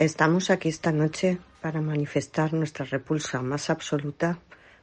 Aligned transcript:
Estamos 0.00 0.48
aquí 0.48 0.70
esta 0.70 0.92
noche 0.92 1.36
para 1.60 1.82
manifestar 1.82 2.54
nuestra 2.54 2.86
repulsa 2.86 3.42
más 3.42 3.68
absoluta 3.68 4.38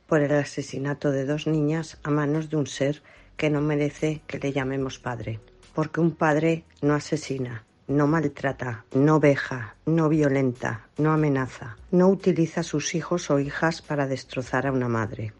por 0.05 0.21
el 0.21 0.31
asesinato 0.31 1.09
de 1.09 1.25
dos 1.25 1.47
niñas 1.47 1.97
a 2.03 2.11
manos 2.11 2.51
de 2.51 2.57
un 2.57 2.67
ser 2.67 3.01
que 3.35 3.49
no 3.49 3.59
merece 3.59 4.21
que 4.27 4.37
le 4.37 4.53
llamemos 4.53 4.99
padre. 4.99 5.39
Porque 5.73 6.01
un 6.01 6.11
padre 6.11 6.65
no 6.83 6.93
asesina, 6.93 7.65
no 7.87 8.05
maltrata, 8.05 8.85
no 8.93 9.19
veja, 9.19 9.75
no 9.87 10.07
violenta, 10.07 10.87
no 10.99 11.11
amenaza, 11.11 11.77
no 11.89 12.09
utiliza 12.09 12.61
a 12.61 12.63
sus 12.63 12.93
hijos 12.93 13.31
o 13.31 13.39
hijas 13.39 13.81
para 13.81 14.05
destrozar 14.05 14.67
a 14.67 14.71
una 14.71 14.87
madre. 14.87 15.33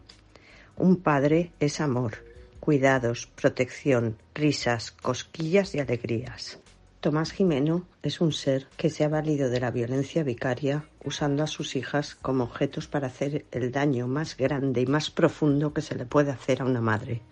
Un 0.76 0.96
padre 0.96 1.52
es 1.60 1.80
amor, 1.80 2.24
cuidados, 2.58 3.28
protección, 3.28 4.18
risas, 4.34 4.90
cosquillas 4.90 5.76
y 5.76 5.78
alegrías. 5.78 6.58
Tomás 7.00 7.30
Jimeno 7.30 7.86
es 8.02 8.20
un 8.20 8.32
ser 8.32 8.66
que 8.76 8.90
se 8.90 9.04
ha 9.04 9.08
valido 9.08 9.50
de 9.50 9.60
la 9.60 9.70
violencia 9.70 10.24
vicaria 10.24 10.84
usando 11.04 11.44
a 11.44 11.46
sus 11.46 11.76
hijas 11.76 12.16
como 12.16 12.42
objetos 12.42 12.88
para 12.88 13.06
hacer 13.06 13.46
el 13.52 13.70
daño 13.70 14.08
más 14.08 14.36
grande 14.36 14.80
y 14.80 14.86
más 14.86 15.08
profundo 15.08 15.72
que 15.72 15.80
se 15.80 15.94
le 15.94 16.06
puede 16.06 16.32
hacer 16.32 16.60
a 16.60 16.64
una 16.64 16.80
madre, 16.80 17.22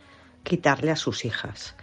quitarle 0.44 0.92
a 0.92 0.97
sus 0.97 1.25
hijas. 1.25 1.75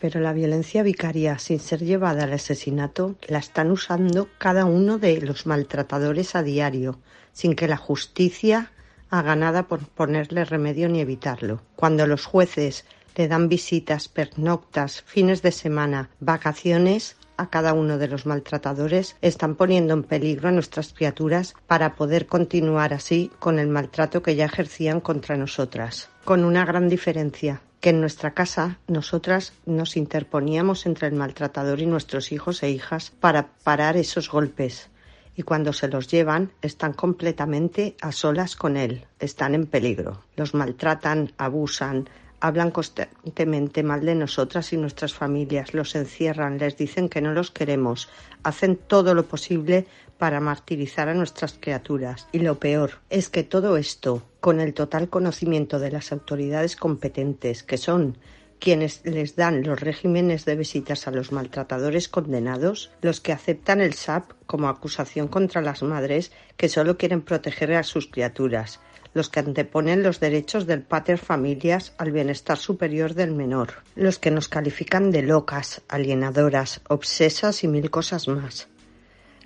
Pero 0.00 0.20
la 0.20 0.32
violencia 0.32 0.82
vicaria, 0.82 1.38
sin 1.38 1.60
ser 1.60 1.80
llevada 1.80 2.24
al 2.24 2.32
asesinato, 2.32 3.16
la 3.28 3.40
están 3.40 3.70
usando 3.70 4.30
cada 4.38 4.64
uno 4.64 4.96
de 4.96 5.20
los 5.20 5.44
maltratadores 5.44 6.34
a 6.34 6.42
diario, 6.42 6.98
sin 7.34 7.54
que 7.54 7.68
la 7.68 7.76
justicia 7.76 8.72
haga 9.10 9.36
nada 9.36 9.68
por 9.68 9.86
ponerle 9.86 10.46
remedio 10.46 10.88
ni 10.88 11.02
evitarlo. 11.02 11.60
Cuando 11.76 12.06
los 12.06 12.24
jueces 12.24 12.86
le 13.16 13.28
dan 13.28 13.48
visitas, 13.48 14.08
pernoctas, 14.08 15.02
fines 15.02 15.42
de 15.42 15.52
semana, 15.52 16.10
vacaciones 16.20 17.16
a 17.36 17.48
cada 17.50 17.72
uno 17.72 17.98
de 17.98 18.08
los 18.08 18.26
maltratadores, 18.26 19.16
están 19.20 19.54
poniendo 19.56 19.94
en 19.94 20.04
peligro 20.04 20.48
a 20.48 20.52
nuestras 20.52 20.92
criaturas 20.92 21.54
para 21.66 21.94
poder 21.94 22.26
continuar 22.26 22.94
así 22.94 23.30
con 23.38 23.58
el 23.58 23.68
maltrato 23.68 24.22
que 24.22 24.36
ya 24.36 24.46
ejercían 24.46 25.00
contra 25.00 25.36
nosotras. 25.36 26.08
Con 26.24 26.44
una 26.44 26.64
gran 26.64 26.88
diferencia, 26.88 27.62
que 27.82 27.90
en 27.90 28.00
nuestra 28.00 28.32
casa 28.32 28.78
nosotras 28.86 29.54
nos 29.66 29.96
interponíamos 29.96 30.86
entre 30.86 31.08
el 31.08 31.14
maltratador 31.14 31.80
y 31.80 31.86
nuestros 31.86 32.30
hijos 32.30 32.62
e 32.62 32.70
hijas 32.70 33.10
para 33.18 33.48
parar 33.64 33.96
esos 33.96 34.30
golpes. 34.30 34.88
Y 35.34 35.42
cuando 35.42 35.72
se 35.72 35.88
los 35.88 36.06
llevan, 36.06 36.52
están 36.62 36.92
completamente 36.92 37.96
a 38.00 38.12
solas 38.12 38.54
con 38.54 38.76
él, 38.76 39.06
están 39.18 39.56
en 39.56 39.66
peligro. 39.66 40.22
Los 40.36 40.54
maltratan, 40.54 41.32
abusan, 41.38 42.08
hablan 42.42 42.72
constantemente 42.72 43.84
mal 43.84 44.04
de 44.04 44.16
nosotras 44.16 44.72
y 44.72 44.76
nuestras 44.76 45.14
familias, 45.14 45.74
los 45.74 45.94
encierran, 45.94 46.58
les 46.58 46.76
dicen 46.76 47.08
que 47.08 47.20
no 47.20 47.32
los 47.32 47.52
queremos, 47.52 48.08
hacen 48.42 48.74
todo 48.76 49.14
lo 49.14 49.26
posible 49.26 49.86
para 50.18 50.40
martirizar 50.40 51.08
a 51.08 51.14
nuestras 51.14 51.56
criaturas. 51.60 52.26
Y 52.32 52.40
lo 52.40 52.58
peor 52.58 52.94
es 53.10 53.28
que 53.28 53.44
todo 53.44 53.76
esto, 53.76 54.24
con 54.40 54.58
el 54.58 54.74
total 54.74 55.08
conocimiento 55.08 55.78
de 55.78 55.92
las 55.92 56.10
autoridades 56.10 56.74
competentes, 56.74 57.62
que 57.62 57.78
son 57.78 58.18
quienes 58.58 59.02
les 59.04 59.36
dan 59.36 59.62
los 59.62 59.80
regímenes 59.80 60.44
de 60.44 60.56
visitas 60.56 61.06
a 61.06 61.12
los 61.12 61.30
maltratadores 61.30 62.08
condenados, 62.08 62.90
los 63.02 63.20
que 63.20 63.32
aceptan 63.32 63.80
el 63.80 63.94
SAP 63.94 64.32
como 64.46 64.68
acusación 64.68 65.28
contra 65.28 65.62
las 65.62 65.84
madres 65.84 66.32
que 66.56 66.68
solo 66.68 66.98
quieren 66.98 67.22
proteger 67.22 67.74
a 67.74 67.84
sus 67.84 68.08
criaturas, 68.08 68.80
los 69.14 69.28
que 69.28 69.40
anteponen 69.40 70.02
los 70.02 70.20
derechos 70.20 70.66
del 70.66 70.82
pater 70.82 71.18
familias 71.18 71.92
al 71.98 72.12
bienestar 72.12 72.58
superior 72.58 73.14
del 73.14 73.32
menor, 73.32 73.82
los 73.94 74.18
que 74.18 74.30
nos 74.30 74.48
califican 74.48 75.10
de 75.10 75.22
locas, 75.22 75.82
alienadoras, 75.88 76.80
obsesas 76.88 77.64
y 77.64 77.68
mil 77.68 77.90
cosas 77.90 78.28
más, 78.28 78.68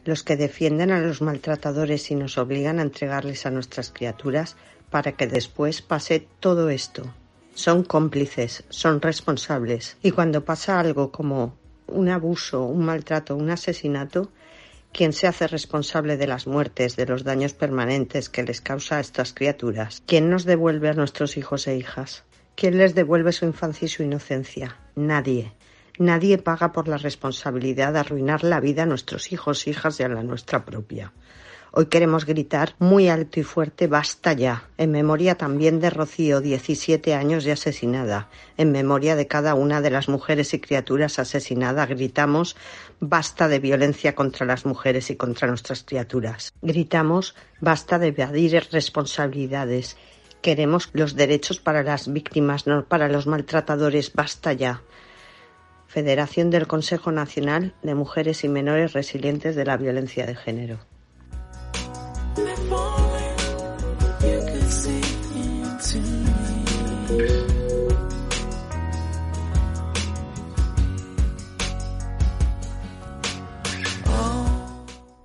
los 0.04 0.22
que 0.22 0.36
defienden 0.36 0.92
a 0.92 1.00
los 1.00 1.20
maltratadores 1.20 2.10
y 2.10 2.14
nos 2.14 2.38
obligan 2.38 2.78
a 2.78 2.82
entregarles 2.82 3.44
a 3.44 3.50
nuestras 3.50 3.90
criaturas 3.90 4.56
para 4.90 5.12
que 5.12 5.26
después 5.26 5.82
pase 5.82 6.28
todo 6.40 6.70
esto. 6.70 7.12
Son 7.54 7.82
cómplices, 7.82 8.64
son 8.68 9.00
responsables 9.00 9.96
y 10.02 10.12
cuando 10.12 10.44
pasa 10.44 10.78
algo 10.78 11.10
como 11.10 11.56
un 11.88 12.08
abuso, 12.08 12.64
un 12.64 12.84
maltrato, 12.84 13.36
un 13.36 13.50
asesinato, 13.50 14.30
¿Quién 14.96 15.12
se 15.12 15.26
hace 15.26 15.46
responsable 15.46 16.16
de 16.16 16.26
las 16.26 16.46
muertes, 16.46 16.96
de 16.96 17.04
los 17.04 17.22
daños 17.22 17.52
permanentes 17.52 18.30
que 18.30 18.42
les 18.42 18.62
causa 18.62 18.96
a 18.96 19.00
estas 19.00 19.34
criaturas? 19.34 20.02
¿Quién 20.06 20.30
nos 20.30 20.46
devuelve 20.46 20.88
a 20.88 20.94
nuestros 20.94 21.36
hijos 21.36 21.66
e 21.66 21.76
hijas? 21.76 22.24
¿Quién 22.54 22.78
les 22.78 22.94
devuelve 22.94 23.32
su 23.32 23.44
infancia 23.44 23.84
y 23.84 23.88
su 23.90 24.02
inocencia? 24.02 24.78
Nadie. 24.94 25.52
Nadie 25.98 26.38
paga 26.38 26.72
por 26.72 26.88
la 26.88 26.96
responsabilidad 26.96 27.92
de 27.92 27.98
arruinar 27.98 28.42
la 28.42 28.58
vida 28.58 28.84
a 28.84 28.86
nuestros 28.86 29.32
hijos, 29.32 29.66
hijas 29.66 30.00
y 30.00 30.04
a 30.04 30.08
la 30.08 30.22
nuestra 30.22 30.64
propia. 30.64 31.12
Hoy 31.78 31.86
queremos 31.86 32.24
gritar 32.24 32.74
muy 32.78 33.10
alto 33.10 33.38
y 33.38 33.42
fuerte 33.42 33.86
basta 33.86 34.32
ya, 34.32 34.70
en 34.78 34.92
memoria 34.92 35.34
también 35.34 35.78
de 35.78 35.90
Rocío, 35.90 36.40
17 36.40 37.12
años 37.12 37.44
y 37.44 37.50
asesinada. 37.50 38.30
En 38.56 38.72
memoria 38.72 39.14
de 39.14 39.26
cada 39.26 39.54
una 39.54 39.82
de 39.82 39.90
las 39.90 40.08
mujeres 40.08 40.54
y 40.54 40.58
criaturas 40.58 41.18
asesinadas, 41.18 41.86
gritamos 41.90 42.56
basta 43.00 43.48
de 43.48 43.58
violencia 43.58 44.14
contra 44.14 44.46
las 44.46 44.66
mujeres 44.66 45.10
y 45.10 45.16
contra 45.16 45.48
nuestras 45.48 45.82
criaturas. 45.82 46.52
Gritamos 46.62 47.34
basta 47.60 47.98
de 47.98 48.08
evadir 48.08 48.68
responsabilidades. 48.72 49.96
Queremos 50.42 50.90
los 50.92 51.16
derechos 51.16 51.58
para 51.58 51.82
las 51.82 52.12
víctimas, 52.12 52.66
no 52.66 52.84
para 52.84 53.08
los 53.08 53.26
maltratadores. 53.26 54.12
Basta 54.12 54.52
ya. 54.52 54.82
Federación 55.86 56.50
del 56.50 56.66
Consejo 56.66 57.10
Nacional 57.12 57.74
de 57.82 57.94
Mujeres 57.94 58.44
y 58.44 58.48
Menores 58.48 58.92
Resilientes 58.92 59.56
de 59.56 59.64
la 59.64 59.76
Violencia 59.76 60.26
de 60.26 60.36
Género. 60.36 60.78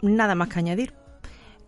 Nada 0.01 0.35
más 0.35 0.49
que 0.49 0.59
añadir. 0.59 0.93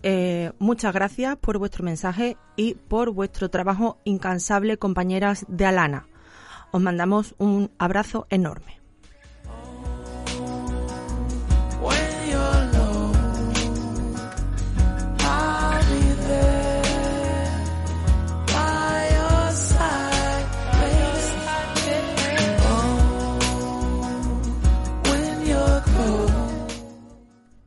Eh, 0.04 0.52
muchas 0.60 0.94
gracias 0.94 1.38
por 1.38 1.58
vuestro 1.58 1.84
mensaje 1.84 2.38
y 2.58 2.76
por 2.76 3.12
vuestro 3.12 3.50
trabajo 3.50 4.00
incansable, 4.04 4.78
compañeras 4.78 5.46
de 5.48 5.66
Alana. 5.66 6.08
Os 6.72 6.82
mandamos 6.82 7.36
un 7.38 7.72
abrazo 7.78 8.28
enorme. 8.30 8.83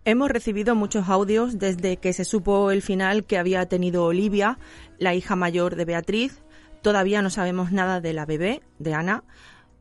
Hemos 0.09 0.31
recibido 0.31 0.77
muchos 0.77 1.09
audios 1.09 1.59
desde 1.59 1.97
que 1.97 2.13
se 2.13 2.25
supo 2.25 2.71
el 2.71 2.81
final 2.81 3.25
que 3.25 3.39
había 3.39 3.67
tenido 3.67 4.05
Olivia, 4.05 4.57
la 4.99 5.15
hija 5.15 5.35
mayor 5.35 5.75
de 5.75 5.85
Beatriz. 5.85 6.45
Todavía 6.81 7.23
no 7.23 7.29
sabemos 7.29 7.73
nada 7.73 8.01
de 8.01 8.13
la 8.13 8.25
bebé, 8.25 8.63
de 8.79 8.95
Ana. 8.95 9.25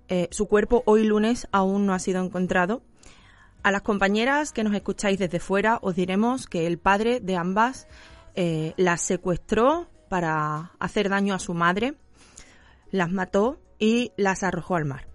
Eh, 0.08 0.28
su 0.32 0.48
cuerpo 0.48 0.82
hoy 0.88 1.04
lunes 1.04 1.48
aún 1.52 1.86
no 1.86 1.94
ha 1.94 2.00
sido 2.00 2.26
encontrado. 2.26 2.82
A 3.62 3.70
las 3.70 3.84
compañeras 3.84 4.52
que 4.52 4.64
nos 4.64 4.74
escucháis 4.74 5.20
desde 5.20 5.40
fuera 5.40 5.78
os 5.84 5.96
diremos 5.96 6.48
que 6.48 6.66
el 6.66 6.80
padre 6.80 7.20
de 7.20 7.36
ambas 7.36 7.88
eh, 8.34 8.74
las 8.78 9.02
secuestró 9.02 9.88
para 10.10 10.72
hacer 10.80 11.08
daño 11.08 11.36
a 11.36 11.40
su 11.40 11.54
madre, 11.54 11.94
las 12.90 13.12
mató 13.12 13.60
y 13.78 14.12
las 14.18 14.42
arrojó 14.42 14.76
al 14.76 14.86
mar. 14.86 15.06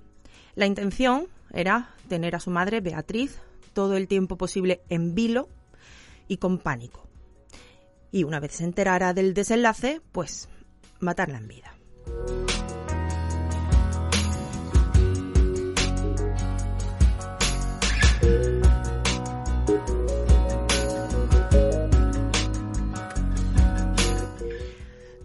La 0.54 0.66
intención 0.66 1.26
era 1.52 1.96
tener 2.08 2.36
a 2.36 2.40
su 2.40 2.50
madre, 2.50 2.80
Beatriz, 2.80 3.40
todo 3.72 3.96
el 3.96 4.08
tiempo 4.08 4.37
posible 4.37 4.82
en 4.88 5.14
vilo 5.14 5.49
y 6.28 6.37
con 6.38 6.58
pánico. 6.58 7.06
Y 8.12 8.25
una 8.25 8.40
vez 8.40 8.52
se 8.52 8.64
enterara 8.64 9.14
del 9.14 9.34
desenlace, 9.34 10.00
pues 10.12 10.49
matarla 11.00 11.38
en 11.38 11.49
vida. 11.49 11.75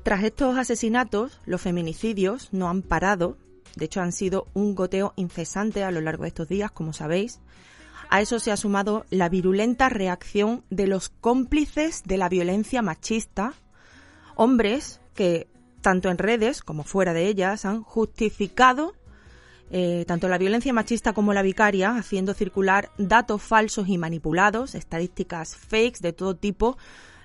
Tras 0.06 0.24
estos 0.24 0.56
asesinatos, 0.56 1.42
los 1.48 1.62
feminicidios 1.62 2.50
no 2.52 2.70
han 2.70 2.84
parado. 2.84 3.38
De 3.76 3.86
hecho, 3.86 4.02
han 4.02 4.12
sido 4.12 4.46
un 4.54 4.76
goteo 4.76 5.14
incesante 5.16 5.84
a 5.84 5.90
lo 5.90 6.00
largo 6.00 6.22
de 6.22 6.28
estos 6.28 6.48
días, 6.48 6.70
como 6.70 6.94
sabéis. 6.94 7.40
A 8.10 8.22
eso 8.22 8.40
se 8.40 8.52
ha 8.52 8.58
sumado 8.58 9.06
la 9.10 9.30
virulenta 9.30 9.90
reacción 9.90 10.64
de 10.70 10.88
los 10.88 11.10
cómplices 11.10 12.04
de 12.06 12.18
la 12.18 12.30
violencia 12.30 12.82
machista, 12.82 13.54
hombres 14.36 15.02
que, 15.14 15.48
tanto 15.82 16.10
en 16.10 16.18
redes 16.18 16.62
como 16.62 16.84
fuera 16.84 17.14
de 17.14 17.28
ellas, 17.28 17.66
han 17.66 17.82
justificado 17.84 18.94
eh, 19.72 20.06
tanto 20.08 20.30
la 20.30 20.38
violencia 20.38 20.74
machista 20.74 21.14
como 21.14 21.34
la 21.34 21.42
vicaria, 21.42 21.98
haciendo 21.98 22.34
circular 22.34 22.92
datos 22.98 23.42
falsos 23.42 23.88
y 23.88 23.98
manipulados, 23.98 24.76
estadísticas 24.76 25.56
fakes 25.56 26.00
de 26.02 26.14
todo 26.14 26.36
tipo, 26.36 26.78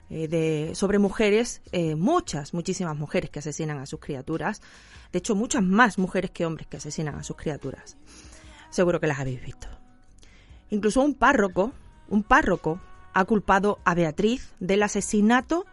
eh, 0.08 0.26
de, 0.26 0.74
sobre 0.74 0.98
mujeres, 0.98 1.60
eh, 1.72 1.94
muchas, 1.94 2.54
muchísimas 2.54 2.96
mujeres 2.96 3.30
que 3.30 3.40
asesinan 3.40 3.78
a 3.78 3.86
sus 3.86 4.00
criaturas. 4.00 4.62
De 5.12 5.18
hecho, 5.18 5.34
muchas 5.34 5.62
más 5.62 5.98
mujeres 5.98 6.30
que 6.30 6.46
hombres 6.46 6.66
que 6.66 6.78
asesinan 6.78 7.16
a 7.16 7.24
sus 7.24 7.36
criaturas. 7.36 7.96
Seguro 8.70 9.00
que 9.00 9.06
las 9.06 9.20
habéis 9.20 9.42
visto. 9.42 9.79
Incluso 10.70 11.02
un 11.02 11.14
párroco, 11.14 11.72
un 12.08 12.22
párroco, 12.22 12.80
ha 13.12 13.24
culpado 13.24 13.80
a 13.84 13.94
Beatriz 13.94 14.54
del 14.60 14.82
asesinato 14.82 15.66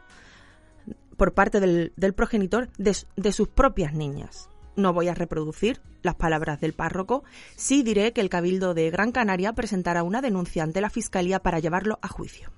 por 1.15 1.33
parte 1.33 1.59
del, 1.59 2.13
progenitor 2.15 2.69
de 2.77 3.31
sus 3.31 3.47
propias 3.47 3.94
niñas 3.94 4.49
no 4.77 4.94
voy 4.94 5.09
a 5.09 5.13
reproducir 5.13 5.81
las 6.03 6.15
palabras 6.15 6.61
del 6.61 6.73
párroco, 6.73 7.23
sí 7.55 7.83
diré 7.83 8.13
que 8.13 8.21
el 8.21 8.29
Cabildo 8.29 8.73
de 8.73 8.89
Gran 8.89 9.11
Canaria 9.11 9.53
presentará 9.53 10.03
una 10.03 10.21
denuncia 10.21 10.63
ante 10.63 10.79
la 10.79 10.89
Fiscalía 10.89 11.39
para 11.39 11.59
llevarlo 11.59 11.99
a 12.01 12.07
juicio. 12.07 12.51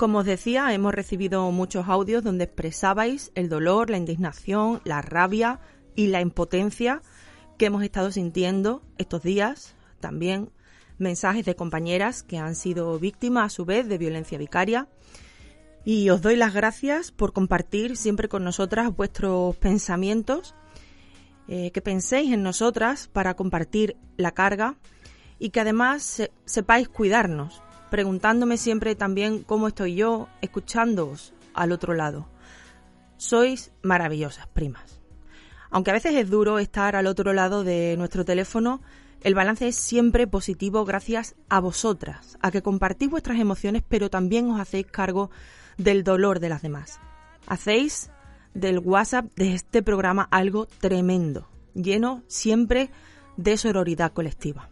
Como 0.00 0.20
os 0.20 0.24
decía, 0.24 0.72
hemos 0.72 0.94
recibido 0.94 1.50
muchos 1.50 1.86
audios 1.86 2.24
donde 2.24 2.44
expresabais 2.44 3.32
el 3.34 3.50
dolor, 3.50 3.90
la 3.90 3.98
indignación, 3.98 4.80
la 4.82 5.02
rabia 5.02 5.60
y 5.94 6.06
la 6.06 6.22
impotencia 6.22 7.02
que 7.58 7.66
hemos 7.66 7.82
estado 7.82 8.10
sintiendo 8.10 8.80
estos 8.96 9.22
días. 9.22 9.74
También 10.00 10.48
mensajes 10.96 11.44
de 11.44 11.54
compañeras 11.54 12.22
que 12.22 12.38
han 12.38 12.54
sido 12.54 12.98
víctimas 12.98 13.44
a 13.44 13.54
su 13.54 13.66
vez 13.66 13.90
de 13.90 13.98
violencia 13.98 14.38
vicaria. 14.38 14.88
Y 15.84 16.08
os 16.08 16.22
doy 16.22 16.36
las 16.36 16.54
gracias 16.54 17.12
por 17.12 17.34
compartir 17.34 17.98
siempre 17.98 18.30
con 18.30 18.42
nosotras 18.42 18.96
vuestros 18.96 19.54
pensamientos, 19.56 20.54
eh, 21.46 21.72
que 21.72 21.82
penséis 21.82 22.32
en 22.32 22.42
nosotras 22.42 23.08
para 23.08 23.34
compartir 23.34 23.98
la 24.16 24.30
carga 24.30 24.76
y 25.38 25.50
que 25.50 25.60
además 25.60 26.22
sepáis 26.46 26.88
cuidarnos, 26.88 27.62
preguntándome 27.90 28.56
siempre 28.56 28.94
también 28.94 29.42
cómo 29.42 29.68
estoy 29.68 29.94
yo, 29.94 30.28
escuchándoos 30.40 31.34
al 31.52 31.72
otro 31.72 31.94
lado. 31.94 32.28
Sois 33.16 33.72
maravillosas, 33.82 34.46
primas. 34.46 35.00
Aunque 35.70 35.90
a 35.90 35.94
veces 35.94 36.14
es 36.14 36.30
duro 36.30 36.58
estar 36.58 36.96
al 36.96 37.06
otro 37.06 37.32
lado 37.32 37.62
de 37.64 37.96
nuestro 37.98 38.24
teléfono, 38.24 38.80
el 39.22 39.34
balance 39.34 39.68
es 39.68 39.76
siempre 39.76 40.26
positivo 40.26 40.84
gracias 40.84 41.34
a 41.50 41.60
vosotras, 41.60 42.38
a 42.40 42.50
que 42.50 42.62
compartís 42.62 43.10
vuestras 43.10 43.38
emociones, 43.38 43.82
pero 43.86 44.08
también 44.08 44.50
os 44.50 44.58
hacéis 44.58 44.86
cargo 44.86 45.30
del 45.76 46.02
dolor 46.02 46.40
de 46.40 46.48
las 46.48 46.62
demás. 46.62 46.98
Hacéis 47.46 48.10
del 48.54 48.78
WhatsApp 48.78 49.26
de 49.36 49.54
este 49.54 49.82
programa 49.82 50.26
algo 50.30 50.66
tremendo, 50.66 51.48
lleno 51.74 52.22
siempre 52.28 52.90
de 53.36 53.56
sororidad 53.58 54.12
colectiva. 54.12 54.69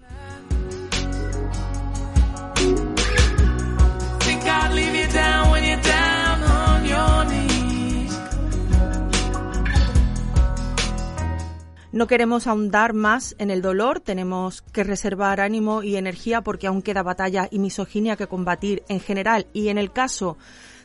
No 11.99 12.07
queremos 12.07 12.47
ahondar 12.47 12.95
más 12.95 13.35
en 13.41 13.51
el 13.51 13.61
dolor, 13.61 13.99
tenemos 13.99 14.63
que 14.63 14.85
reservar 14.85 15.41
ánimo 15.41 15.83
y 15.83 15.97
energía 15.97 16.43
porque 16.43 16.69
aún 16.69 16.81
queda 16.81 17.03
batalla 17.03 17.49
y 17.51 17.59
misoginia 17.59 18.15
que 18.15 18.29
combatir 18.29 18.85
en 18.89 19.01
general 19.01 19.49
y 19.53 19.67
en 19.67 19.79
el 19.79 19.91
caso 19.91 20.39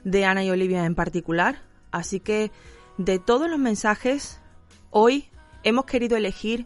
de 0.04 0.26
Ana 0.26 0.44
y 0.44 0.50
Olivia 0.50 0.86
en 0.86 0.96
particular. 0.96 1.62
Así 1.92 2.20
que 2.20 2.52
de 2.98 3.20
todos 3.20 3.48
los 3.48 3.60
mensajes, 3.60 4.42
hoy 4.90 5.30
hemos 5.62 5.86
querido 5.86 6.18
elegir 6.18 6.66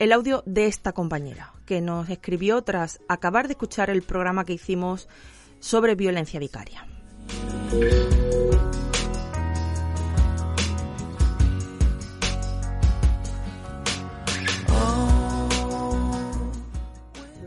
el 0.00 0.10
audio 0.10 0.42
de 0.46 0.66
esta 0.66 0.90
compañera 0.90 1.52
que 1.64 1.80
nos 1.80 2.10
escribió 2.10 2.62
tras 2.62 2.98
acabar 3.06 3.46
de 3.46 3.52
escuchar 3.52 3.88
el 3.88 4.02
programa 4.02 4.44
que 4.44 4.54
hicimos 4.54 5.08
sobre 5.60 5.94
violencia 5.94 6.40
vicaria. 6.40 6.88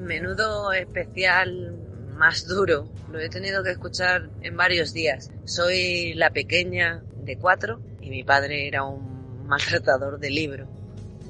Menudo 0.09 0.73
especial 0.73 1.77
más 2.17 2.47
duro. 2.47 2.89
Lo 3.11 3.19
he 3.19 3.29
tenido 3.29 3.63
que 3.63 3.69
escuchar 3.69 4.27
en 4.41 4.57
varios 4.57 4.91
días. 4.91 5.29
Soy 5.45 6.15
la 6.15 6.31
pequeña 6.31 7.03
de 7.23 7.37
cuatro 7.37 7.79
y 8.01 8.09
mi 8.09 8.23
padre 8.23 8.67
era 8.67 8.83
un 8.83 9.45
maltratador 9.45 10.19
de 10.19 10.31
libro, 10.31 10.67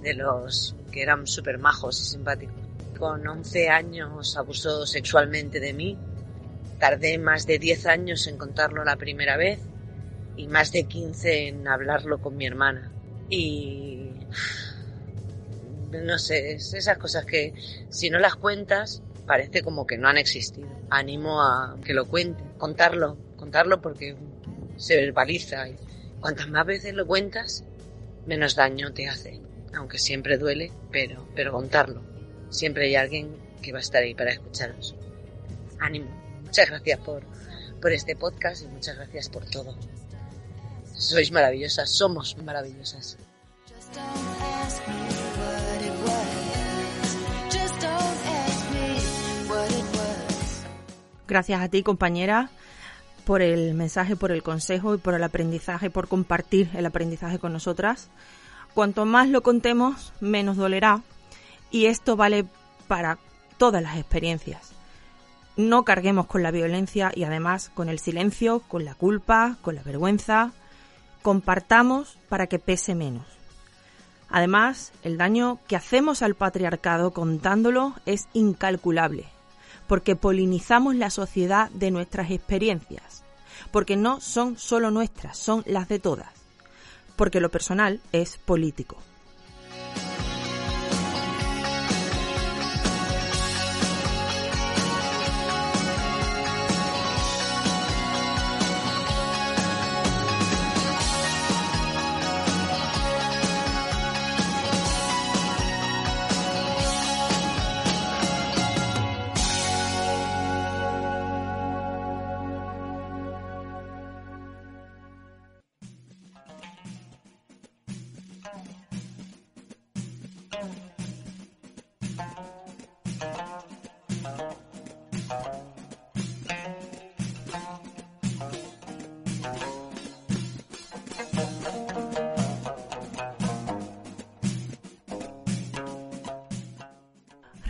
de 0.01 0.13
los 0.13 0.77
que 0.93 1.01
eran 1.01 1.27
súper 1.27 1.57
majos 1.57 1.99
y 1.99 2.05
simpáticos. 2.05 2.55
Con 2.97 3.27
11 3.27 3.67
años 3.67 4.37
abusó 4.37 4.85
sexualmente 4.85 5.59
de 5.59 5.73
mí 5.73 5.97
Tardé 6.79 7.17
más 7.17 7.45
de 7.45 7.59
10 7.59 7.85
años 7.87 8.27
en 8.27 8.37
contarlo 8.37 8.85
la 8.85 8.95
primera 8.95 9.35
vez 9.35 9.59
y 10.37 10.47
más 10.47 10.71
de 10.71 10.85
15 10.85 11.49
en 11.49 11.67
hablarlo 11.67 12.21
con 12.21 12.37
mi 12.37 12.47
hermana. 12.47 12.89
Y 13.29 14.11
no 15.91 16.19
sé, 16.19 16.53
es 16.53 16.73
esas 16.73 16.97
cosas 16.97 17.25
que 17.25 17.53
si 17.89 18.09
no 18.09 18.19
las 18.19 18.35
cuentas 18.35 19.01
parece 19.25 19.61
como 19.61 19.85
que 19.85 19.97
no 19.97 20.07
han 20.07 20.17
existido. 20.17 20.67
Animo 20.89 21.41
a 21.41 21.77
que 21.83 21.93
lo 21.93 22.07
cuente, 22.07 22.43
contarlo, 22.57 23.17
contarlo 23.37 23.81
porque 23.81 24.15
se 24.77 24.95
verbaliza 24.95 25.69
y 25.69 25.75
cuantas 26.19 26.49
más 26.49 26.65
veces 26.65 26.93
lo 26.93 27.05
cuentas, 27.05 27.63
menos 28.25 28.55
daño 28.55 28.93
te 28.93 29.07
hace. 29.07 29.41
Aunque 29.75 29.99
siempre 29.99 30.37
duele, 30.37 30.71
pero, 30.91 31.27
pero 31.35 31.51
contarlo. 31.51 32.01
Siempre 32.49 32.85
hay 32.85 32.95
alguien 32.95 33.35
que 33.61 33.71
va 33.71 33.77
a 33.77 33.81
estar 33.81 34.01
ahí 34.01 34.15
para 34.15 34.31
escucharos. 34.31 34.95
Ánimo. 35.79 36.09
Muchas 36.43 36.69
gracias 36.69 36.99
por, 36.99 37.23
por 37.79 37.91
este 37.91 38.15
podcast 38.15 38.63
y 38.63 38.67
muchas 38.67 38.95
gracias 38.95 39.29
por 39.29 39.45
todo. 39.45 39.77
Sois 40.95 41.31
maravillosas, 41.31 41.91
somos 41.91 42.35
maravillosas. 42.43 43.17
Gracias 51.29 51.61
a 51.61 51.69
ti, 51.69 51.81
compañera, 51.81 52.49
por 53.23 53.41
el 53.41 53.73
mensaje, 53.73 54.17
por 54.17 54.33
el 54.33 54.43
consejo 54.43 54.95
y 54.95 54.97
por 54.97 55.13
el 55.13 55.23
aprendizaje, 55.23 55.89
por 55.89 56.09
compartir 56.09 56.69
el 56.73 56.85
aprendizaje 56.85 57.39
con 57.39 57.53
nosotras. 57.53 58.09
Cuanto 58.73 59.05
más 59.05 59.29
lo 59.29 59.41
contemos, 59.41 60.11
menos 60.19 60.57
dolerá. 60.57 61.03
Y 61.71 61.85
esto 61.85 62.17
vale 62.17 62.45
para 62.87 63.17
todas 63.57 63.81
las 63.81 63.97
experiencias 63.97 64.73
no 65.59 65.83
carguemos 65.83 66.25
con 66.25 66.41
la 66.41 66.51
violencia 66.51 67.11
y 67.13 67.25
además 67.25 67.69
con 67.73 67.89
el 67.89 67.99
silencio, 67.99 68.61
con 68.61 68.85
la 68.85 68.95
culpa, 68.95 69.57
con 69.61 69.75
la 69.75 69.83
vergüenza. 69.83 70.53
Compartamos 71.21 72.17
para 72.29 72.47
que 72.47 72.59
pese 72.59 72.95
menos. 72.95 73.25
Además, 74.29 74.93
el 75.03 75.17
daño 75.17 75.59
que 75.67 75.75
hacemos 75.75 76.21
al 76.21 76.35
patriarcado 76.35 77.11
contándolo 77.11 77.93
es 78.05 78.29
incalculable, 78.31 79.25
porque 79.89 80.15
polinizamos 80.15 80.95
la 80.95 81.09
sociedad 81.09 81.71
de 81.71 81.89
nuestras 81.89 82.29
experiencias, 82.29 83.23
porque 83.71 83.97
no 83.97 84.21
son 84.21 84.55
solo 84.55 84.91
nuestras, 84.91 85.35
son 85.35 85.63
las 85.65 85.89
de 85.89 85.97
todas, 85.97 86.29
porque 87.15 87.41
lo 87.41 87.49
personal 87.49 87.99
es 88.11 88.37
político. 88.37 88.97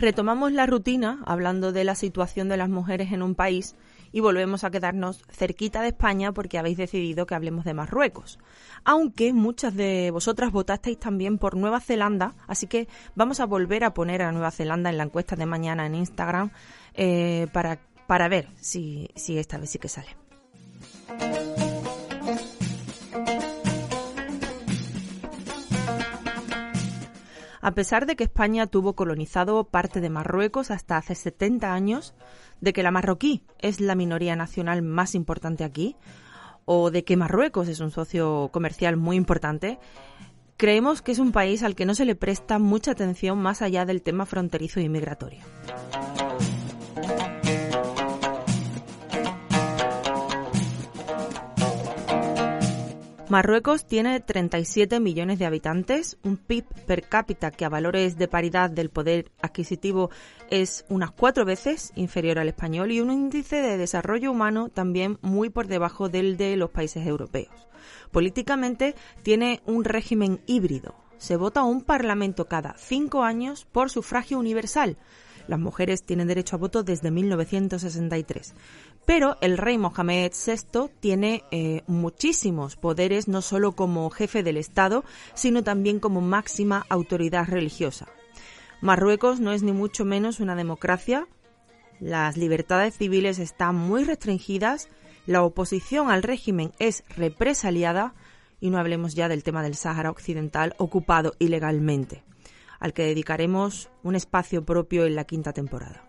Retomamos 0.00 0.52
la 0.52 0.64
rutina 0.64 1.22
hablando 1.26 1.72
de 1.72 1.84
la 1.84 1.94
situación 1.94 2.48
de 2.48 2.56
las 2.56 2.70
mujeres 2.70 3.12
en 3.12 3.20
un 3.20 3.34
país 3.34 3.76
y 4.12 4.20
volvemos 4.20 4.64
a 4.64 4.70
quedarnos 4.70 5.22
cerquita 5.28 5.82
de 5.82 5.88
España 5.88 6.32
porque 6.32 6.56
habéis 6.56 6.78
decidido 6.78 7.26
que 7.26 7.34
hablemos 7.34 7.66
de 7.66 7.74
Marruecos. 7.74 8.38
Aunque 8.82 9.34
muchas 9.34 9.76
de 9.76 10.10
vosotras 10.10 10.52
votasteis 10.52 10.98
también 10.98 11.36
por 11.36 11.54
Nueva 11.54 11.80
Zelanda, 11.80 12.34
así 12.46 12.66
que 12.66 12.88
vamos 13.14 13.40
a 13.40 13.44
volver 13.44 13.84
a 13.84 13.92
poner 13.92 14.22
a 14.22 14.32
Nueva 14.32 14.50
Zelanda 14.50 14.88
en 14.88 14.96
la 14.96 15.04
encuesta 15.04 15.36
de 15.36 15.44
mañana 15.44 15.84
en 15.84 15.94
Instagram 15.94 16.50
eh, 16.94 17.48
para, 17.52 17.78
para 18.06 18.28
ver 18.28 18.48
si, 18.58 19.10
si 19.16 19.36
esta 19.36 19.58
vez 19.58 19.68
sí 19.68 19.78
que 19.78 19.88
sale. 19.88 20.16
A 27.60 27.72
pesar 27.72 28.06
de 28.06 28.16
que 28.16 28.24
España 28.24 28.66
tuvo 28.66 28.94
colonizado 28.94 29.64
parte 29.64 30.00
de 30.00 30.08
Marruecos 30.08 30.70
hasta 30.70 30.96
hace 30.96 31.14
70 31.14 31.72
años, 31.72 32.14
de 32.60 32.72
que 32.72 32.82
la 32.82 32.90
marroquí 32.90 33.44
es 33.58 33.80
la 33.80 33.94
minoría 33.94 34.34
nacional 34.34 34.82
más 34.82 35.14
importante 35.14 35.64
aquí, 35.64 35.96
o 36.64 36.90
de 36.90 37.04
que 37.04 37.16
Marruecos 37.16 37.68
es 37.68 37.80
un 37.80 37.90
socio 37.90 38.48
comercial 38.52 38.96
muy 38.96 39.16
importante, 39.16 39.78
creemos 40.56 41.02
que 41.02 41.12
es 41.12 41.18
un 41.18 41.32
país 41.32 41.62
al 41.62 41.74
que 41.74 41.86
no 41.86 41.94
se 41.94 42.04
le 42.04 42.14
presta 42.14 42.58
mucha 42.58 42.92
atención 42.92 43.38
más 43.38 43.60
allá 43.60 43.84
del 43.84 44.02
tema 44.02 44.24
fronterizo 44.24 44.80
y 44.80 44.88
migratorio. 44.88 45.40
Marruecos 53.30 53.86
tiene 53.86 54.18
37 54.18 54.98
millones 54.98 55.38
de 55.38 55.46
habitantes, 55.46 56.18
un 56.24 56.36
PIB 56.36 56.64
per 56.84 57.08
cápita 57.08 57.52
que 57.52 57.64
a 57.64 57.68
valores 57.68 58.18
de 58.18 58.26
paridad 58.26 58.70
del 58.70 58.90
poder 58.90 59.30
adquisitivo 59.40 60.10
es 60.50 60.84
unas 60.88 61.12
cuatro 61.12 61.44
veces 61.44 61.92
inferior 61.94 62.40
al 62.40 62.48
español 62.48 62.90
y 62.90 63.00
un 63.00 63.12
índice 63.12 63.62
de 63.62 63.78
desarrollo 63.78 64.32
humano 64.32 64.68
también 64.68 65.16
muy 65.22 65.48
por 65.48 65.68
debajo 65.68 66.08
del 66.08 66.36
de 66.36 66.56
los 66.56 66.70
países 66.70 67.06
europeos. 67.06 67.68
Políticamente 68.10 68.96
tiene 69.22 69.62
un 69.64 69.84
régimen 69.84 70.40
híbrido. 70.46 70.96
Se 71.16 71.36
vota 71.36 71.62
un 71.62 71.82
parlamento 71.82 72.46
cada 72.46 72.74
cinco 72.78 73.22
años 73.22 73.64
por 73.70 73.90
sufragio 73.90 74.40
universal, 74.40 74.96
las 75.50 75.58
mujeres 75.58 76.04
tienen 76.04 76.28
derecho 76.28 76.54
a 76.54 76.60
voto 76.60 76.84
desde 76.84 77.10
1963. 77.10 78.54
Pero 79.06 79.36
el 79.40 79.58
rey 79.58 79.78
Mohamed 79.78 80.32
VI 80.32 80.90
tiene 81.00 81.44
eh, 81.50 81.82
muchísimos 81.86 82.76
poderes, 82.76 83.28
no 83.28 83.42
solo 83.42 83.72
como 83.72 84.08
jefe 84.10 84.42
del 84.42 84.56
Estado, 84.56 85.04
sino 85.34 85.64
también 85.64 85.98
como 86.00 86.20
máxima 86.20 86.86
autoridad 86.88 87.48
religiosa. 87.48 88.06
Marruecos 88.80 89.40
no 89.40 89.52
es 89.52 89.62
ni 89.62 89.72
mucho 89.72 90.04
menos 90.04 90.40
una 90.40 90.54
democracia. 90.54 91.26
Las 91.98 92.36
libertades 92.36 92.96
civiles 92.96 93.38
están 93.38 93.74
muy 93.74 94.04
restringidas, 94.04 94.88
la 95.26 95.42
oposición 95.42 96.10
al 96.10 96.22
régimen 96.22 96.72
es 96.78 97.04
represaliada 97.16 98.14
y 98.60 98.70
no 98.70 98.78
hablemos 98.78 99.14
ya 99.14 99.28
del 99.28 99.42
tema 99.42 99.62
del 99.62 99.74
Sáhara 99.74 100.10
Occidental 100.10 100.74
ocupado 100.78 101.34
ilegalmente 101.38 102.22
al 102.80 102.94
que 102.94 103.04
dedicaremos 103.04 103.90
un 104.02 104.16
espacio 104.16 104.64
propio 104.64 105.04
en 105.04 105.14
la 105.14 105.24
quinta 105.24 105.52
temporada. 105.52 106.02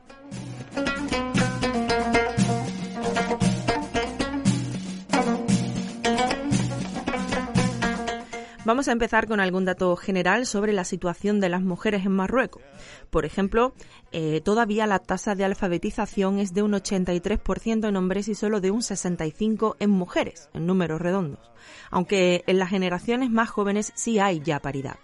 Vamos 8.63 8.87
a 8.87 8.91
empezar 8.91 9.27
con 9.27 9.39
algún 9.39 9.65
dato 9.65 9.95
general 9.95 10.45
sobre 10.45 10.71
la 10.71 10.83
situación 10.83 11.39
de 11.39 11.49
las 11.49 11.63
mujeres 11.63 12.05
en 12.05 12.11
Marruecos. 12.11 12.61
Por 13.09 13.25
ejemplo, 13.25 13.73
eh, 14.11 14.39
todavía 14.41 14.85
la 14.85 14.99
tasa 14.99 15.33
de 15.33 15.43
alfabetización 15.43 16.37
es 16.37 16.53
de 16.53 16.61
un 16.61 16.73
83% 16.73 17.89
en 17.89 17.95
hombres 17.95 18.27
y 18.27 18.35
solo 18.35 18.61
de 18.61 18.69
un 18.69 18.81
65% 18.81 19.77
en 19.79 19.89
mujeres, 19.89 20.49
en 20.53 20.67
números 20.67 21.01
redondos, 21.01 21.51
aunque 21.89 22.43
en 22.45 22.59
las 22.59 22.69
generaciones 22.69 23.31
más 23.31 23.49
jóvenes 23.49 23.93
sí 23.95 24.19
hay 24.19 24.41
ya 24.41 24.59
paridad. 24.59 24.97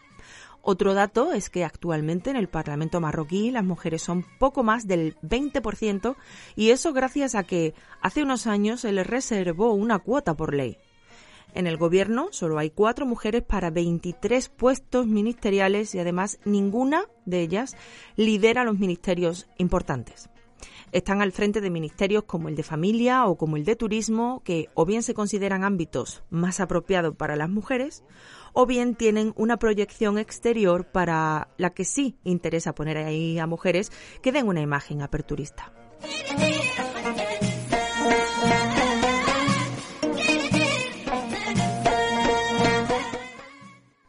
Otro 0.62 0.94
dato 0.94 1.34
es 1.34 1.50
que 1.50 1.66
actualmente 1.66 2.30
en 2.30 2.36
el 2.36 2.50
Parlamento 2.50 3.00
marroquí 3.00 3.50
las 3.50 3.64
mujeres 3.64 4.04
son 4.04 4.24
poco 4.38 4.62
más 4.62 4.86
del 4.86 5.16
20% 5.22 6.16
y 6.56 6.70
eso 6.70 6.94
gracias 6.94 7.34
a 7.34 7.44
que 7.44 7.74
hace 8.02 8.22
unos 8.22 8.46
años 8.46 8.82
se 8.82 8.92
les 8.92 9.08
reservó 9.08 9.72
una 9.74 9.98
cuota 9.98 10.36
por 10.36 10.54
ley. 10.54 10.78
En 11.58 11.66
el 11.66 11.78
gobierno 11.78 12.28
solo 12.30 12.60
hay 12.60 12.70
cuatro 12.70 13.08
mujeres 13.08 13.42
para 13.42 13.72
23 13.72 14.48
puestos 14.50 15.08
ministeriales 15.08 15.96
y 15.96 16.00
además 16.00 16.38
ninguna 16.46 17.06
de 17.26 17.42
ellas 17.42 17.76
lidera 18.16 18.64
los 18.64 18.78
ministerios 18.78 19.48
importantes. 19.58 20.30
Están 20.92 21.24
al 21.24 21.32
frente 21.32 21.60
de 21.60 21.72
ministerios 21.72 22.26
como 22.26 22.48
el 22.48 22.56
de 22.56 22.62
familia 22.62 23.26
o 23.26 23.38
como 23.40 23.58
el 23.58 23.66
de 23.66 23.76
turismo, 23.76 24.44
que 24.46 24.70
o 24.76 24.86
bien 24.86 25.02
se 25.02 25.16
consideran 25.16 25.64
ámbitos 25.64 26.22
más 26.30 26.60
apropiados 26.60 27.16
para 27.16 27.36
las 27.36 27.50
mujeres, 27.50 28.04
o 28.54 28.68
bien 28.68 28.94
tienen 28.94 29.34
una 29.36 29.58
proyección 29.58 30.20
exterior 30.20 30.86
para 30.86 31.48
la 31.58 31.72
que 31.72 31.86
sí 31.86 32.20
interesa 32.24 32.76
poner 32.76 32.98
ahí 32.98 33.40
a 33.40 33.48
mujeres 33.48 33.92
que 34.22 34.32
den 34.32 34.48
una 34.48 34.62
imagen 34.62 35.02
aperturista. 35.02 35.74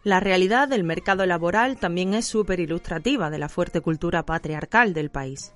La 0.04 0.20
realidad 0.20 0.68
del 0.68 0.84
mercado 0.84 1.26
laboral 1.26 1.76
también 1.76 2.14
es 2.14 2.24
súper 2.24 2.60
ilustrativa 2.60 3.30
de 3.30 3.38
la 3.38 3.48
fuerte 3.48 3.80
cultura 3.80 4.24
patriarcal 4.24 4.94
del 4.94 5.10
país. 5.10 5.52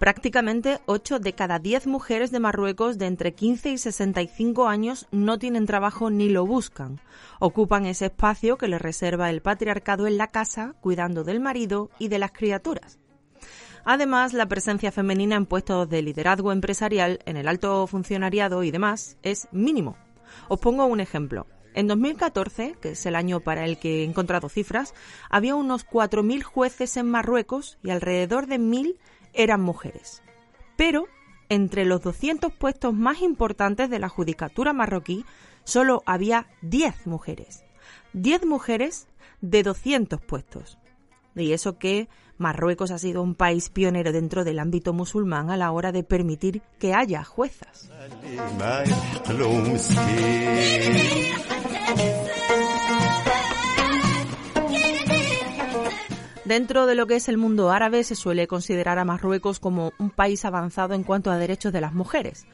Prácticamente 0.00 0.80
8 0.86 1.20
de 1.20 1.32
cada 1.32 1.58
10 1.58 1.86
mujeres 1.86 2.30
de 2.30 2.40
Marruecos 2.40 2.98
de 2.98 3.06
entre 3.06 3.34
15 3.34 3.70
y 3.70 3.78
65 3.78 4.68
años 4.68 5.06
no 5.10 5.38
tienen 5.38 5.66
trabajo 5.66 6.10
ni 6.10 6.28
lo 6.28 6.44
buscan. 6.44 7.00
Ocupan 7.40 7.86
ese 7.86 8.06
espacio 8.06 8.58
que 8.58 8.68
les 8.68 8.82
reserva 8.82 9.30
el 9.30 9.42
patriarcado 9.42 10.06
en 10.06 10.18
la 10.18 10.28
casa, 10.28 10.74
cuidando 10.80 11.24
del 11.24 11.40
marido 11.40 11.90
y 11.98 12.08
de 12.08 12.18
las 12.18 12.32
criaturas. 12.32 12.98
Además, 13.84 14.34
la 14.34 14.46
presencia 14.46 14.92
femenina 14.92 15.36
en 15.36 15.46
puestos 15.46 15.88
de 15.88 16.02
liderazgo 16.02 16.52
empresarial, 16.52 17.20
en 17.26 17.36
el 17.36 17.48
alto 17.48 17.86
funcionariado 17.86 18.62
y 18.62 18.70
demás 18.70 19.16
es 19.22 19.48
mínimo. 19.50 19.96
Os 20.48 20.60
pongo 20.60 20.84
un 20.86 21.00
ejemplo. 21.00 21.46
En 21.74 21.86
2014, 21.86 22.76
que 22.80 22.90
es 22.90 23.06
el 23.06 23.14
año 23.14 23.40
para 23.40 23.64
el 23.64 23.78
que 23.78 24.00
he 24.00 24.04
encontrado 24.04 24.48
cifras, 24.48 24.94
había 25.30 25.54
unos 25.54 25.86
4.000 25.86 26.42
jueces 26.42 26.96
en 26.96 27.10
Marruecos 27.10 27.78
y 27.82 27.90
alrededor 27.90 28.46
de 28.46 28.58
1.000 28.58 28.96
eran 29.32 29.60
mujeres. 29.60 30.22
Pero 30.76 31.06
entre 31.48 31.84
los 31.84 32.02
200 32.02 32.52
puestos 32.52 32.94
más 32.94 33.22
importantes 33.22 33.90
de 33.90 33.98
la 33.98 34.08
judicatura 34.08 34.72
marroquí 34.72 35.24
solo 35.64 36.02
había 36.06 36.46
10 36.62 37.06
mujeres. 37.06 37.64
10 38.12 38.46
mujeres 38.46 39.06
de 39.40 39.62
200 39.62 40.20
puestos. 40.20 40.78
Y 41.34 41.52
eso 41.52 41.78
que 41.78 42.08
Marruecos 42.38 42.90
ha 42.90 42.98
sido 42.98 43.22
un 43.22 43.34
país 43.34 43.68
pionero 43.68 44.12
dentro 44.12 44.44
del 44.44 44.58
ámbito 44.58 44.92
musulmán 44.92 45.50
a 45.50 45.56
la 45.56 45.70
hora 45.72 45.92
de 45.92 46.04
permitir 46.04 46.62
que 46.78 46.94
haya 46.94 47.24
juezas. 47.24 47.90
Dentro 56.48 56.86
de 56.86 56.94
lo 56.94 57.06
que 57.06 57.16
es 57.16 57.28
el 57.28 57.36
mundo 57.36 57.70
árabe 57.70 58.02
se 58.04 58.14
suele 58.14 58.46
considerar 58.46 58.98
a 58.98 59.04
Marruecos 59.04 59.60
como 59.60 59.92
un 59.98 60.08
país 60.08 60.46
avanzado 60.46 60.94
en 60.94 61.04
cuanto 61.04 61.30
a 61.30 61.36
derechos 61.36 61.74
de 61.74 61.82
las 61.82 61.92
mujeres. 61.92 62.46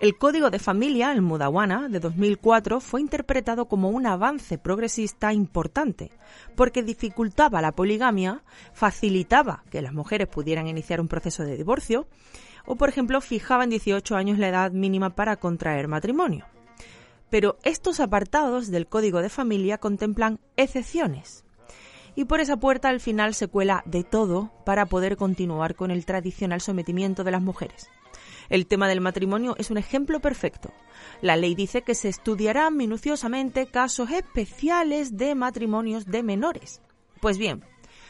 El 0.00 0.18
Código 0.18 0.50
de 0.50 0.58
Familia, 0.58 1.12
el 1.12 1.22
Mudawana, 1.22 1.88
de 1.88 1.98
2004, 1.98 2.78
fue 2.80 3.00
interpretado 3.00 3.64
como 3.64 3.88
un 3.88 4.06
avance 4.06 4.58
progresista 4.58 5.32
importante, 5.32 6.12
porque 6.56 6.82
dificultaba 6.82 7.62
la 7.62 7.72
poligamia, 7.72 8.42
facilitaba 8.74 9.64
que 9.70 9.80
las 9.80 9.94
mujeres 9.94 10.28
pudieran 10.28 10.68
iniciar 10.68 11.00
un 11.00 11.08
proceso 11.08 11.42
de 11.42 11.56
divorcio, 11.56 12.06
o, 12.66 12.76
por 12.76 12.90
ejemplo, 12.90 13.20
fijaba 13.22 13.64
en 13.64 13.70
18 13.70 14.14
años 14.14 14.38
la 14.38 14.48
edad 14.48 14.72
mínima 14.72 15.16
para 15.16 15.36
contraer 15.36 15.88
matrimonio. 15.88 16.44
Pero 17.30 17.58
estos 17.62 18.00
apartados 18.00 18.70
del 18.70 18.86
Código 18.86 19.22
de 19.22 19.28
Familia 19.28 19.78
contemplan 19.78 20.40
excepciones, 20.56 21.44
y 22.14 22.24
por 22.24 22.40
esa 22.40 22.56
puerta 22.56 22.88
al 22.88 23.00
final 23.00 23.34
se 23.34 23.46
cuela 23.46 23.82
de 23.86 24.02
todo 24.02 24.50
para 24.64 24.86
poder 24.86 25.16
continuar 25.16 25.76
con 25.76 25.90
el 25.90 26.04
tradicional 26.04 26.60
sometimiento 26.60 27.22
de 27.22 27.30
las 27.30 27.42
mujeres. 27.42 27.88
El 28.48 28.66
tema 28.66 28.88
del 28.88 29.00
matrimonio 29.00 29.54
es 29.58 29.70
un 29.70 29.78
ejemplo 29.78 30.20
perfecto. 30.20 30.72
La 31.20 31.36
ley 31.36 31.54
dice 31.54 31.82
que 31.82 31.94
se 31.94 32.08
estudiarán 32.08 32.76
minuciosamente 32.76 33.66
casos 33.66 34.10
especiales 34.10 35.16
de 35.16 35.34
matrimonios 35.34 36.06
de 36.06 36.22
menores. 36.22 36.80
Pues 37.20 37.36
bien, 37.36 37.62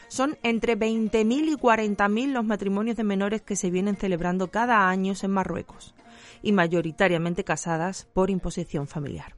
son 0.07 0.37
entre 0.41 0.77
20.000 0.77 1.49
y 1.49 1.55
40.000 1.55 2.31
los 2.31 2.45
matrimonios 2.45 2.97
de 2.97 3.03
menores 3.03 3.41
que 3.41 3.55
se 3.55 3.69
vienen 3.69 3.95
celebrando 3.95 4.49
cada 4.49 4.89
año 4.89 5.13
en 5.21 5.31
Marruecos, 5.31 5.93
y 6.41 6.51
mayoritariamente 6.51 7.43
casadas 7.43 8.07
por 8.13 8.29
imposición 8.29 8.87
familiar. 8.87 9.35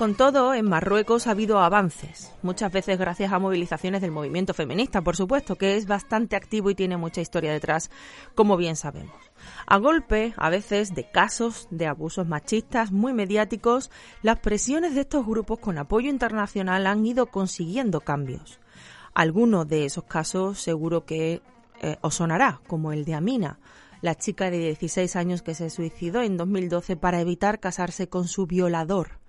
Con 0.00 0.14
todo, 0.14 0.54
en 0.54 0.66
Marruecos 0.66 1.26
ha 1.26 1.32
habido 1.32 1.58
avances, 1.58 2.32
muchas 2.40 2.72
veces 2.72 2.98
gracias 2.98 3.34
a 3.34 3.38
movilizaciones 3.38 4.00
del 4.00 4.10
movimiento 4.12 4.54
feminista, 4.54 5.02
por 5.02 5.14
supuesto, 5.14 5.56
que 5.56 5.76
es 5.76 5.86
bastante 5.86 6.36
activo 6.36 6.70
y 6.70 6.74
tiene 6.74 6.96
mucha 6.96 7.20
historia 7.20 7.52
detrás, 7.52 7.90
como 8.34 8.56
bien 8.56 8.76
sabemos. 8.76 9.14
A 9.66 9.76
golpe, 9.76 10.32
a 10.38 10.48
veces, 10.48 10.94
de 10.94 11.10
casos 11.10 11.68
de 11.70 11.86
abusos 11.86 12.26
machistas 12.26 12.92
muy 12.92 13.12
mediáticos, 13.12 13.90
las 14.22 14.38
presiones 14.38 14.94
de 14.94 15.02
estos 15.02 15.26
grupos 15.26 15.58
con 15.58 15.76
apoyo 15.76 16.08
internacional 16.08 16.86
han 16.86 17.04
ido 17.04 17.26
consiguiendo 17.26 18.00
cambios. 18.00 18.58
Algunos 19.12 19.68
de 19.68 19.84
esos 19.84 20.04
casos 20.04 20.62
seguro 20.62 21.04
que 21.04 21.42
eh, 21.82 21.98
os 22.00 22.14
sonará, 22.14 22.62
como 22.66 22.92
el 22.92 23.04
de 23.04 23.16
Amina, 23.16 23.58
la 24.00 24.14
chica 24.14 24.50
de 24.50 24.60
16 24.60 25.14
años 25.16 25.42
que 25.42 25.54
se 25.54 25.68
suicidó 25.68 26.22
en 26.22 26.38
2012 26.38 26.96
para 26.96 27.20
evitar 27.20 27.60
casarse 27.60 28.08
con 28.08 28.28
su 28.28 28.46
violador 28.46 29.19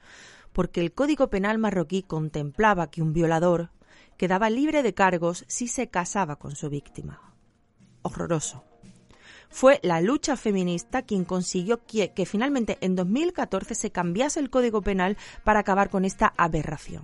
porque 0.53 0.81
el 0.81 0.93
Código 0.93 1.29
Penal 1.29 1.57
marroquí 1.57 2.03
contemplaba 2.03 2.89
que 2.89 3.01
un 3.01 3.13
violador 3.13 3.71
quedaba 4.17 4.49
libre 4.49 4.83
de 4.83 4.93
cargos 4.93 5.45
si 5.47 5.67
se 5.67 5.89
casaba 5.89 6.37
con 6.37 6.55
su 6.55 6.69
víctima. 6.69 7.33
Horroroso. 8.03 8.63
Fue 9.49 9.79
la 9.83 9.99
lucha 9.99 10.37
feminista 10.37 11.01
quien 11.01 11.25
consiguió 11.25 11.85
que, 11.85 12.25
finalmente 12.25 12.77
en 12.81 12.95
2014 12.95 13.75
se 13.75 13.91
cambiase 13.91 14.39
el 14.39 14.49
Código 14.49 14.81
Penal 14.81 15.17
para 15.43 15.59
acabar 15.59 15.89
con 15.89 16.05
esta 16.05 16.33
aberración. 16.37 17.03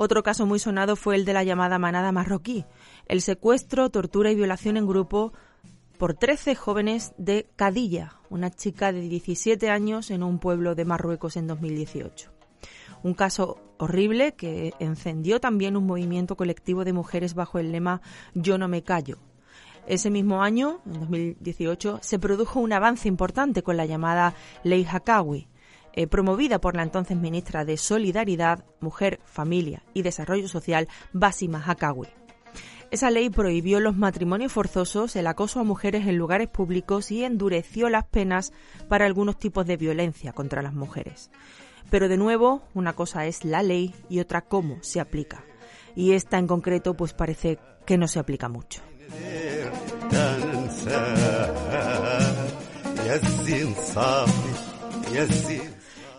Otro 0.00 0.22
caso 0.22 0.46
muy 0.46 0.60
sonado 0.60 0.94
fue 0.94 1.16
el 1.16 1.24
de 1.24 1.32
la 1.32 1.42
llamada 1.42 1.78
manada 1.78 2.12
marroquí, 2.12 2.64
el 3.06 3.20
secuestro, 3.20 3.90
tortura 3.90 4.30
y 4.30 4.36
violación 4.36 4.76
en 4.76 4.86
grupo 4.86 5.32
por 5.98 6.14
13 6.14 6.54
jóvenes 6.54 7.12
de 7.18 7.48
Cadilla, 7.56 8.14
una 8.30 8.50
chica 8.50 8.92
de 8.92 9.00
17 9.00 9.68
años 9.68 10.10
en 10.10 10.22
un 10.22 10.38
pueblo 10.38 10.74
de 10.76 10.84
Marruecos 10.84 11.36
en 11.36 11.48
2018. 11.48 12.30
Un 13.02 13.14
caso 13.14 13.58
horrible 13.78 14.32
que 14.32 14.74
encendió 14.78 15.40
también 15.40 15.76
un 15.76 15.86
movimiento 15.86 16.36
colectivo 16.36 16.84
de 16.84 16.92
mujeres 16.92 17.34
bajo 17.34 17.58
el 17.58 17.72
lema 17.72 18.00
Yo 18.34 18.58
no 18.58 18.68
me 18.68 18.82
callo. 18.82 19.18
Ese 19.86 20.10
mismo 20.10 20.42
año, 20.42 20.80
en 20.86 21.00
2018, 21.00 21.98
se 22.02 22.18
produjo 22.18 22.60
un 22.60 22.72
avance 22.72 23.08
importante 23.08 23.62
con 23.62 23.76
la 23.76 23.86
llamada 23.86 24.34
Ley 24.62 24.84
Hakawi, 24.84 25.48
eh, 25.94 26.06
promovida 26.06 26.60
por 26.60 26.76
la 26.76 26.82
entonces 26.82 27.16
ministra 27.16 27.64
de 27.64 27.76
Solidaridad, 27.76 28.64
Mujer, 28.80 29.18
Familia 29.24 29.82
y 29.94 30.02
Desarrollo 30.02 30.46
Social, 30.46 30.88
Basima 31.12 31.60
Hakawi. 31.60 32.08
Esa 32.90 33.10
ley 33.10 33.28
prohibió 33.28 33.80
los 33.80 33.96
matrimonios 33.96 34.50
forzosos, 34.50 35.14
el 35.14 35.26
acoso 35.26 35.60
a 35.60 35.64
mujeres 35.64 36.06
en 36.06 36.16
lugares 36.16 36.48
públicos 36.48 37.10
y 37.10 37.22
endureció 37.22 37.90
las 37.90 38.04
penas 38.04 38.52
para 38.88 39.04
algunos 39.04 39.38
tipos 39.38 39.66
de 39.66 39.76
violencia 39.76 40.32
contra 40.32 40.62
las 40.62 40.72
mujeres. 40.72 41.30
Pero 41.90 42.08
de 42.08 42.16
nuevo, 42.16 42.62
una 42.72 42.94
cosa 42.94 43.26
es 43.26 43.44
la 43.44 43.62
ley 43.62 43.94
y 44.08 44.20
otra 44.20 44.40
cómo 44.40 44.78
se 44.82 45.00
aplica. 45.00 45.44
Y 45.94 46.12
esta 46.12 46.38
en 46.38 46.46
concreto 46.46 46.94
pues 46.94 47.12
parece 47.12 47.58
que 47.84 47.98
no 47.98 48.08
se 48.08 48.20
aplica 48.20 48.48
mucho. 48.48 48.82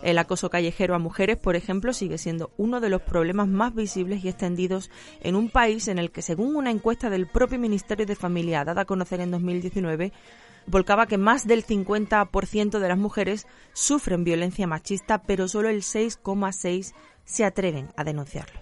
El 0.02 0.18
acoso 0.18 0.48
callejero 0.48 0.94
a 0.94 0.98
mujeres, 0.98 1.36
por 1.36 1.56
ejemplo, 1.56 1.92
sigue 1.92 2.18
siendo 2.18 2.50
uno 2.56 2.80
de 2.80 2.88
los 2.88 3.02
problemas 3.02 3.48
más 3.48 3.74
visibles 3.74 4.24
y 4.24 4.28
extendidos 4.28 4.90
en 5.20 5.36
un 5.36 5.50
país 5.50 5.88
en 5.88 5.98
el 5.98 6.10
que, 6.10 6.22
según 6.22 6.56
una 6.56 6.70
encuesta 6.70 7.10
del 7.10 7.26
propio 7.26 7.58
Ministerio 7.58 8.06
de 8.06 8.16
Familia 8.16 8.64
dada 8.64 8.82
a 8.82 8.86
conocer 8.86 9.20
en 9.20 9.30
2019, 9.30 10.12
volcaba 10.66 11.06
que 11.06 11.18
más 11.18 11.46
del 11.46 11.66
50% 11.66 12.78
de 12.78 12.88
las 12.88 12.98
mujeres 12.98 13.46
sufren 13.72 14.24
violencia 14.24 14.66
machista, 14.66 15.22
pero 15.22 15.48
solo 15.48 15.68
el 15.68 15.82
6,6% 15.82 16.94
se 17.24 17.44
atreven 17.44 17.88
a 17.96 18.04
denunciarlo. 18.04 18.60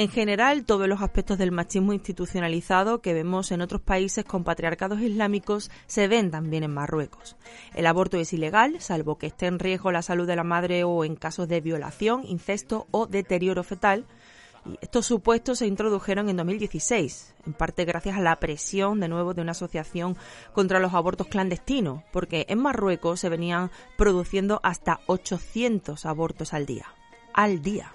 En 0.00 0.08
general, 0.08 0.64
todos 0.64 0.88
los 0.88 1.02
aspectos 1.02 1.36
del 1.36 1.52
machismo 1.52 1.92
institucionalizado 1.92 3.02
que 3.02 3.12
vemos 3.12 3.52
en 3.52 3.60
otros 3.60 3.82
países 3.82 4.24
con 4.24 4.44
patriarcados 4.44 4.98
islámicos 5.02 5.70
se 5.86 6.08
ven 6.08 6.30
también 6.30 6.62
en 6.62 6.72
Marruecos. 6.72 7.36
El 7.74 7.84
aborto 7.84 8.16
es 8.16 8.32
ilegal, 8.32 8.80
salvo 8.80 9.18
que 9.18 9.26
esté 9.26 9.44
en 9.44 9.58
riesgo 9.58 9.92
la 9.92 10.00
salud 10.00 10.26
de 10.26 10.36
la 10.36 10.42
madre 10.42 10.84
o 10.84 11.04
en 11.04 11.16
casos 11.16 11.48
de 11.48 11.60
violación, 11.60 12.24
incesto 12.24 12.86
o 12.92 13.08
deterioro 13.08 13.62
fetal. 13.62 14.06
Estos 14.80 15.04
supuestos 15.04 15.58
se 15.58 15.66
introdujeron 15.66 16.30
en 16.30 16.38
2016, 16.38 17.34
en 17.44 17.52
parte 17.52 17.84
gracias 17.84 18.16
a 18.16 18.22
la 18.22 18.40
presión 18.40 19.00
de 19.00 19.08
nuevo 19.08 19.34
de 19.34 19.42
una 19.42 19.52
asociación 19.52 20.16
contra 20.54 20.80
los 20.80 20.94
abortos 20.94 21.26
clandestinos, 21.26 22.04
porque 22.10 22.46
en 22.48 22.60
Marruecos 22.60 23.20
se 23.20 23.28
venían 23.28 23.70
produciendo 23.98 24.60
hasta 24.62 25.00
800 25.08 26.06
abortos 26.06 26.54
al 26.54 26.64
día. 26.64 26.86
Al 27.34 27.60
día. 27.60 27.92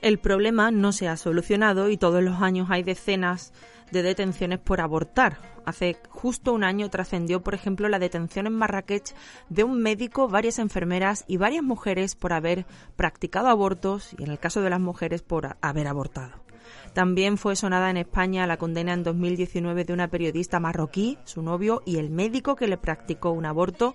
El 0.00 0.18
problema 0.18 0.70
no 0.70 0.92
se 0.92 1.08
ha 1.08 1.16
solucionado 1.16 1.90
y 1.90 1.98
todos 1.98 2.22
los 2.22 2.40
años 2.40 2.68
hay 2.70 2.82
decenas 2.82 3.52
de 3.90 4.02
detenciones 4.02 4.58
por 4.58 4.80
abortar. 4.80 5.38
Hace 5.66 5.98
justo 6.08 6.54
un 6.54 6.64
año 6.64 6.88
trascendió, 6.88 7.42
por 7.42 7.54
ejemplo, 7.54 7.88
la 7.88 7.98
detención 7.98 8.46
en 8.46 8.54
Marrakech 8.54 9.14
de 9.50 9.64
un 9.64 9.82
médico, 9.82 10.28
varias 10.28 10.58
enfermeras 10.58 11.24
y 11.26 11.36
varias 11.36 11.62
mujeres 11.62 12.14
por 12.14 12.32
haber 12.32 12.64
practicado 12.96 13.48
abortos 13.48 14.14
y, 14.18 14.22
en 14.22 14.30
el 14.30 14.38
caso 14.38 14.62
de 14.62 14.70
las 14.70 14.80
mujeres, 14.80 15.20
por 15.20 15.56
haber 15.60 15.86
abortado. 15.86 16.49
También 16.92 17.38
fue 17.38 17.56
sonada 17.56 17.90
en 17.90 17.96
España 17.96 18.46
la 18.46 18.56
condena 18.56 18.92
en 18.92 19.02
2019 19.02 19.84
de 19.84 19.92
una 19.92 20.08
periodista 20.08 20.60
marroquí, 20.60 21.18
su 21.24 21.42
novio 21.42 21.82
y 21.86 21.96
el 21.96 22.10
médico 22.10 22.56
que 22.56 22.66
le 22.66 22.76
practicó 22.76 23.30
un 23.30 23.46
aborto. 23.46 23.94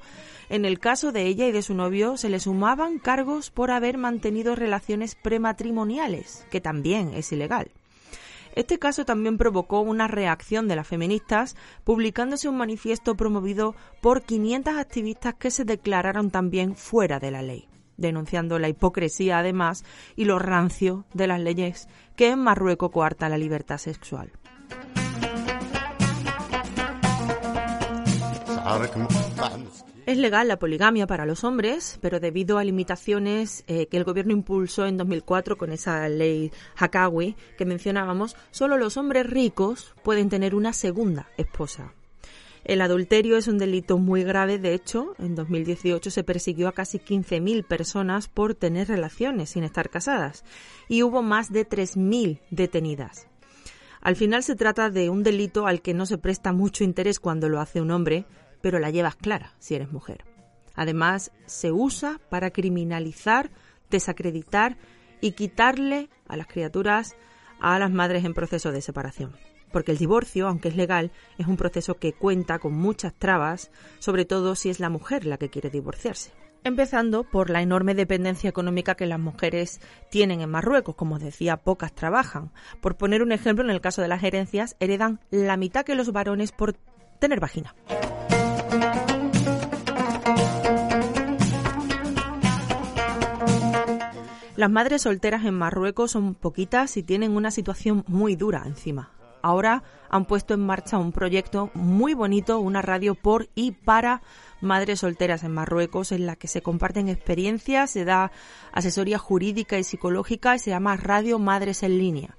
En 0.49 0.65
el 0.65 0.79
caso 0.79 1.11
de 1.11 1.23
ella 1.23 1.47
y 1.47 1.51
de 1.51 1.61
su 1.61 1.73
novio 1.73 2.17
se 2.17 2.29
le 2.29 2.39
sumaban 2.39 2.99
cargos 2.99 3.51
por 3.51 3.71
haber 3.71 3.97
mantenido 3.97 4.55
relaciones 4.55 5.15
prematrimoniales, 5.15 6.45
que 6.51 6.61
también 6.61 7.13
es 7.13 7.31
ilegal. 7.31 7.71
Este 8.55 8.79
caso 8.79 9.03
también 9.03 9.37
provocó 9.37 9.81
una 9.81 10.07
reacción 10.07 10.69
de 10.69 10.77
las 10.77 10.87
feministas, 10.87 11.57
publicándose 11.83 12.47
un 12.47 12.57
manifiesto 12.57 13.15
promovido 13.15 13.75
por 14.01 14.23
500 14.23 14.77
activistas 14.77 15.33
que 15.35 15.51
se 15.51 15.65
declararon 15.65 16.31
también 16.31 16.75
fuera 16.75 17.19
de 17.19 17.31
la 17.31 17.41
ley 17.41 17.67
denunciando 17.97 18.59
la 18.59 18.69
hipocresía 18.69 19.39
además 19.39 19.83
y 20.15 20.25
lo 20.25 20.39
rancio 20.39 21.05
de 21.13 21.27
las 21.27 21.39
leyes 21.39 21.87
que 22.15 22.29
en 22.29 22.39
Marruecos 22.39 22.91
coartan 22.91 23.31
la 23.31 23.37
libertad 23.37 23.77
sexual. 23.77 24.31
Es 30.05 30.17
legal 30.17 30.47
la 30.47 30.59
poligamia 30.59 31.07
para 31.07 31.25
los 31.25 31.43
hombres, 31.43 31.97
pero 32.01 32.19
debido 32.19 32.57
a 32.57 32.63
limitaciones 32.63 33.63
eh, 33.67 33.87
que 33.87 33.97
el 33.97 34.03
gobierno 34.03 34.33
impulsó 34.33 34.85
en 34.85 34.97
2004 34.97 35.57
con 35.57 35.71
esa 35.71 36.07
ley 36.09 36.51
Hakawi 36.75 37.35
que 37.57 37.65
mencionábamos, 37.65 38.35
solo 38.51 38.77
los 38.77 38.97
hombres 38.97 39.27
ricos 39.27 39.95
pueden 40.03 40.29
tener 40.29 40.53
una 40.53 40.73
segunda 40.73 41.27
esposa. 41.37 41.93
El 42.65 42.81
adulterio 42.81 43.37
es 43.37 43.47
un 43.47 43.59
delito 43.59 43.99
muy 43.99 44.23
grave, 44.23 44.57
de 44.57 44.73
hecho, 44.73 45.13
en 45.19 45.35
2018 45.35 46.09
se 46.09 46.23
persiguió 46.23 46.67
a 46.67 46.71
casi 46.71 46.97
15.000 46.97 47.63
personas 47.63 48.27
por 48.27 48.55
tener 48.55 48.87
relaciones 48.87 49.51
sin 49.51 49.63
estar 49.63 49.91
casadas 49.91 50.43
y 50.89 51.03
hubo 51.03 51.21
más 51.21 51.51
de 51.51 51.69
3.000 51.69 52.39
detenidas. 52.49 53.27
Al 54.01 54.15
final 54.15 54.41
se 54.41 54.55
trata 54.55 54.89
de 54.89 55.11
un 55.11 55.21
delito 55.21 55.67
al 55.67 55.83
que 55.83 55.93
no 55.93 56.07
se 56.07 56.17
presta 56.17 56.53
mucho 56.53 56.83
interés 56.83 57.19
cuando 57.19 57.49
lo 57.49 57.59
hace 57.59 57.81
un 57.81 57.91
hombre, 57.91 58.25
pero 58.61 58.79
la 58.79 58.89
llevas 58.89 59.15
clara 59.15 59.53
si 59.59 59.75
eres 59.75 59.91
mujer. 59.91 60.25
Además, 60.73 61.31
se 61.45 61.71
usa 61.71 62.19
para 62.29 62.49
criminalizar, 62.49 63.51
desacreditar 63.91 64.75
y 65.21 65.33
quitarle 65.33 66.09
a 66.27 66.35
las 66.35 66.47
criaturas 66.47 67.15
a 67.59 67.77
las 67.77 67.91
madres 67.91 68.25
en 68.25 68.33
proceso 68.33 68.71
de 68.71 68.81
separación 68.81 69.35
porque 69.75 69.91
el 69.91 69.97
divorcio, 69.97 70.47
aunque 70.47 70.69
es 70.69 70.77
legal, 70.77 71.11
es 71.37 71.47
un 71.47 71.57
proceso 71.57 71.95
que 71.95 72.13
cuenta 72.13 72.59
con 72.59 72.73
muchas 72.73 73.13
trabas, 73.13 73.71
sobre 73.99 74.23
todo 74.23 74.55
si 74.55 74.69
es 74.69 74.79
la 74.79 74.87
mujer 74.87 75.25
la 75.25 75.37
que 75.37 75.49
quiere 75.49 75.69
divorciarse. 75.69 76.31
Empezando 76.63 77.25
por 77.25 77.49
la 77.49 77.61
enorme 77.61 77.93
dependencia 77.93 78.49
económica 78.49 78.95
que 78.95 79.05
las 79.05 79.19
mujeres 79.19 79.81
tienen 80.09 80.39
en 80.39 80.49
Marruecos, 80.49 80.95
como 80.95 81.15
os 81.15 81.21
decía, 81.21 81.57
pocas 81.57 81.93
trabajan. 81.93 82.53
Por 82.79 82.95
poner 82.95 83.21
un 83.21 83.33
ejemplo, 83.33 83.65
en 83.65 83.69
el 83.69 83.81
caso 83.81 84.01
de 84.01 84.07
las 84.07 84.23
herencias, 84.23 84.77
heredan 84.79 85.19
la 85.29 85.57
mitad 85.57 85.83
que 85.83 85.95
los 85.95 86.13
varones 86.13 86.53
por 86.53 86.77
tener 87.19 87.41
vagina. 87.41 87.75
Las 94.55 94.71
madres 94.71 95.01
solteras 95.01 95.43
en 95.43 95.55
Marruecos 95.55 96.11
son 96.11 96.33
poquitas 96.33 96.95
y 96.95 97.03
tienen 97.03 97.35
una 97.35 97.51
situación 97.51 98.05
muy 98.07 98.37
dura 98.37 98.63
encima 98.65 99.11
ahora 99.45 99.83
han 100.09 100.25
puesto 100.25 100.55
en 100.55 100.65
marcha 100.65 100.97
un 100.97 101.11
proyecto 101.11 101.69
muy 101.75 102.15
bonito, 102.15 102.59
una 102.59 102.81
radio 102.81 103.13
por 103.13 103.47
y 103.53 103.71
para 103.73 104.23
madres 104.59 105.01
solteras 105.01 105.43
en 105.43 105.53
Marruecos, 105.53 106.11
en 106.11 106.25
la 106.25 106.35
que 106.35 106.47
se 106.47 106.63
comparten 106.63 107.09
experiencias, 107.09 107.91
se 107.91 108.05
da 108.05 108.31
asesoría 108.71 109.19
jurídica 109.19 109.77
y 109.77 109.83
psicológica 109.83 110.55
y 110.55 110.59
se 110.59 110.71
llama 110.71 110.97
Radio 110.97 111.37
Madres 111.37 111.83
en 111.83 111.99
Línea. 111.99 112.35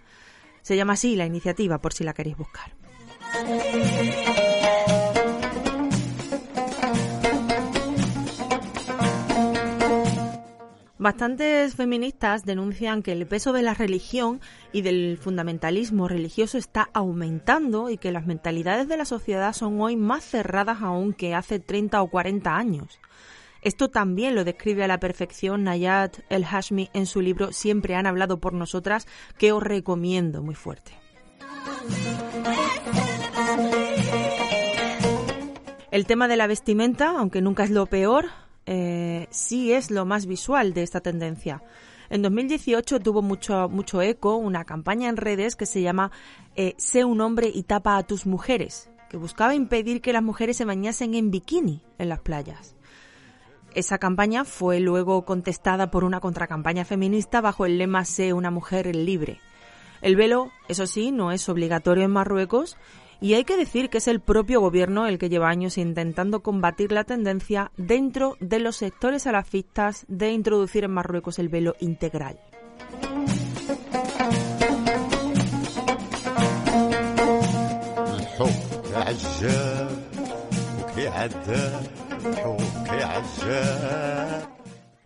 Se 0.63 0.77
llama 0.77 0.95
así 0.95 1.15
la 1.15 1.27
iniciativa, 1.27 1.79
por 1.79 1.93
si 1.93 2.03
la 2.03 2.13
queréis 2.13 2.37
buscar. 2.37 2.73
Bastantes 10.99 11.75
feministas 11.75 12.47
denuncian 12.47 13.03
que 13.03 13.13
el 13.13 13.27
peso 13.27 13.53
de 13.53 13.61
la 13.61 13.75
religión 13.75 14.41
y 14.73 14.81
del 14.81 15.19
fundamentalismo 15.19 16.09
religioso 16.09 16.57
está 16.57 16.89
aumentando 16.95 17.91
y 17.91 17.99
que 17.99 18.13
las 18.13 18.25
mentalidades 18.25 18.89
de 18.89 18.97
la 18.97 19.05
sociedad 19.05 19.53
son 19.53 19.79
hoy 19.81 19.97
más 19.97 20.25
cerradas 20.25 20.81
aún 20.81 21.13
que 21.13 21.35
hace 21.35 21.61
30 21.61 22.01
o 22.01 22.09
40 22.09 22.57
años. 22.57 22.99
Esto 23.61 23.91
también 23.91 24.35
lo 24.35 24.45
describe 24.45 24.85
a 24.85 24.89
la 24.89 24.99
perfección 24.99 25.65
Nayat 25.65 26.19
El 26.31 26.47
Hashmi 26.47 26.89
en 26.95 27.05
su 27.05 27.21
libro 27.21 27.53
Siempre 27.53 27.95
han 27.95 28.07
hablado 28.07 28.39
por 28.39 28.55
nosotras, 28.55 29.07
que 29.37 29.53
os 29.53 29.63
recomiendo 29.63 30.43
muy 30.43 30.55
fuerte. 30.55 30.93
El 35.91 36.07
tema 36.07 36.27
de 36.29 36.37
la 36.37 36.47
vestimenta, 36.47 37.11
aunque 37.19 37.43
nunca 37.43 37.65
es 37.65 37.71
lo 37.71 37.87
peor, 37.87 38.27
eh, 38.67 39.29
sí 39.31 39.73
es 39.73 39.91
lo 39.91 40.05
más 40.05 40.27
visual 40.27 40.75
de 40.75 40.83
esta 40.83 41.01
tendencia. 41.01 41.63
En 42.11 42.23
2018 42.23 43.01
tuvo 43.01 43.23
mucho, 43.23 43.69
mucho 43.69 44.03
eco 44.03 44.37
una 44.37 44.65
campaña 44.65 45.09
en 45.09 45.17
redes 45.17 45.57
que 45.57 45.67
se 45.67 45.83
llama 45.83 46.13
eh, 46.55 46.75
Sé 46.79 47.05
un 47.05 47.21
hombre 47.21 47.51
y 47.53 47.65
tapa 47.65 47.97
a 47.97 48.03
tus 48.05 48.27
mujeres, 48.27 48.91
que 49.09 49.17
buscaba 49.17 49.55
impedir 49.55 50.01
que 50.01 50.13
las 50.13 50.23
mujeres 50.23 50.57
se 50.57 50.65
bañasen 50.65 51.15
en 51.15 51.31
bikini 51.31 51.83
en 51.99 52.09
las 52.09 52.21
playas. 52.21 52.77
Esa 53.75 53.99
campaña 53.99 54.45
fue 54.45 54.81
luego 54.81 55.25
contestada 55.25 55.91
por 55.91 56.05
una 56.05 56.21
contracampaña 56.21 56.85
feminista 56.85 57.41
bajo 57.41 57.67
el 57.67 57.79
lema 57.79 58.05
Sé 58.05 58.33
una 58.33 58.51
mujer 58.51 58.95
libre. 58.95 59.41
El 60.01 60.17
velo, 60.17 60.51
eso 60.69 60.87
sí, 60.87 61.11
no 61.11 61.33
es 61.33 61.49
obligatorio 61.49 62.05
en 62.05 62.11
Marruecos 62.11 62.77
y 63.21 63.35
hay 63.35 63.45
que 63.45 63.57
decir 63.57 63.91
que 63.91 63.99
es 63.99 64.09
el 64.09 64.21
propio 64.21 64.61
gobierno 64.61 65.07
el 65.07 65.19
que 65.19 65.29
lleva 65.29 65.49
años 65.49 65.79
intentando 65.79 66.43
combatir 66.43 66.93
la 66.93 67.05
tendencia 67.05 67.71
dentro 67.77 68.37
de 68.41 68.61
los 68.61 68.77
sectores 68.77 69.23
salafistas 69.23 70.05
de 70.09 70.33
introducir 70.33 70.85
en 70.85 70.93
Marruecos 70.93 71.39
el 71.39 71.49
velo 71.49 71.75
integral. 71.81 72.39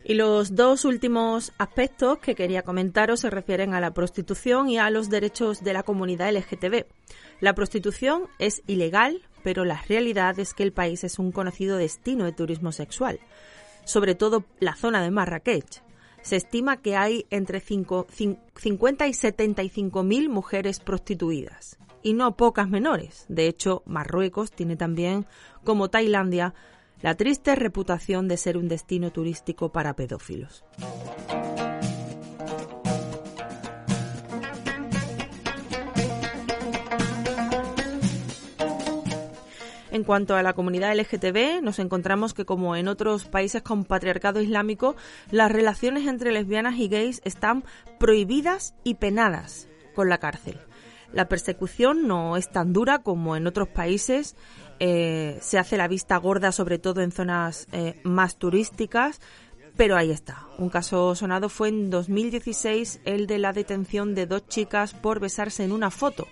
Y 0.04 0.14
los 0.14 0.56
dos 0.56 0.84
últimos 0.84 1.52
aspectos 1.58 2.18
que 2.18 2.34
quería 2.34 2.62
comentaros 2.62 3.20
se 3.20 3.30
refieren 3.30 3.74
a 3.74 3.80
la 3.80 3.92
prostitución 3.92 4.68
y 4.68 4.78
a 4.78 4.90
los 4.90 5.08
derechos 5.10 5.62
de 5.62 5.72
la 5.72 5.84
comunidad 5.84 6.32
LGTB. 6.32 6.86
La 7.40 7.54
prostitución 7.54 8.24
es 8.38 8.62
ilegal, 8.66 9.22
pero 9.42 9.64
la 9.64 9.80
realidad 9.88 10.38
es 10.38 10.52
que 10.52 10.62
el 10.62 10.72
país 10.72 11.04
es 11.04 11.18
un 11.18 11.32
conocido 11.32 11.78
destino 11.78 12.24
de 12.24 12.32
turismo 12.32 12.70
sexual, 12.70 13.18
sobre 13.84 14.14
todo 14.14 14.44
la 14.58 14.74
zona 14.74 15.02
de 15.02 15.10
Marrakech. 15.10 15.82
Se 16.22 16.36
estima 16.36 16.82
que 16.82 16.96
hay 16.96 17.24
entre 17.30 17.60
50 17.60 19.06
y 19.08 19.14
75 19.14 20.02
mil 20.02 20.28
mujeres 20.28 20.80
prostituidas, 20.80 21.78
y 22.02 22.12
no 22.12 22.36
pocas 22.36 22.68
menores. 22.68 23.24
De 23.28 23.46
hecho, 23.46 23.82
Marruecos 23.86 24.52
tiene 24.52 24.76
también, 24.76 25.26
como 25.64 25.88
Tailandia, 25.88 26.52
la 27.00 27.14
triste 27.14 27.54
reputación 27.54 28.28
de 28.28 28.36
ser 28.36 28.58
un 28.58 28.68
destino 28.68 29.10
turístico 29.10 29.72
para 29.72 29.96
pedófilos. 29.96 30.62
En 39.90 40.04
cuanto 40.04 40.36
a 40.36 40.42
la 40.42 40.52
comunidad 40.52 40.94
LGTB, 40.94 41.62
nos 41.62 41.80
encontramos 41.80 42.32
que 42.32 42.44
como 42.44 42.76
en 42.76 42.86
otros 42.86 43.24
países 43.24 43.62
con 43.62 43.84
patriarcado 43.84 44.40
islámico, 44.40 44.94
las 45.32 45.50
relaciones 45.50 46.06
entre 46.06 46.30
lesbianas 46.30 46.76
y 46.78 46.88
gays 46.88 47.20
están 47.24 47.64
prohibidas 47.98 48.74
y 48.84 48.94
penadas 48.94 49.68
con 49.94 50.08
la 50.08 50.18
cárcel. 50.18 50.60
La 51.12 51.28
persecución 51.28 52.06
no 52.06 52.36
es 52.36 52.52
tan 52.52 52.72
dura 52.72 53.00
como 53.00 53.34
en 53.34 53.48
otros 53.48 53.66
países. 53.66 54.36
Eh, 54.78 55.38
se 55.40 55.58
hace 55.58 55.76
la 55.76 55.88
vista 55.88 56.16
gorda, 56.18 56.52
sobre 56.52 56.78
todo 56.78 57.00
en 57.00 57.10
zonas 57.10 57.66
eh, 57.72 58.00
más 58.04 58.36
turísticas, 58.36 59.20
pero 59.76 59.96
ahí 59.96 60.12
está. 60.12 60.46
Un 60.56 60.68
caso 60.68 61.16
sonado 61.16 61.48
fue 61.48 61.68
en 61.68 61.90
2016 61.90 63.00
el 63.04 63.26
de 63.26 63.38
la 63.38 63.52
detención 63.52 64.14
de 64.14 64.26
dos 64.26 64.46
chicas 64.46 64.94
por 64.94 65.18
besarse 65.18 65.64
en 65.64 65.72
una 65.72 65.90
foto 65.90 66.28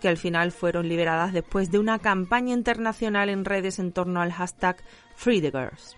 que 0.00 0.08
al 0.08 0.16
final 0.16 0.52
fueron 0.52 0.88
liberadas 0.88 1.32
después 1.32 1.70
de 1.70 1.78
una 1.78 1.98
campaña 1.98 2.54
internacional 2.54 3.28
en 3.28 3.44
redes 3.44 3.78
en 3.78 3.92
torno 3.92 4.20
al 4.20 4.32
hashtag 4.32 4.76
Free 5.14 5.40
the 5.40 5.50
Girls. 5.50 5.96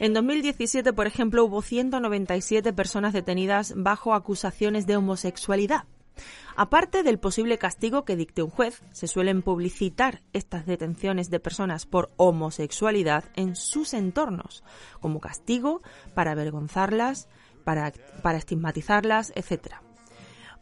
En 0.00 0.14
2017, 0.14 0.94
por 0.94 1.06
ejemplo, 1.06 1.44
hubo 1.44 1.60
197 1.60 2.72
personas 2.72 3.12
detenidas 3.12 3.74
bajo 3.76 4.14
acusaciones 4.14 4.86
de 4.86 4.96
homosexualidad. 4.96 5.84
Aparte 6.62 7.02
del 7.02 7.18
posible 7.18 7.56
castigo 7.56 8.04
que 8.04 8.16
dicte 8.16 8.42
un 8.42 8.50
juez, 8.50 8.82
se 8.92 9.06
suelen 9.06 9.40
publicitar 9.40 10.20
estas 10.34 10.66
detenciones 10.66 11.30
de 11.30 11.40
personas 11.40 11.86
por 11.86 12.10
homosexualidad 12.18 13.24
en 13.34 13.56
sus 13.56 13.94
entornos, 13.94 14.62
como 15.00 15.20
castigo 15.20 15.80
para 16.12 16.32
avergonzarlas, 16.32 17.30
para, 17.64 17.94
para 18.22 18.36
estigmatizarlas, 18.36 19.32
etc. 19.36 19.76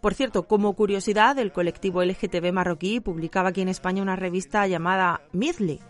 Por 0.01 0.15
cierto, 0.15 0.47
como 0.47 0.73
curiosidad, 0.75 1.37
el 1.41 1.51
colectivo 1.51 2.05
LGTB 2.05 2.53
marroquí 2.53 3.01
publicaba 3.01 3.49
aquí 3.49 3.63
en 3.63 3.69
España 3.69 4.01
una 4.01 4.15
revista 4.15 4.65
llamada 4.69 5.23
Midley, 5.33 5.81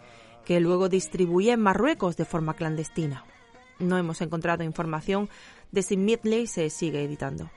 que 0.46 0.58
luego 0.58 0.88
distribuía 0.88 1.52
en 1.52 1.60
Marruecos 1.60 2.16
de 2.16 2.24
forma 2.24 2.54
clandestina. 2.54 3.26
No 3.78 3.98
hemos 3.98 4.22
encontrado 4.22 4.64
información 4.64 5.28
de 5.70 5.82
si 5.82 5.98
Midley 5.98 6.46
se 6.46 6.70
sigue 6.70 7.04
editando. 7.04 7.50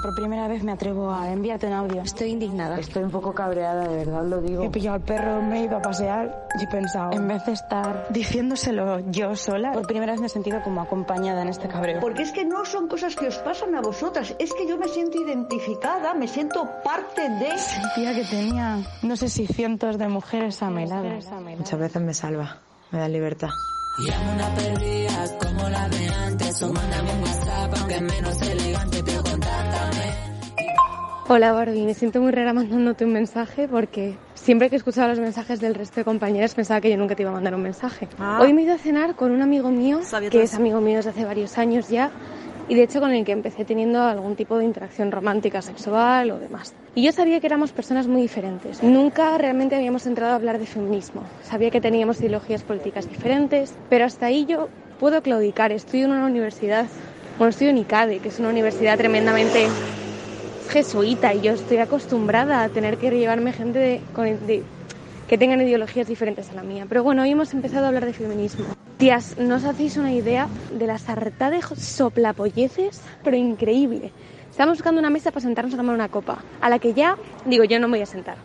Por 0.00 0.14
primera 0.14 0.48
vez 0.48 0.62
me 0.62 0.72
atrevo 0.72 1.10
a 1.10 1.30
enviarte 1.30 1.66
un 1.66 1.72
audio. 1.72 2.02
Estoy 2.02 2.30
indignada. 2.30 2.78
Estoy 2.78 3.02
un 3.02 3.10
poco 3.10 3.32
cabreada, 3.32 3.86
de 3.88 3.96
verdad 3.96 4.24
lo 4.24 4.40
digo. 4.40 4.62
He 4.62 4.70
pillado 4.70 4.96
al 4.96 5.02
perro, 5.02 5.42
me 5.42 5.60
he 5.60 5.64
ido 5.64 5.76
a 5.76 5.82
pasear 5.82 6.48
y 6.58 6.64
he 6.64 6.66
pensado, 6.66 7.12
en 7.12 7.28
vez 7.28 7.44
de 7.44 7.52
estar 7.52 8.06
diciéndoselo 8.10 9.00
yo 9.10 9.36
sola, 9.36 9.72
por 9.72 9.86
primera 9.86 10.12
vez 10.12 10.20
me 10.20 10.26
he 10.26 10.30
sentido 10.30 10.62
como 10.62 10.80
acompañada 10.80 11.42
en 11.42 11.48
este 11.48 11.68
cabreo. 11.68 12.00
Porque 12.00 12.22
es 12.22 12.32
que 12.32 12.44
no 12.44 12.64
son 12.64 12.88
cosas 12.88 13.14
que 13.16 13.28
os 13.28 13.36
pasan 13.38 13.74
a 13.74 13.80
vosotras, 13.80 14.34
es 14.38 14.52
que 14.54 14.66
yo 14.66 14.76
me 14.76 14.88
siento 14.88 15.20
identificada, 15.22 16.14
me 16.14 16.28
siento 16.28 16.68
parte 16.84 17.28
de... 17.28 17.58
Sentía 17.58 18.14
que 18.14 18.24
tenía, 18.24 18.78
no 19.02 19.16
sé 19.16 19.28
si 19.28 19.46
cientos 19.46 19.98
de 19.98 20.08
mujeres 20.08 20.62
a 20.62 20.70
mi 20.70 20.86
lado. 20.86 21.08
Muchas 21.56 21.78
veces 21.78 22.02
me 22.02 22.14
salva, 22.14 22.58
me 22.90 22.98
da 22.98 23.08
libertad. 23.08 23.50
Llamo 24.00 24.32
una 24.32 24.54
perdida 24.54 25.38
como 25.38 25.68
la 25.68 25.86
de 25.90 26.08
antes 26.08 26.62
o 26.62 26.72
mándame 26.72 27.12
un 27.12 27.20
WhatsApp 27.20 27.74
aunque 27.78 28.00
menos 28.00 28.42
elegante 28.42 29.02
pero 29.04 29.22
contáctame. 29.22 30.04
Hola 31.28 31.52
Barbie, 31.52 31.84
me 31.84 31.92
siento 31.92 32.22
muy 32.22 32.32
rara 32.32 32.54
mandándote 32.54 33.04
un 33.04 33.12
mensaje 33.12 33.68
porque 33.68 34.16
siempre 34.32 34.70
que 34.70 34.76
escuchaba 34.76 35.08
los 35.08 35.18
mensajes 35.18 35.60
del 35.60 35.74
resto 35.74 36.00
de 36.00 36.06
compañeras 36.06 36.54
pensaba 36.54 36.80
que 36.80 36.88
yo 36.88 36.96
nunca 36.96 37.14
te 37.14 37.24
iba 37.24 37.30
a 37.30 37.34
mandar 37.34 37.54
un 37.54 37.60
mensaje. 37.60 38.08
Ah. 38.18 38.38
Hoy 38.40 38.54
me 38.54 38.62
he 38.62 38.64
ido 38.64 38.74
a 38.74 38.78
cenar 38.78 39.16
con 39.16 39.32
un 39.32 39.42
amigo 39.42 39.70
mío, 39.70 40.00
que 40.30 40.44
es 40.44 40.54
amigo 40.54 40.80
mío 40.80 40.96
desde 40.96 41.10
hace 41.10 41.26
varios 41.26 41.58
años 41.58 41.90
ya, 41.90 42.10
y 42.68 42.76
de 42.76 42.84
hecho 42.84 43.00
con 43.00 43.10
el 43.10 43.22
que 43.26 43.32
empecé 43.32 43.66
teniendo 43.66 44.02
algún 44.02 44.34
tipo 44.34 44.56
de 44.56 44.64
interacción 44.64 45.12
romántica, 45.12 45.60
sexual 45.60 46.30
o 46.30 46.38
demás. 46.38 46.74
Y 46.94 47.02
yo 47.02 47.12
sabía 47.12 47.38
que 47.38 47.46
éramos 47.46 47.70
personas 47.70 48.08
muy 48.08 48.20
diferentes. 48.22 48.82
Nunca 48.82 49.38
realmente 49.38 49.76
habíamos 49.76 50.06
entrado 50.06 50.32
a 50.32 50.36
hablar 50.36 50.58
de 50.58 50.66
feminismo. 50.66 51.22
Sabía 51.44 51.70
que 51.70 51.80
teníamos 51.80 52.18
ideologías 52.18 52.64
políticas 52.64 53.08
diferentes, 53.08 53.72
pero 53.88 54.04
hasta 54.04 54.26
ahí 54.26 54.44
yo 54.44 54.68
puedo 54.98 55.22
claudicar. 55.22 55.70
Estoy 55.70 56.02
en 56.02 56.10
una 56.10 56.26
universidad, 56.26 56.86
bueno, 57.38 57.50
estoy 57.50 57.68
en 57.68 57.78
ICADE, 57.78 58.18
que 58.18 58.28
es 58.28 58.40
una 58.40 58.48
universidad 58.48 58.98
tremendamente 58.98 59.68
jesuita 60.70 61.32
y 61.34 61.42
yo 61.42 61.52
estoy 61.52 61.78
acostumbrada 61.78 62.62
a 62.62 62.68
tener 62.68 62.96
que 62.98 63.10
llevarme 63.10 63.52
gente 63.52 64.00
que 65.28 65.38
tengan 65.38 65.60
ideologías 65.60 66.08
diferentes 66.08 66.50
a 66.50 66.54
la 66.54 66.62
mía. 66.64 66.86
Pero 66.88 67.04
bueno, 67.04 67.22
hoy 67.22 67.30
hemos 67.30 67.54
empezado 67.54 67.84
a 67.84 67.88
hablar 67.88 68.04
de 68.04 68.12
feminismo. 68.12 68.64
Tías, 68.98 69.38
no 69.38 69.54
hacéis 69.54 69.96
una 69.96 70.12
idea 70.12 70.48
de 70.72 70.86
la 70.86 70.98
sarta 70.98 71.50
de 71.50 71.62
soplapolleces, 71.62 73.00
pero 73.22 73.36
increíble. 73.36 74.12
Estamos 74.60 74.76
buscando 74.76 75.00
una 75.00 75.08
mesa 75.08 75.30
para 75.30 75.40
sentarnos 75.40 75.72
a 75.72 75.78
tomar 75.78 75.94
una 75.94 76.10
copa, 76.10 76.44
a 76.60 76.68
la 76.68 76.78
que 76.78 76.92
ya 76.92 77.16
digo, 77.46 77.64
yo 77.64 77.80
no 77.80 77.88
me 77.88 77.96
voy 77.96 78.02
a 78.02 78.06
sentar. 78.06 78.36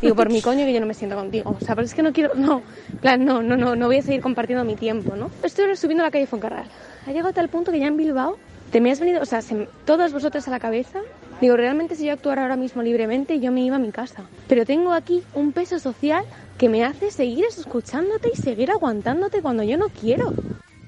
Digo, 0.00 0.14
por 0.14 0.30
mi 0.30 0.40
coño 0.40 0.64
que 0.64 0.72
yo 0.72 0.80
no 0.80 0.86
me 0.86 0.94
siento 0.94 1.14
contigo. 1.14 1.54
O 1.60 1.62
sea, 1.62 1.74
pero 1.74 1.84
es 1.84 1.92
que 1.92 2.02
no 2.02 2.10
quiero, 2.14 2.34
no, 2.36 2.62
plan, 3.02 3.22
no, 3.22 3.42
no, 3.42 3.54
no, 3.54 3.76
no 3.76 3.86
voy 3.86 3.98
a 3.98 4.02
seguir 4.02 4.22
compartiendo 4.22 4.64
mi 4.64 4.76
tiempo, 4.76 5.14
¿no? 5.14 5.30
Estoy 5.42 5.76
subiendo 5.76 6.02
la 6.02 6.10
calle 6.10 6.26
Foncarral. 6.26 6.64
Ha 7.06 7.10
llegado 7.10 7.28
a 7.28 7.32
tal 7.34 7.50
punto 7.50 7.70
que 7.70 7.80
ya 7.80 7.86
en 7.86 7.98
Bilbao 7.98 8.38
te 8.70 8.80
me 8.80 8.90
has 8.90 8.98
venido, 8.98 9.20
o 9.20 9.26
sea, 9.26 9.40
todas 9.84 10.10
vosotras 10.10 10.48
a 10.48 10.50
la 10.50 10.58
cabeza. 10.58 11.00
Digo, 11.42 11.54
realmente 11.54 11.96
si 11.96 12.06
yo 12.06 12.14
actuara 12.14 12.40
ahora 12.44 12.56
mismo 12.56 12.80
libremente, 12.80 13.38
yo 13.38 13.52
me 13.52 13.60
iba 13.60 13.76
a 13.76 13.78
mi 13.78 13.90
casa. 13.90 14.22
Pero 14.48 14.64
tengo 14.64 14.94
aquí 14.94 15.22
un 15.34 15.52
peso 15.52 15.78
social 15.78 16.24
que 16.56 16.70
me 16.70 16.82
hace 16.82 17.10
seguir 17.10 17.44
escuchándote 17.44 18.30
y 18.32 18.36
seguir 18.38 18.70
aguantándote 18.70 19.42
cuando 19.42 19.64
yo 19.64 19.76
no 19.76 19.88
quiero. 19.90 20.32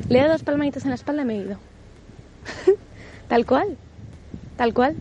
Le 0.09 0.21
he 0.21 0.23
dado 0.23 0.33
dos 0.33 0.43
palmaditas 0.43 0.85
en 0.85 0.89
la 0.89 0.95
espalda 0.95 1.21
y 1.21 1.27
me 1.27 1.35
he 1.35 1.43
ido. 1.43 1.59
tal 3.29 3.45
cual, 3.45 3.77
tal 4.61 4.75
cual. 4.75 4.95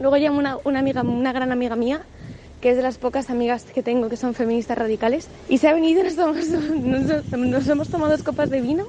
Luego 0.00 0.16
llamo 0.16 0.40
una, 0.40 0.58
una 0.64 0.80
amiga, 0.80 1.02
una 1.02 1.32
gran 1.32 1.52
amiga 1.52 1.76
mía, 1.76 2.00
que 2.60 2.70
es 2.70 2.76
de 2.76 2.82
las 2.82 2.98
pocas 2.98 3.30
amigas 3.30 3.62
que 3.62 3.80
tengo 3.80 4.08
que 4.08 4.16
son 4.16 4.34
feministas 4.34 4.76
radicales, 4.76 5.28
y 5.48 5.58
se 5.58 5.68
ha 5.68 5.74
venido, 5.74 6.02
nos, 6.02 6.48
nos, 6.48 7.32
nos 7.38 7.68
hemos 7.68 7.88
tomado 7.88 8.10
dos 8.10 8.24
copas 8.24 8.50
de 8.50 8.60
vino 8.60 8.86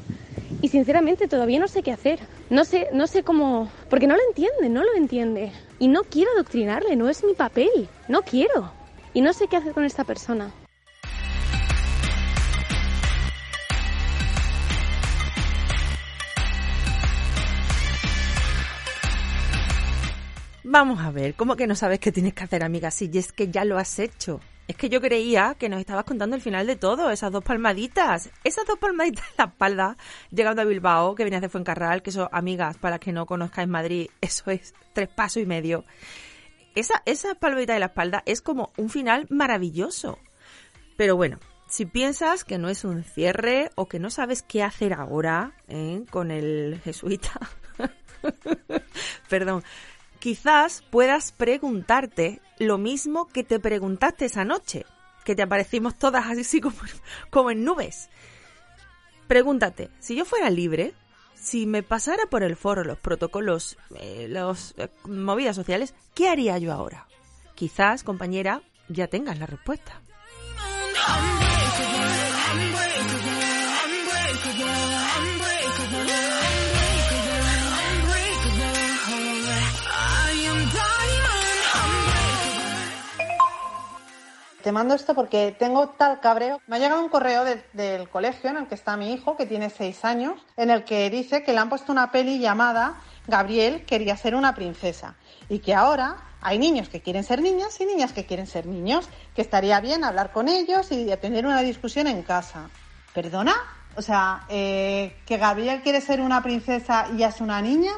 y 0.64 0.70
sinceramente 0.70 1.28
todavía 1.28 1.60
no 1.60 1.68
sé 1.68 1.84
qué 1.84 1.92
hacer. 1.92 2.18
No 2.50 2.66
sé, 2.66 2.88
no 2.94 3.06
sé 3.06 3.22
cómo, 3.22 3.70
porque 3.92 4.08
no 4.08 4.16
lo 4.16 4.24
entiende, 4.28 4.70
no 4.70 4.84
lo 4.84 4.96
entiende. 4.96 5.52
Y 5.78 5.88
no 5.88 6.02
quiero 6.02 6.32
adoctrinarle, 6.32 6.96
no 6.96 7.10
es 7.10 7.24
mi 7.24 7.36
papel, 7.36 7.88
no 8.08 8.24
quiero. 8.24 8.72
Y 9.14 9.22
no 9.22 9.34
sé 9.34 9.48
qué 9.48 9.58
hacer 9.58 9.74
con 9.74 9.86
esta 9.86 10.04
persona. 10.04 10.52
Vamos 20.70 21.00
a 21.00 21.12
ver, 21.12 21.34
¿cómo 21.36 21.56
que 21.56 21.66
no 21.66 21.76
sabes 21.76 21.98
qué 21.98 22.12
tienes 22.12 22.34
que 22.34 22.44
hacer, 22.44 22.62
amiga? 22.62 22.92
Si 22.92 23.10
es 23.14 23.32
que 23.32 23.48
ya 23.48 23.64
lo 23.64 23.78
has 23.78 24.00
hecho. 24.00 24.42
Es 24.68 24.76
que 24.76 24.90
yo 24.90 25.00
creía 25.00 25.56
que 25.58 25.70
nos 25.70 25.80
estabas 25.80 26.04
contando 26.04 26.36
el 26.36 26.42
final 26.42 26.68
de 26.68 26.76
todo, 26.76 27.10
esas 27.10 27.32
dos 27.32 27.42
palmaditas. 27.42 28.30
Esas 28.44 28.66
dos 28.66 28.78
palmaditas 28.78 29.24
en 29.30 29.36
la 29.38 29.46
espalda, 29.46 29.98
llegando 30.30 30.62
a 30.62 30.66
Bilbao, 30.66 31.16
que 31.16 31.24
venías 31.24 31.42
de 31.42 31.48
Fuencarral, 31.48 32.02
que 32.02 32.10
eso, 32.10 32.28
amigas, 32.34 32.76
para 32.78 33.00
que 33.00 33.14
no 33.14 33.26
conozcáis 33.26 33.70
Madrid, 33.70 34.10
eso 34.20 34.52
es 34.52 34.74
tres 34.92 35.08
pasos 35.08 35.42
y 35.42 35.46
medio. 35.46 35.86
Esa, 36.76 37.02
esa 37.06 37.36
palmadita 37.36 37.74
de 37.74 37.80
la 37.80 37.86
espalda 37.86 38.22
es 38.26 38.42
como 38.42 38.74
un 38.76 38.90
final 38.90 39.26
maravilloso. 39.30 40.20
Pero 40.98 41.16
bueno, 41.16 41.40
si 41.70 41.86
piensas 41.86 42.44
que 42.44 42.58
no 42.58 42.68
es 42.68 42.84
un 42.84 43.06
cierre 43.06 43.72
o 43.76 43.88
que 43.88 44.00
no 44.00 44.10
sabes 44.10 44.42
qué 44.42 44.64
hacer 44.64 44.92
ahora 44.92 45.54
¿eh? 45.70 46.04
con 46.10 46.30
el 46.30 46.82
jesuita, 46.84 47.40
perdón, 49.30 49.64
quizás 50.20 50.84
puedas 50.90 51.32
preguntarte 51.32 52.42
lo 52.60 52.78
mismo 52.78 53.28
que 53.28 53.44
te 53.44 53.60
preguntaste 53.60 54.26
esa 54.26 54.46
noche, 54.46 54.86
que 55.24 55.36
te 55.36 55.44
aparecimos 55.44 55.98
todas 55.98 56.26
así 56.26 56.62
como, 56.62 56.76
como 57.30 57.52
en 57.52 57.64
nubes. 57.64 58.10
Pregúntate, 59.28 59.90
si 60.00 60.16
yo 60.16 60.26
fuera 60.26 60.50
libre, 60.50 60.94
si 61.36 61.66
me 61.66 61.84
pasara 61.84 62.26
por 62.30 62.44
el 62.44 62.56
foro 62.56 62.84
los 62.84 62.98
protocolos, 62.98 63.78
eh, 64.00 64.28
las 64.30 64.74
eh, 64.78 64.90
movidas 65.06 65.56
sociales, 65.56 65.94
¿qué 66.14 66.30
haría 66.30 66.58
yo 66.58 66.74
ahora? 66.74 67.08
Quizás, 67.56 68.04
compañera, 68.04 68.62
ya 68.88 69.08
tengas 69.08 69.40
la 69.40 69.46
respuesta. 69.46 70.02
Te 84.68 84.74
mando 84.74 84.96
esto 84.96 85.16
porque 85.16 85.56
tengo 85.58 85.88
tal 85.92 86.20
cabreo. 86.20 86.60
Me 86.68 86.76
ha 86.76 86.80
llegado 86.80 87.02
un 87.02 87.08
correo 87.08 87.46
del 87.72 88.10
colegio 88.10 88.50
en 88.50 88.58
el 88.58 88.68
que 88.68 88.76
está 88.76 88.98
mi 88.98 89.14
hijo, 89.14 89.38
que 89.38 89.46
tiene 89.46 89.70
seis 89.70 90.04
años, 90.04 90.42
en 90.58 90.70
el 90.72 90.84
que 90.84 91.10
dice 91.10 91.42
que 91.42 91.54
le 91.54 91.60
han 91.60 91.70
puesto 91.70 91.94
una 91.94 92.12
peli 92.12 92.38
llamada 92.38 92.98
Gabriel 93.28 93.86
quería 93.86 94.18
ser 94.18 94.36
una 94.36 94.54
princesa 94.54 95.16
y 95.48 95.60
que 95.60 95.74
ahora 95.74 96.18
hay 96.42 96.60
niños 96.60 96.90
que 96.90 97.02
quieren 97.02 97.24
ser 97.24 97.42
niñas 97.42 97.80
y 97.80 97.86
niñas 97.86 98.12
que 98.12 98.26
quieren 98.26 98.46
ser 98.46 98.66
niños, 98.66 99.08
que 99.34 99.42
estaría 99.42 99.80
bien 99.80 100.04
hablar 100.04 100.34
con 100.34 100.50
ellos 100.50 100.92
y 100.92 101.06
tener 101.16 101.46
una 101.46 101.62
discusión 101.62 102.08
en 102.08 102.22
casa. 102.22 102.70
¿Perdona? 103.14 103.56
O 103.96 104.02
sea, 104.02 104.44
eh, 104.50 105.16
que 105.26 105.38
Gabriel 105.38 105.82
quiere 105.82 106.02
ser 106.02 106.20
una 106.20 106.44
princesa 106.44 107.08
y 107.14 107.20
ya 107.20 107.30
es 107.30 107.40
una 107.40 107.62
niña. 107.62 107.94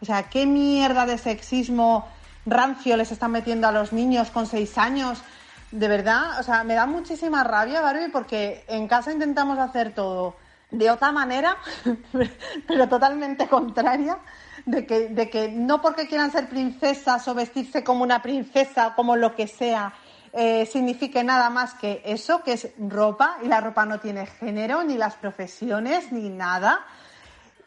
O 0.00 0.06
sea, 0.06 0.30
¿qué 0.30 0.46
mierda 0.46 1.04
de 1.04 1.18
sexismo 1.18 2.08
rancio 2.46 2.96
les 2.96 3.12
están 3.12 3.32
metiendo 3.32 3.68
a 3.68 3.72
los 3.72 3.92
niños 3.92 4.30
con 4.30 4.46
seis 4.46 4.78
años 4.78 5.22
de 5.70 5.88
verdad, 5.88 6.38
o 6.38 6.42
sea, 6.42 6.64
me 6.64 6.74
da 6.74 6.86
muchísima 6.86 7.42
rabia, 7.44 7.80
Barbie, 7.80 8.10
porque 8.10 8.64
en 8.68 8.86
casa 8.86 9.12
intentamos 9.12 9.58
hacer 9.58 9.94
todo 9.94 10.36
de 10.70 10.90
otra 10.90 11.12
manera, 11.12 11.56
pero 12.66 12.88
totalmente 12.88 13.48
contraria, 13.48 14.18
de 14.64 14.86
que, 14.86 15.08
de 15.08 15.30
que 15.30 15.48
no 15.48 15.80
porque 15.80 16.08
quieran 16.08 16.32
ser 16.32 16.48
princesas 16.48 17.26
o 17.28 17.34
vestirse 17.34 17.84
como 17.84 18.02
una 18.02 18.20
princesa 18.22 18.88
o 18.88 18.94
como 18.94 19.16
lo 19.16 19.34
que 19.34 19.46
sea, 19.46 19.92
eh, 20.32 20.66
signifique 20.66 21.22
nada 21.24 21.50
más 21.50 21.74
que 21.74 22.02
eso, 22.04 22.42
que 22.42 22.54
es 22.54 22.68
ropa, 22.78 23.38
y 23.42 23.48
la 23.48 23.60
ropa 23.60 23.86
no 23.86 24.00
tiene 24.00 24.26
género, 24.26 24.84
ni 24.84 24.96
las 24.96 25.14
profesiones, 25.14 26.12
ni 26.12 26.28
nada. 26.28 26.84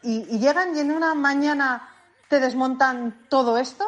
Y, 0.02 0.38
llegan 0.38 0.76
y 0.76 0.80
en 0.80 0.92
una 0.92 1.14
mañana 1.14 1.88
te 2.28 2.38
desmontan 2.38 3.26
todo 3.28 3.58
esto, 3.58 3.84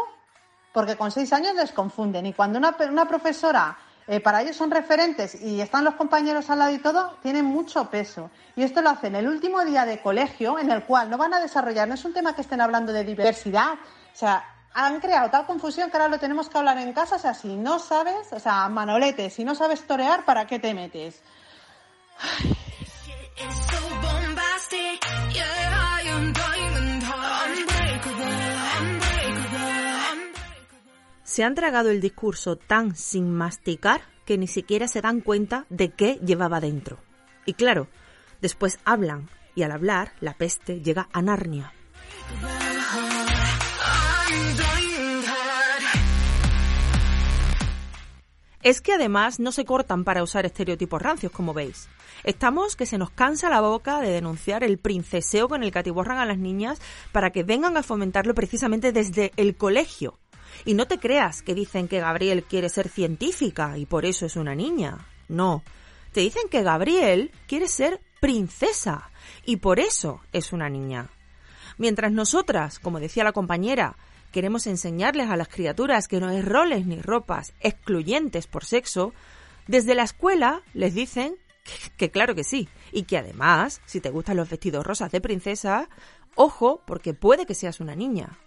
porque 0.73 0.97
con 0.97 1.11
seis 1.11 1.33
años 1.33 1.55
les 1.55 1.71
confunden. 1.73 2.27
Y 2.27 2.33
cuando 2.33 2.59
una, 2.59 2.75
una 2.91 3.07
profesora 3.07 3.77
eh, 4.07 4.21
para 4.21 4.43
ellos 4.43 4.57
son 4.57 4.71
referentes 4.71 5.41
y 5.41 5.61
están 5.61 5.85
los 5.85 5.95
compañeros 5.95 6.51
al 6.51 6.59
lado 6.59 6.73
y 6.73 6.79
todo, 6.79 7.17
tienen 7.23 7.45
mucho 7.45 7.89
peso. 7.91 8.31
Y 8.57 8.63
esto 8.63 8.83
lo 8.83 8.91
hacen 8.91 9.15
el 9.15 9.29
último 9.29 9.65
día 9.65 9.85
de 9.85 10.01
colegio, 10.01 10.59
en 10.59 10.71
el 10.71 10.85
cual 10.85 11.11
no 11.11 11.19
van 11.19 11.35
a 11.35 11.41
desarrollar, 11.41 11.87
no 11.89 11.95
es 11.95 12.05
un 12.05 12.13
tema 12.13 12.35
que 12.35 12.43
estén 12.43 12.61
hablando 12.61 12.93
de 12.93 13.05
diversidad, 13.05 13.75
o 13.75 14.17
sea, 14.17 14.45
han 14.75 15.01
creado 15.01 15.31
tal 15.31 15.47
confusión 15.47 15.91
que 15.91 15.97
ahora 15.97 16.09
lo 16.09 16.19
tenemos 16.19 16.49
que 16.49 16.59
hablar 16.59 16.79
en 16.79 16.93
casa, 16.93 17.17
o 17.17 17.19
sea, 17.19 17.35
si 17.35 17.57
no 17.57 17.79
sabes, 17.79 18.33
o 18.33 18.41
sea, 18.41 18.69
manolete, 18.69 19.31
si 19.31 19.45
no 19.45 19.55
sabes 19.55 19.87
torear, 19.87 20.25
¿para 20.25 20.47
qué 20.47 20.59
te 20.59 20.75
metes? 20.75 21.23
Se 31.33 31.45
han 31.45 31.55
tragado 31.55 31.89
el 31.89 32.03
discurso 32.03 32.57
tan 32.57 32.95
sin 32.95 33.33
masticar 33.33 34.03
que 34.27 34.37
ni 34.37 34.47
siquiera 34.47 34.87
se 34.87 35.01
dan 35.01 35.23
cuenta 35.23 35.65
de 35.71 35.89
qué 35.89 36.21
llevaba 36.23 36.61
dentro. 36.61 36.99
Y 37.47 37.55
claro, 37.55 37.89
después 38.43 38.79
hablan, 38.85 39.31
y 39.55 39.63
al 39.63 39.73
hablar, 39.73 40.13
la 40.21 40.35
peste 40.35 40.83
llega 40.83 41.09
a 41.11 41.23
Narnia. 41.23 41.73
Es 48.63 48.83
que 48.83 48.93
además 48.93 49.41
no 49.41 49.53
se 49.53 49.65
cortan 49.65 50.05
para 50.05 50.23
usar 50.23 50.45
estereotipos 50.45 51.01
rancios, 51.01 51.33
como 51.33 51.55
veis. 51.55 51.89
Estamos 52.25 52.77
que 52.77 52.85
se 52.85 52.99
nos 52.99 53.09
cansa 53.09 53.49
la 53.49 53.63
boca 53.63 54.03
de 54.03 54.11
denunciar 54.11 54.65
el 54.65 54.77
princeseo 54.77 55.49
con 55.49 55.63
el 55.63 55.73
que 55.73 55.79
atiborran 55.79 56.19
a 56.19 56.27
las 56.27 56.37
niñas 56.37 56.79
para 57.11 57.31
que 57.31 57.43
vengan 57.43 57.79
a 57.79 57.83
fomentarlo 57.83 58.35
precisamente 58.35 58.93
desde 58.93 59.33
el 59.39 59.57
colegio. 59.57 60.19
Y 60.65 60.75
no 60.75 60.87
te 60.87 60.99
creas 60.99 61.43
que 61.43 61.55
dicen 61.55 61.89
que 61.89 62.01
Gabriel 62.01 62.45
quiere 62.45 62.69
ser 62.69 62.89
científica 62.89 63.79
y 63.79 63.87
por 63.87 64.05
eso 64.05 64.27
es 64.27 64.37
una 64.37 64.55
niña. 64.55 65.07
No. 65.29 65.63
Te 66.13 66.21
dicen 66.21 66.49
que 66.51 66.63
Gabriel 66.63 67.31
quiere 67.47 67.69
ser 67.69 68.01
princesa 68.21 69.11
y 69.45 69.57
por 69.57 69.81
eso 69.81 70.21
es 70.33 70.53
una 70.53 70.69
niña. 70.69 71.09
Mientras 71.79 72.13
nosotras, 72.13 72.79
como 72.79 73.01
decía 73.01 73.25
la 73.25 73.33
compañera, 73.33 73.97
queremos 74.31 74.67
enseñarles 74.67 75.31
a 75.31 75.37
las 75.37 75.49
criaturas 75.49 76.07
que 76.09 76.21
no 76.21 76.29
hay 76.29 76.43
roles 76.43 76.87
ni 76.87 77.01
ropas 77.01 77.55
excluyentes 77.61 78.47
por 78.47 78.65
sexo, 78.65 79.13
desde 79.67 79.95
la 79.95 80.03
escuela 80.03 80.63
les 80.75 80.95
dicen 80.95 81.37
que, 81.65 81.91
que, 81.97 82.11
claro 82.11 82.35
que 82.35 82.45
sí, 82.45 82.69
y 82.93 83.05
que 83.05 83.19
además, 83.19 83.81
si 83.87 84.01
te 84.01 84.11
gustan 84.11 84.37
los 84.37 84.51
vestidos 84.51 84.85
rosas 84.85 85.13
de 85.13 85.21
princesa, 85.21 85.89
ojo, 86.35 86.83
porque 86.87 87.15
puede 87.15 87.47
que 87.47 87.55
seas 87.55 87.81
una 87.81 87.95
niña. 87.95 88.39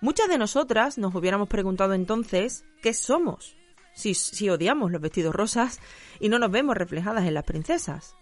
Muchas 0.00 0.28
de 0.28 0.38
nosotras 0.38 0.96
nos 0.96 1.14
hubiéramos 1.14 1.48
preguntado 1.48 1.92
entonces 1.92 2.64
qué 2.82 2.94
somos, 2.94 3.56
si, 3.92 4.14
si 4.14 4.48
odiamos 4.48 4.90
los 4.90 5.00
vestidos 5.00 5.34
rosas 5.34 5.78
y 6.18 6.30
no 6.30 6.38
nos 6.38 6.50
vemos 6.50 6.74
reflejadas 6.76 7.26
en 7.26 7.34
las 7.34 7.44
princesas. 7.44 8.16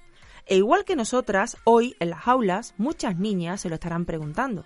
E 0.47 0.57
igual 0.57 0.85
que 0.85 0.97
nosotras, 0.97 1.57
hoy 1.63 1.95
en 2.01 2.11
las 2.11 2.27
aulas 2.27 2.75
muchas 2.79 3.19
niñas 3.19 3.61
se 3.61 3.69
lo 3.69 3.77
estarán 3.77 4.07
preguntando. 4.07 4.65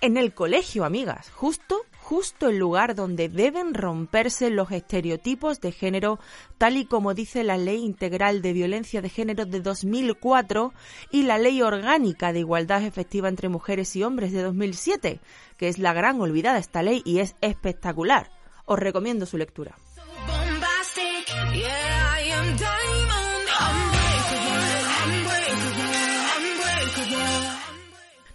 En 0.00 0.16
el 0.16 0.32
colegio, 0.32 0.84
amigas, 0.84 1.30
justo, 1.30 1.82
justo 2.06 2.50
el 2.50 2.58
lugar 2.58 2.94
donde 2.94 3.28
deben 3.28 3.74
romperse 3.74 4.48
los 4.48 4.70
estereotipos 4.70 5.60
de 5.60 5.72
género, 5.72 6.20
tal 6.56 6.76
y 6.76 6.84
como 6.84 7.14
dice 7.14 7.42
la 7.42 7.56
Ley 7.56 7.84
Integral 7.84 8.42
de 8.42 8.52
Violencia 8.52 9.02
de 9.02 9.08
Género 9.08 9.44
de 9.44 9.60
2004 9.60 10.72
y 11.10 11.24
la 11.24 11.36
Ley 11.36 11.62
Orgánica 11.62 12.32
de 12.32 12.38
Igualdad 12.38 12.84
Efectiva 12.84 13.28
entre 13.28 13.48
Mujeres 13.48 13.96
y 13.96 14.04
Hombres 14.04 14.30
de 14.30 14.42
2007, 14.42 15.18
que 15.56 15.66
es 15.66 15.80
la 15.80 15.92
gran 15.94 16.20
olvidada 16.20 16.58
esta 16.58 16.80
ley 16.80 17.02
y 17.04 17.18
es 17.18 17.34
espectacular. 17.40 18.30
Os 18.66 18.78
recomiendo 18.78 19.26
su 19.26 19.36
lectura. 19.36 19.74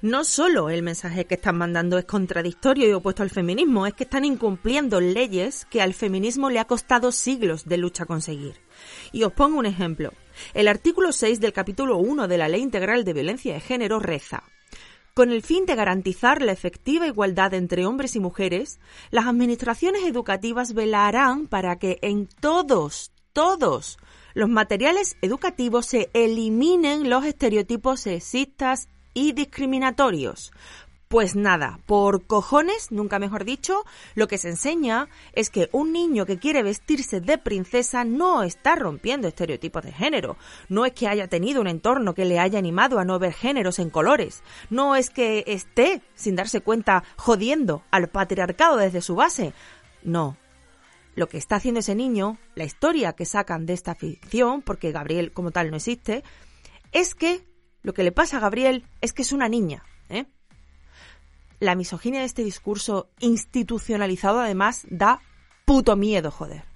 No 0.02 0.24
solo 0.24 0.70
el 0.70 0.82
mensaje 0.84 1.26
que 1.26 1.36
están 1.36 1.58
mandando 1.58 1.98
es 1.98 2.06
contradictorio 2.06 2.90
y 2.90 2.94
opuesto 2.94 3.24
al 3.24 3.30
feminismo, 3.30 3.86
es 3.86 3.94
que 3.94 4.04
están 4.04 4.26
incumpliendo 4.26 5.00
leyes 5.00 5.66
que 5.66 5.82
al 5.82 5.94
feminismo 5.94 6.50
le 6.50 6.60
ha 6.60 6.66
costado 6.66 7.12
siglos 7.12 7.66
de 7.66 7.78
lucha 7.78 8.06
conseguir. 8.06 8.56
Y 9.12 9.24
os 9.24 9.34
pongo 9.34 9.60
un 9.60 9.66
ejemplo. 9.66 10.12
El 10.54 10.68
artículo 10.68 11.12
6 11.12 11.40
del 11.40 11.54
capítulo 11.54 11.98
1 11.98 12.28
de 12.28 12.38
la 12.38 12.48
Ley 12.48 12.62
Integral 12.62 13.04
de 13.04 13.14
Violencia 13.14 13.54
de 13.54 13.60
Género 13.60 14.00
reza 14.00 14.44
con 15.14 15.32
el 15.32 15.42
fin 15.42 15.66
de 15.66 15.76
garantizar 15.76 16.42
la 16.42 16.54
efectiva 16.54 17.06
igualdad 17.06 17.54
entre 17.54 17.86
hombres 17.86 18.16
y 18.16 18.20
mujeres, 18.20 18.80
las 19.10 19.26
administraciones 19.26 20.04
educativas 20.04 20.74
velarán 20.74 21.48
para 21.48 21.78
que 21.78 22.00
en 22.02 22.28
todos, 22.28 23.12
todos 23.34 23.98
los 24.34 24.50
materiales 24.50 25.18
educativos 25.22 25.86
se 25.86 26.10
eliminen 26.14 27.10
los 27.10 27.26
estereotipos 27.26 28.02
sexistas 28.02 28.88
y 29.14 29.34
discriminatorios. 29.34 30.52
Pues 31.12 31.36
nada, 31.36 31.82
por 31.88 32.26
cojones, 32.26 32.90
nunca 32.90 33.20
mejor 33.20 33.44
dicho, 33.44 33.84
lo 34.16 34.30
que 34.30 34.38
se 34.38 34.48
enseña 34.48 35.10
es 35.34 35.50
que 35.50 35.68
un 35.74 35.92
niño 35.92 36.26
que 36.26 36.40
quiere 36.40 36.64
vestirse 36.64 37.20
de 37.20 37.38
princesa 37.38 38.06
no 38.06 38.44
está 38.44 38.76
rompiendo 38.76 39.28
estereotipos 39.28 39.84
de 39.84 39.92
género, 39.92 40.38
no 40.70 40.86
es 40.86 40.94
que 40.94 41.10
haya 41.10 41.28
tenido 41.28 41.60
un 41.60 41.68
entorno 41.68 42.14
que 42.14 42.24
le 42.24 42.40
haya 42.40 42.60
animado 42.60 42.98
a 42.98 43.04
no 43.04 43.20
ver 43.20 43.34
géneros 43.34 43.80
en 43.80 43.90
colores, 43.90 44.42
no 44.70 44.96
es 44.96 45.10
que 45.10 45.44
esté, 45.48 46.02
sin 46.16 46.38
darse 46.38 46.62
cuenta, 46.62 47.04
jodiendo 47.18 47.84
al 47.92 48.08
patriarcado 48.08 48.78
desde 48.78 49.02
su 49.02 49.16
base, 49.16 49.52
no. 50.04 50.38
Lo 51.16 51.28
que 51.28 51.38
está 51.38 51.58
haciendo 51.58 51.82
ese 51.82 51.94
niño, 51.94 52.38
la 52.56 52.64
historia 52.64 53.12
que 53.12 53.26
sacan 53.26 53.66
de 53.66 53.74
esta 53.74 53.96
ficción, 53.96 54.62
porque 54.62 54.94
Gabriel 54.94 55.34
como 55.34 55.52
tal 55.52 55.72
no 55.72 55.76
existe, 55.76 56.24
es 56.94 57.16
que 57.16 57.51
lo 57.84 57.94
que 57.94 58.04
le 58.04 58.12
pasa 58.12 58.38
a 58.38 58.40
Gabriel 58.40 58.86
es 59.02 59.14
que 59.14 59.22
es 59.22 59.32
una 59.32 59.50
niña. 59.50 59.84
¿eh? 60.10 60.26
La 61.60 61.76
misoginia 61.76 62.20
de 62.20 62.26
este 62.26 62.44
discurso 62.44 63.10
institucionalizado 63.20 64.40
además 64.40 64.86
da 64.90 65.22
puto 65.66 65.96
miedo, 65.96 66.32
joder. 66.32 66.71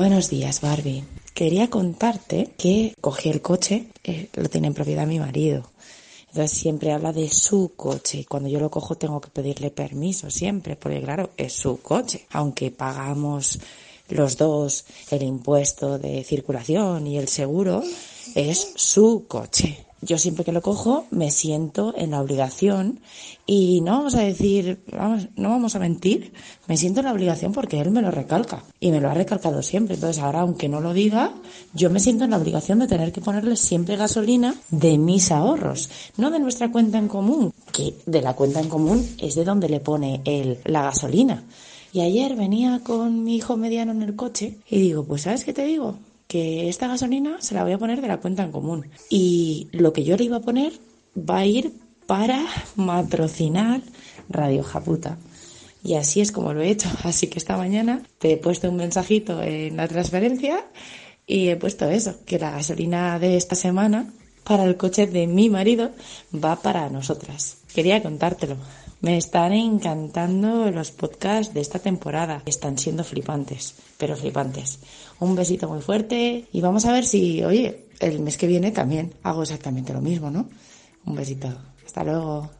Buenos 0.00 0.30
días, 0.30 0.62
Barbie. 0.62 1.04
Quería 1.34 1.68
contarte 1.68 2.54
que 2.56 2.94
cogí 3.02 3.28
el 3.28 3.42
coche, 3.42 3.88
eh, 4.02 4.30
lo 4.32 4.48
tiene 4.48 4.68
en 4.68 4.72
propiedad 4.72 5.06
mi 5.06 5.18
marido. 5.18 5.72
Entonces 6.28 6.58
siempre 6.58 6.92
habla 6.92 7.12
de 7.12 7.28
su 7.28 7.72
coche 7.76 8.20
y 8.20 8.24
cuando 8.24 8.48
yo 8.48 8.60
lo 8.60 8.70
cojo 8.70 8.94
tengo 8.94 9.20
que 9.20 9.28
pedirle 9.28 9.70
permiso 9.70 10.30
siempre, 10.30 10.74
porque 10.74 11.02
claro, 11.02 11.32
es 11.36 11.52
su 11.52 11.82
coche. 11.82 12.26
Aunque 12.30 12.70
pagamos 12.70 13.58
los 14.08 14.38
dos 14.38 14.86
el 15.10 15.22
impuesto 15.22 15.98
de 15.98 16.24
circulación 16.24 17.06
y 17.06 17.18
el 17.18 17.28
seguro, 17.28 17.82
es 18.34 18.72
su 18.76 19.26
coche 19.28 19.84
yo 20.02 20.18
siempre 20.18 20.44
que 20.44 20.52
lo 20.52 20.62
cojo 20.62 21.06
me 21.10 21.30
siento 21.30 21.94
en 21.96 22.12
la 22.12 22.20
obligación 22.20 23.00
y 23.46 23.80
no 23.82 23.98
vamos 23.98 24.14
a 24.14 24.20
decir, 24.20 24.82
vamos, 24.90 25.28
no 25.36 25.50
vamos 25.50 25.74
a 25.74 25.78
mentir, 25.78 26.32
me 26.66 26.76
siento 26.76 27.00
en 27.00 27.06
la 27.06 27.12
obligación 27.12 27.52
porque 27.52 27.80
él 27.80 27.90
me 27.90 28.00
lo 28.00 28.10
recalca 28.10 28.64
y 28.80 28.90
me 28.90 29.00
lo 29.00 29.10
ha 29.10 29.14
recalcado 29.14 29.62
siempre. 29.62 29.94
Entonces 29.94 30.22
ahora, 30.22 30.40
aunque 30.40 30.68
no 30.68 30.80
lo 30.80 30.94
diga, 30.94 31.34
yo 31.74 31.90
me 31.90 32.00
siento 32.00 32.24
en 32.24 32.30
la 32.30 32.38
obligación 32.38 32.78
de 32.78 32.86
tener 32.86 33.12
que 33.12 33.20
ponerle 33.20 33.56
siempre 33.56 33.96
gasolina 33.96 34.54
de 34.70 34.96
mis 34.96 35.30
ahorros, 35.30 35.90
no 36.16 36.30
de 36.30 36.38
nuestra 36.38 36.72
cuenta 36.72 36.98
en 36.98 37.08
común, 37.08 37.52
que 37.72 37.94
de 38.06 38.22
la 38.22 38.34
cuenta 38.34 38.60
en 38.60 38.68
común 38.68 39.06
es 39.18 39.34
de 39.34 39.44
donde 39.44 39.68
le 39.68 39.80
pone 39.80 40.22
él 40.24 40.58
la 40.64 40.82
gasolina. 40.82 41.44
Y 41.92 42.00
ayer 42.00 42.36
venía 42.36 42.80
con 42.84 43.24
mi 43.24 43.36
hijo 43.36 43.56
mediano 43.56 43.92
en 43.92 44.02
el 44.02 44.14
coche 44.14 44.58
y 44.70 44.80
digo, 44.80 45.04
pues 45.04 45.22
¿sabes 45.22 45.44
qué 45.44 45.52
te 45.52 45.64
digo? 45.64 45.98
Que 46.30 46.68
esta 46.68 46.86
gasolina 46.86 47.38
se 47.40 47.56
la 47.56 47.64
voy 47.64 47.72
a 47.72 47.78
poner 47.78 48.00
de 48.00 48.06
la 48.06 48.20
cuenta 48.20 48.44
en 48.44 48.52
común. 48.52 48.88
Y 49.08 49.66
lo 49.72 49.92
que 49.92 50.04
yo 50.04 50.16
le 50.16 50.22
iba 50.22 50.36
a 50.36 50.42
poner 50.42 50.72
va 51.18 51.38
a 51.38 51.44
ir 51.44 51.72
para 52.06 52.46
patrocinar 52.76 53.80
Radio 54.28 54.62
Japuta. 54.62 55.18
Y 55.82 55.94
así 55.94 56.20
es 56.20 56.30
como 56.30 56.52
lo 56.52 56.62
he 56.62 56.70
hecho. 56.70 56.88
Así 57.02 57.26
que 57.26 57.40
esta 57.40 57.56
mañana 57.56 58.02
te 58.20 58.32
he 58.32 58.36
puesto 58.36 58.70
un 58.70 58.76
mensajito 58.76 59.42
en 59.42 59.76
la 59.76 59.88
transferencia 59.88 60.66
y 61.26 61.48
he 61.48 61.56
puesto 61.56 61.90
eso, 61.90 62.24
que 62.24 62.38
la 62.38 62.52
gasolina 62.52 63.18
de 63.18 63.36
esta 63.36 63.56
semana 63.56 64.06
para 64.44 64.62
el 64.62 64.76
coche 64.76 65.08
de 65.08 65.26
mi 65.26 65.50
marido 65.50 65.90
va 66.32 66.54
para 66.62 66.88
nosotras. 66.90 67.56
Quería 67.74 68.04
contártelo. 68.04 68.56
Me 69.00 69.16
están 69.16 69.52
encantando 69.52 70.70
los 70.70 70.92
podcasts 70.92 71.54
de 71.54 71.60
esta 71.60 71.78
temporada. 71.78 72.42
Están 72.46 72.78
siendo 72.78 73.02
flipantes, 73.02 73.74
pero 73.96 74.14
flipantes. 74.14 74.78
Un 75.20 75.36
besito 75.36 75.68
muy 75.68 75.82
fuerte 75.82 76.48
y 76.50 76.60
vamos 76.62 76.86
a 76.86 76.92
ver 76.92 77.04
si, 77.04 77.44
oye, 77.44 77.88
el 78.00 78.20
mes 78.20 78.38
que 78.38 78.46
viene 78.46 78.72
también 78.72 79.12
hago 79.22 79.42
exactamente 79.42 79.92
lo 79.92 80.00
mismo, 80.00 80.30
¿no? 80.30 80.48
Un 81.04 81.14
besito. 81.14 81.48
Hasta 81.84 82.04
luego. 82.04 82.50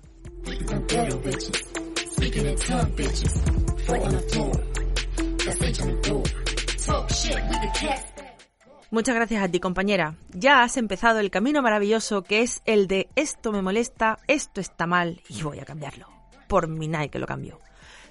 Muchas 8.90 9.14
gracias 9.14 9.42
a 9.42 9.48
ti, 9.48 9.60
compañera. 9.60 10.16
Ya 10.34 10.62
has 10.62 10.76
empezado 10.76 11.18
el 11.20 11.30
camino 11.30 11.62
maravilloso 11.62 12.22
que 12.22 12.42
es 12.42 12.60
el 12.66 12.88
de 12.88 13.08
esto 13.16 13.52
me 13.52 13.62
molesta, 13.62 14.18
esto 14.26 14.60
está 14.60 14.86
mal 14.86 15.22
y 15.30 15.42
voy 15.42 15.60
a 15.60 15.64
cambiarlo. 15.64 16.08
Por 16.46 16.68
mi 16.68 16.88
Nike 16.88 17.10
que 17.10 17.18
lo 17.20 17.26
cambió. 17.26 17.58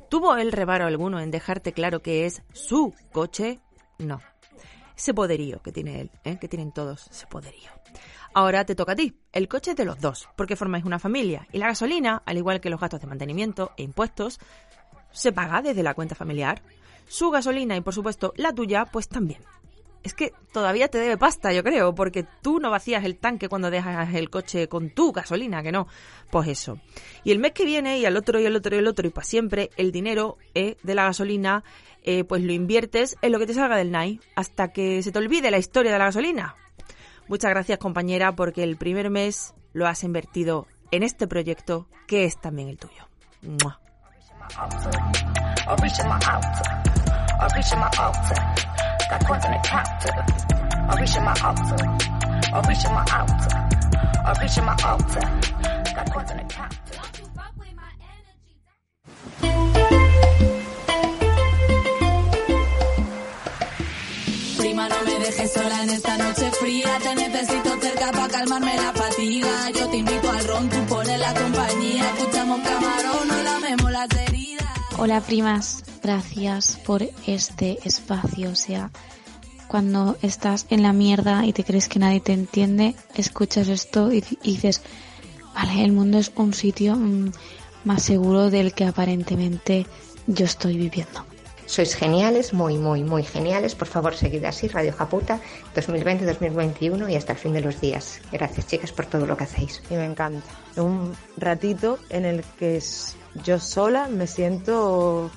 ¿Tuvo 0.09 0.37
el 0.37 0.51
reparo 0.51 0.87
alguno 0.87 1.19
en 1.19 1.29
dejarte 1.29 1.71
claro 1.71 2.01
que 2.01 2.25
es 2.25 2.41
su 2.51 2.95
coche? 3.11 3.59
No 3.99 4.21
ese 4.99 5.13
poderío 5.13 5.61
que 5.61 5.71
tiene 5.71 6.01
él, 6.01 6.11
¿eh? 6.25 6.37
que 6.39 6.49
tienen 6.49 6.73
todos 6.73 7.07
ese 7.09 7.25
poderío. 7.25 7.71
Ahora 8.33 8.65
te 8.65 8.75
toca 8.75 8.91
a 8.91 8.95
ti. 8.95 9.15
El 9.31 9.47
coche 9.47 9.71
es 9.71 9.77
de 9.77 9.85
los 9.85 9.99
dos, 9.99 10.27
porque 10.35 10.57
formáis 10.57 10.83
una 10.83 10.99
familia. 10.99 11.47
Y 11.53 11.57
la 11.57 11.67
gasolina, 11.67 12.21
al 12.25 12.37
igual 12.37 12.59
que 12.59 12.69
los 12.69 12.81
gastos 12.81 12.99
de 12.99 13.07
mantenimiento 13.07 13.71
e 13.77 13.83
impuestos, 13.83 14.39
se 15.11 15.31
paga 15.31 15.61
desde 15.61 15.83
la 15.83 15.93
cuenta 15.93 16.15
familiar. 16.15 16.61
Su 17.07 17.31
gasolina 17.31 17.77
y, 17.77 17.81
por 17.81 17.93
supuesto, 17.93 18.33
la 18.35 18.53
tuya, 18.53 18.85
pues 18.91 19.07
también. 19.07 19.39
Es 20.03 20.13
que 20.13 20.33
todavía 20.51 20.89
te 20.89 20.97
debe 20.97 21.17
pasta, 21.17 21.53
yo 21.53 21.63
creo, 21.63 21.95
porque 21.95 22.25
tú 22.41 22.59
no 22.59 22.69
vacías 22.69 23.05
el 23.05 23.17
tanque 23.17 23.47
cuando 23.47 23.71
dejas 23.71 24.13
el 24.13 24.29
coche 24.29 24.67
con 24.67 24.89
tu 24.89 25.13
gasolina, 25.13 25.63
que 25.63 25.71
no. 25.71 25.87
Pues 26.29 26.49
eso. 26.49 26.77
Y 27.23 27.31
el 27.31 27.39
mes 27.39 27.53
que 27.53 27.63
viene, 27.63 27.99
y 27.99 28.05
al 28.05 28.17
otro, 28.17 28.37
y 28.39 28.45
al 28.45 28.55
otro, 28.55 28.75
y 28.75 28.79
al 28.79 28.87
otro, 28.87 29.07
y 29.07 29.11
para 29.11 29.25
siempre, 29.25 29.69
el 29.77 29.93
dinero 29.93 30.37
eh, 30.53 30.75
de 30.83 30.95
la 30.95 31.05
gasolina 31.05 31.63
eh, 32.11 32.23
pues 32.23 32.41
lo 32.41 32.51
inviertes 32.53 33.17
en 33.21 33.31
lo 33.31 33.37
que 33.37 33.45
te 33.45 33.53
salga 33.53 33.77
del 33.77 33.91
NAI 33.91 34.19
hasta 34.35 34.69
que 34.69 35.03
se 35.03 35.11
te 35.11 35.19
olvide 35.19 35.51
la 35.51 35.59
historia 35.59 35.91
de 35.91 35.99
la 35.99 36.05
gasolina. 36.05 36.55
Muchas 37.27 37.51
gracias 37.51 37.77
compañera 37.77 38.35
porque 38.35 38.63
el 38.63 38.77
primer 38.77 39.11
mes 39.11 39.53
lo 39.73 39.85
has 39.85 40.03
invertido 40.03 40.65
en 40.89 41.03
este 41.03 41.27
proyecto 41.27 41.87
que 42.07 42.25
es 42.25 42.41
también 42.41 42.67
el 42.67 42.79
tuyo. 42.79 43.07
No 64.59 65.03
me 65.05 65.19
dejes 65.19 65.53
sola 65.53 65.83
en 65.83 65.89
esta 65.89 66.17
noche 66.17 66.51
fría. 66.51 66.97
Te 67.01 67.15
necesito 67.15 67.79
cerca 67.79 68.11
para 68.11 68.27
calmarme 68.27 68.75
la 68.75 68.93
fatiga. 68.93 69.71
Yo 69.71 69.89
te 69.89 69.97
invito 69.97 70.29
al 70.29 70.45
ron, 70.45 70.69
tú 70.69 70.77
pones 70.85 71.19
la 71.19 71.33
compañía. 71.33 72.13
Escuchamos 72.17 72.59
camarón, 72.61 73.27
no 73.27 73.43
lamemos 73.43 73.91
las 73.91 74.09
heridas. 74.11 74.67
Hola 74.97 75.21
primas, 75.21 75.83
gracias 76.03 76.77
por 76.85 77.03
este 77.25 77.79
espacio. 77.85 78.51
O 78.51 78.55
sea, 78.55 78.91
cuando 79.69 80.17
estás 80.21 80.65
en 80.69 80.83
la 80.83 80.91
mierda 80.91 81.45
y 81.45 81.53
te 81.53 81.63
crees 81.63 81.87
que 81.87 81.99
nadie 81.99 82.19
te 82.19 82.33
entiende, 82.33 82.95
escuchas 83.15 83.69
esto 83.69 84.11
y, 84.11 84.23
dices, 84.43 84.81
vale, 85.55 85.85
el 85.85 85.93
mundo 85.93 86.17
es 86.17 86.33
un 86.35 86.53
sitio 86.53 86.97
mm, 86.97 87.31
más 87.85 88.03
seguro 88.03 88.49
del 88.49 88.73
que 88.73 88.85
aparentemente 88.85 89.87
yo 90.27 90.45
estoy 90.45 90.75
viviendo. 90.75 91.28
Sois 91.69 91.93
geniales, 91.93 92.51
muy, 92.51 92.79
muy, 92.79 93.03
muy 93.03 93.21
geniales. 93.21 93.75
Por 93.75 93.87
favor, 93.87 94.15
seguid 94.15 94.43
así, 94.45 94.67
Radio 94.67 94.91
Japuta, 94.91 95.39
2020-2021 95.75 97.11
y 97.11 97.15
hasta 97.15 97.33
el 97.33 97.37
fin 97.37 97.53
de 97.53 97.61
los 97.61 97.79
días. 97.79 98.21
Gracias, 98.31 98.65
chicas, 98.65 98.91
por 98.91 99.05
todo 99.05 99.27
lo 99.27 99.37
que 99.37 99.43
hacéis. 99.43 99.83
Y 99.87 99.93
me 99.93 100.05
encanta. 100.05 100.47
Un 100.77 101.15
ratito 101.37 101.99
en 102.09 102.25
el 102.25 102.43
que 102.57 102.81
yo 103.45 103.59
sola 103.59 104.07
me 104.07 104.25
siento 104.25 105.29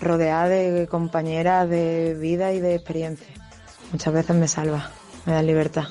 rodeada 0.00 0.48
de 0.48 0.86
compañeras 0.86 1.68
de 1.68 2.16
vida 2.18 2.54
y 2.54 2.60
de 2.60 2.76
experiencia. 2.76 3.28
Muchas 3.92 4.14
veces 4.14 4.34
me 4.34 4.48
salva, 4.48 4.90
me 5.26 5.34
da 5.34 5.42
libertad. 5.42 5.84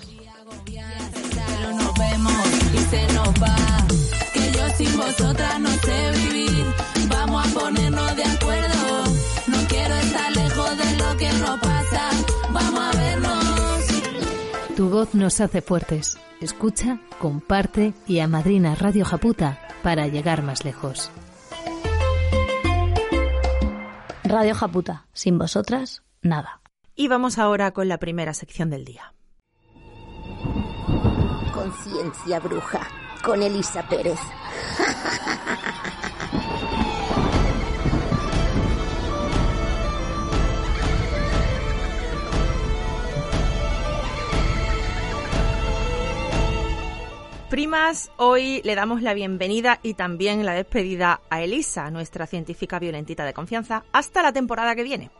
no 5.60 5.70
sé 5.70 6.12
vivir. 6.18 6.66
Vamos 7.10 7.48
a 7.48 7.60
ponernos 7.60 8.16
de 8.16 8.24
acuerdo. 8.24 8.73
Lo 11.14 11.20
que 11.20 11.30
nos 11.34 11.60
pasa. 11.60 12.10
Vamos 12.52 12.80
a 12.80 12.98
vernos. 12.98 14.76
Tu 14.76 14.90
voz 14.90 15.14
nos 15.14 15.40
hace 15.42 15.62
fuertes. 15.62 16.18
Escucha, 16.42 17.00
comparte 17.20 17.94
y 18.08 18.20
amadrina 18.20 18.76
Radio 18.76 19.06
Japuta 19.06 19.60
para 19.82 20.08
llegar 20.08 20.44
más 20.44 20.66
lejos. 20.66 21.12
Radio 24.24 24.56
Japuta. 24.56 25.06
Sin 25.14 25.38
vosotras, 25.38 26.04
nada. 26.22 26.62
Y 26.96 27.08
vamos 27.08 27.38
ahora 27.38 27.72
con 27.72 27.88
la 27.88 27.98
primera 27.98 28.34
sección 28.34 28.70
del 28.70 28.86
día. 28.86 29.14
Conciencia 31.54 32.40
bruja, 32.40 32.88
con 33.24 33.42
Elisa 33.42 33.88
Pérez. 33.88 34.20
Primas, 47.54 48.12
hoy 48.18 48.64
le 48.64 48.74
damos 48.74 49.04
la 49.04 49.14
bienvenida 49.14 49.80
y 49.84 49.94
también 49.94 50.44
la 50.44 50.56
despedida 50.56 51.22
a 51.30 51.44
Elisa, 51.44 51.92
nuestra 51.92 52.26
científica 52.26 52.80
violentita 52.80 53.26
de 53.26 53.34
confianza, 53.36 53.84
hasta 53.92 54.24
la 54.24 54.34
temporada 54.34 54.74
que 54.74 54.82
viene. 54.82 55.12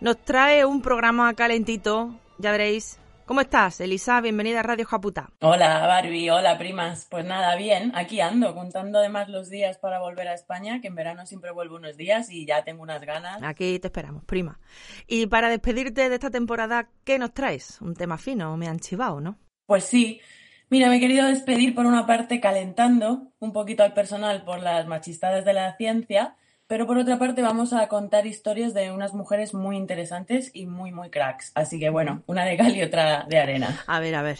Nos 0.00 0.16
trae 0.24 0.64
un 0.64 0.80
programa 0.80 1.34
calentito, 1.34 2.18
ya 2.38 2.52
veréis. 2.52 2.98
¿Cómo 3.26 3.42
estás, 3.42 3.82
Elisa? 3.82 4.18
Bienvenida 4.22 4.60
a 4.60 4.62
Radio 4.62 4.86
Japuta. 4.86 5.28
Hola, 5.42 5.86
Barbie. 5.86 6.30
Hola, 6.30 6.56
primas. 6.56 7.06
Pues 7.10 7.26
nada, 7.26 7.54
bien. 7.56 7.92
Aquí 7.94 8.22
ando, 8.22 8.54
contando 8.54 9.00
además 9.00 9.28
los 9.28 9.50
días 9.50 9.76
para 9.76 10.00
volver 10.00 10.26
a 10.28 10.32
España, 10.32 10.80
que 10.80 10.88
en 10.88 10.94
verano 10.94 11.26
siempre 11.26 11.50
vuelvo 11.50 11.76
unos 11.76 11.98
días 11.98 12.30
y 12.30 12.46
ya 12.46 12.64
tengo 12.64 12.82
unas 12.82 13.02
ganas. 13.02 13.42
Aquí 13.42 13.78
te 13.78 13.88
esperamos, 13.88 14.24
prima. 14.24 14.58
Y 15.06 15.26
para 15.26 15.50
despedirte 15.50 16.08
de 16.08 16.14
esta 16.14 16.30
temporada, 16.30 16.88
¿qué 17.04 17.18
nos 17.18 17.34
traes? 17.34 17.78
Un 17.82 17.92
tema 17.94 18.16
fino, 18.16 18.56
me 18.56 18.68
han 18.68 18.80
chivado, 18.80 19.20
¿no? 19.20 19.36
Pues 19.66 19.84
sí. 19.84 20.22
Mira, 20.70 20.90
me 20.90 20.96
he 20.96 21.00
querido 21.00 21.26
despedir 21.26 21.74
por 21.74 21.86
una 21.86 22.06
parte 22.06 22.40
calentando 22.40 23.28
un 23.38 23.54
poquito 23.54 23.84
al 23.84 23.94
personal 23.94 24.42
por 24.44 24.60
las 24.60 24.86
machistades 24.86 25.46
de 25.46 25.54
la 25.54 25.74
ciencia, 25.76 26.34
pero 26.66 26.86
por 26.86 26.98
otra 26.98 27.18
parte 27.18 27.40
vamos 27.40 27.72
a 27.72 27.88
contar 27.88 28.26
historias 28.26 28.74
de 28.74 28.92
unas 28.92 29.14
mujeres 29.14 29.54
muy 29.54 29.78
interesantes 29.78 30.50
y 30.52 30.66
muy, 30.66 30.92
muy 30.92 31.08
cracks. 31.08 31.52
Así 31.54 31.80
que 31.80 31.88
bueno, 31.88 32.22
una 32.26 32.44
de 32.44 32.58
cal 32.58 32.76
y 32.76 32.82
otra 32.82 33.24
de 33.26 33.38
arena. 33.38 33.82
A 33.86 33.98
ver, 33.98 34.14
a 34.14 34.20
ver. 34.20 34.38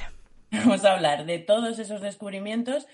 Vamos 0.51 0.85
a 0.85 0.93
hablar 0.93 1.25
de 1.25 1.39
todos 1.39 1.79
esos 1.79 2.03
descubrimientos 2.03 2.87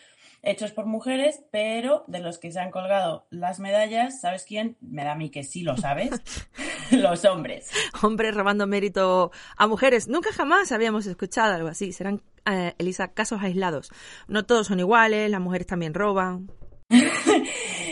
hechos 0.47 0.72
por 0.72 0.86
mujeres, 0.86 1.42
pero 1.51 2.05
de 2.07 2.20
los 2.20 2.38
que 2.38 2.53
se 2.53 2.61
han 2.61 2.70
colgado 2.70 3.26
las 3.30 3.61
medallas, 3.61 4.20
¿sabes 4.20 4.45
quién? 4.45 4.76
Me 4.80 5.05
da 5.05 5.12
a 5.12 5.16
mí 5.16 5.30
que 5.30 5.45
sí 5.45 5.62
lo 5.62 5.76
sabes. 5.76 6.11
los 6.90 7.24
hombres. 7.24 7.70
Hombres 8.03 8.34
robando 8.34 8.66
mérito 8.66 9.30
a 9.57 9.66
mujeres. 9.66 10.09
Nunca 10.09 10.32
jamás 10.32 10.72
habíamos 10.72 11.07
escuchado 11.07 11.55
algo 11.55 11.68
así. 11.68 11.92
Serán, 11.92 12.22
eh, 12.47 12.74
Elisa, 12.78 13.09
casos 13.09 13.42
aislados. 13.42 13.90
No 14.28 14.45
todos 14.45 14.66
son 14.68 14.80
iguales, 14.80 15.30
las 15.30 15.40
mujeres 15.40 15.66
también 15.66 15.95
roban. 15.95 16.51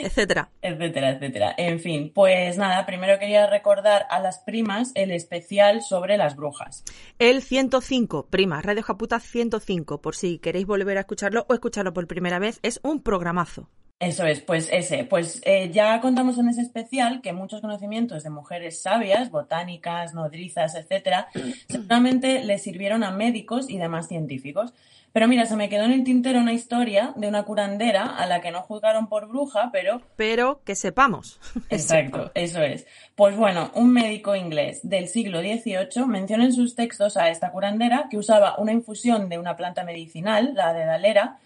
etcétera. 0.03 0.51
Etcétera, 0.61 1.11
etcétera. 1.11 1.55
En 1.57 1.81
fin, 1.81 2.13
pues 2.15 2.59
nada, 2.59 2.85
primero 2.87 3.19
quería 3.19 3.47
recordar 3.47 4.07
a 4.11 4.21
las 4.21 4.41
primas 4.41 4.93
el 4.95 5.11
especial 5.11 5.83
sobre 5.83 6.17
las 6.17 6.37
brujas. 6.37 6.85
El 7.19 7.43
105, 7.43 8.27
primas, 8.29 8.65
Radio 8.65 8.83
Japuta 8.83 9.21
105, 9.21 10.01
por 10.01 10.17
si 10.17 10.39
queréis 10.39 10.67
volver 10.67 10.97
a 10.99 11.01
escucharlo 11.01 11.47
o 11.49 11.55
escucharlo 11.55 11.93
por 11.93 12.07
primera 12.07 12.39
vez, 12.39 12.59
es 12.63 12.81
un 12.83 13.03
programazo. 13.03 13.69
Eso 14.03 14.27
es, 14.27 14.41
pues 14.41 14.69
ese. 14.73 15.05
Pues 15.05 15.41
eh, 15.45 15.71
ya 15.71 16.01
contamos 16.01 16.37
en 16.37 16.49
ese 16.49 16.63
especial 16.63 17.21
que 17.23 17.33
muchos 17.33 17.61
conocimientos 17.61 18.25
de 18.25 18.31
mujeres 18.31 18.83
sabias, 18.83 19.31
botánicas, 19.31 20.13
nodrizas, 20.13 20.75
etcétera, 20.75 21.29
seguramente 21.69 22.43
le 22.43 22.59
sirvieron 22.59 23.05
a 23.05 23.13
médicos 23.13 23.71
y 23.71 23.79
demás 23.79 24.09
científicos. 24.09 24.75
Pero 25.13 25.29
mira, 25.29 25.45
se 25.45 25.57
me 25.57 25.69
quedó 25.69 25.85
en 25.85 25.93
el 25.93 26.05
tintero 26.05 26.41
una 26.41 26.55
historia 26.55 27.13
de 27.17 27.29
una 27.29 27.43
curandera 27.43 28.07
a 28.07 28.27
la 28.27 28.41
que 28.41 28.51
no 28.51 28.63
juzgaron 28.63 29.09
por 29.09 29.29
bruja, 29.29 29.71
pero... 29.71 30.01
Pero 30.17 30.63
que 30.65 30.75
sepamos. 30.75 31.39
Exacto, 31.71 32.31
eso 32.35 32.63
es. 32.63 32.87
Pues 33.15 33.37
bueno, 33.37 33.71
un 33.75 33.93
médico 33.93 34.35
inglés 34.35 34.81
del 34.83 35.09
siglo 35.09 35.41
XVIII 35.41 36.07
menciona 36.07 36.45
en 36.45 36.53
sus 36.53 36.75
textos 36.75 37.17
a 37.17 37.29
esta 37.29 37.53
curandera 37.53 38.07
que 38.11 38.17
usaba 38.17 38.57
una 38.59 38.73
infusión 38.73 39.29
de 39.29 39.39
una 39.39 39.57
planta 39.57 39.85
medicinal, 39.85 40.55
la 40.55 40.73
de 40.73 40.87
Dalera, 40.87 41.39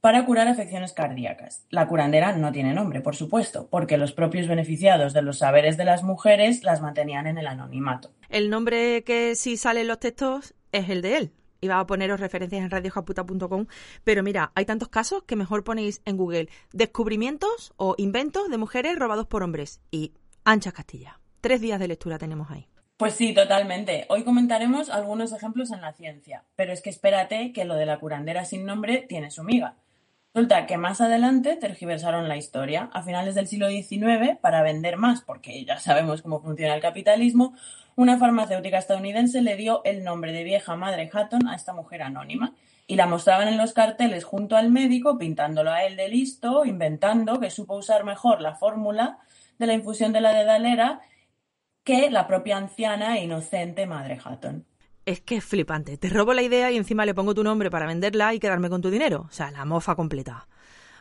para 0.00 0.26
curar 0.26 0.48
afecciones 0.48 0.92
cardíacas. 0.92 1.64
La 1.70 1.86
curandera 1.86 2.32
no 2.32 2.50
tiene 2.50 2.74
nombre, 2.74 3.00
por 3.02 3.14
supuesto, 3.14 3.68
porque 3.70 3.98
los 3.98 4.12
propios 4.12 4.48
beneficiados 4.48 5.12
de 5.12 5.22
los 5.22 5.38
saberes 5.38 5.76
de 5.76 5.84
las 5.84 6.02
mujeres 6.02 6.64
las 6.64 6.80
mantenían 6.80 7.28
en 7.28 7.38
el 7.38 7.46
anonimato. 7.46 8.10
El 8.28 8.50
nombre 8.50 9.04
que 9.04 9.36
sí 9.36 9.56
sale 9.56 9.82
en 9.82 9.86
los 9.86 10.00
textos 10.00 10.54
es 10.72 10.90
el 10.90 11.02
de 11.02 11.18
él, 11.18 11.32
iba 11.62 11.78
a 11.78 11.86
poneros 11.86 12.20
referencias 12.20 12.62
en 12.62 12.70
radiojaputa.com, 12.70 13.66
pero 14.04 14.22
mira, 14.22 14.52
hay 14.54 14.66
tantos 14.66 14.88
casos 14.88 15.22
que 15.22 15.36
mejor 15.36 15.64
ponéis 15.64 16.02
en 16.04 16.18
Google 16.18 16.48
descubrimientos 16.72 17.72
o 17.76 17.94
inventos 17.96 18.50
de 18.50 18.58
mujeres 18.58 18.98
robados 18.98 19.26
por 19.26 19.42
hombres 19.42 19.80
y 19.90 20.12
Ancha 20.44 20.72
Castilla. 20.72 21.20
Tres 21.40 21.60
días 21.60 21.80
de 21.80 21.88
lectura 21.88 22.18
tenemos 22.18 22.50
ahí. 22.50 22.68
Pues 22.96 23.14
sí, 23.14 23.32
totalmente. 23.32 24.06
Hoy 24.10 24.22
comentaremos 24.22 24.90
algunos 24.90 25.32
ejemplos 25.32 25.72
en 25.72 25.80
la 25.80 25.92
ciencia, 25.92 26.44
pero 26.54 26.72
es 26.72 26.82
que 26.82 26.90
espérate 26.90 27.52
que 27.52 27.64
lo 27.64 27.74
de 27.74 27.86
la 27.86 27.98
curandera 27.98 28.44
sin 28.44 28.64
nombre 28.64 29.04
tiene 29.08 29.30
su 29.30 29.42
miga. 29.42 29.76
Resulta 30.34 30.66
que 30.66 30.78
más 30.78 31.02
adelante 31.02 31.56
tergiversaron 31.56 32.26
la 32.26 32.38
historia. 32.38 32.88
A 32.94 33.02
finales 33.02 33.34
del 33.34 33.48
siglo 33.48 33.68
XIX, 33.68 34.38
para 34.40 34.62
vender 34.62 34.96
más, 34.96 35.20
porque 35.20 35.62
ya 35.66 35.78
sabemos 35.78 36.22
cómo 36.22 36.40
funciona 36.40 36.74
el 36.74 36.80
capitalismo, 36.80 37.54
una 37.96 38.16
farmacéutica 38.16 38.78
estadounidense 38.78 39.42
le 39.42 39.56
dio 39.56 39.82
el 39.84 40.04
nombre 40.04 40.32
de 40.32 40.42
vieja 40.42 40.74
madre 40.74 41.10
Hatton 41.12 41.46
a 41.48 41.54
esta 41.54 41.74
mujer 41.74 42.02
anónima 42.02 42.54
y 42.86 42.96
la 42.96 43.06
mostraban 43.06 43.48
en 43.48 43.58
los 43.58 43.74
carteles 43.74 44.24
junto 44.24 44.56
al 44.56 44.70
médico, 44.70 45.18
pintándolo 45.18 45.70
a 45.70 45.84
él 45.84 45.96
de 45.96 46.08
listo, 46.08 46.64
inventando 46.64 47.38
que 47.38 47.50
supo 47.50 47.76
usar 47.76 48.04
mejor 48.04 48.40
la 48.40 48.54
fórmula 48.54 49.18
de 49.58 49.66
la 49.66 49.74
infusión 49.74 50.14
de 50.14 50.22
la 50.22 50.32
dedalera 50.32 51.02
que 51.84 52.10
la 52.10 52.26
propia 52.26 52.56
anciana 52.56 53.18
e 53.18 53.24
inocente 53.24 53.86
madre 53.86 54.18
Hatton. 54.24 54.64
Es 55.04 55.20
que 55.20 55.36
es 55.36 55.44
flipante. 55.44 55.96
Te 55.96 56.08
robo 56.08 56.32
la 56.32 56.42
idea 56.42 56.70
y 56.70 56.76
encima 56.76 57.04
le 57.04 57.14
pongo 57.14 57.34
tu 57.34 57.42
nombre 57.42 57.70
para 57.70 57.86
venderla 57.86 58.34
y 58.34 58.38
quedarme 58.38 58.70
con 58.70 58.82
tu 58.82 58.90
dinero. 58.90 59.26
O 59.28 59.32
sea, 59.32 59.50
la 59.50 59.64
mofa 59.64 59.96
completa. 59.96 60.46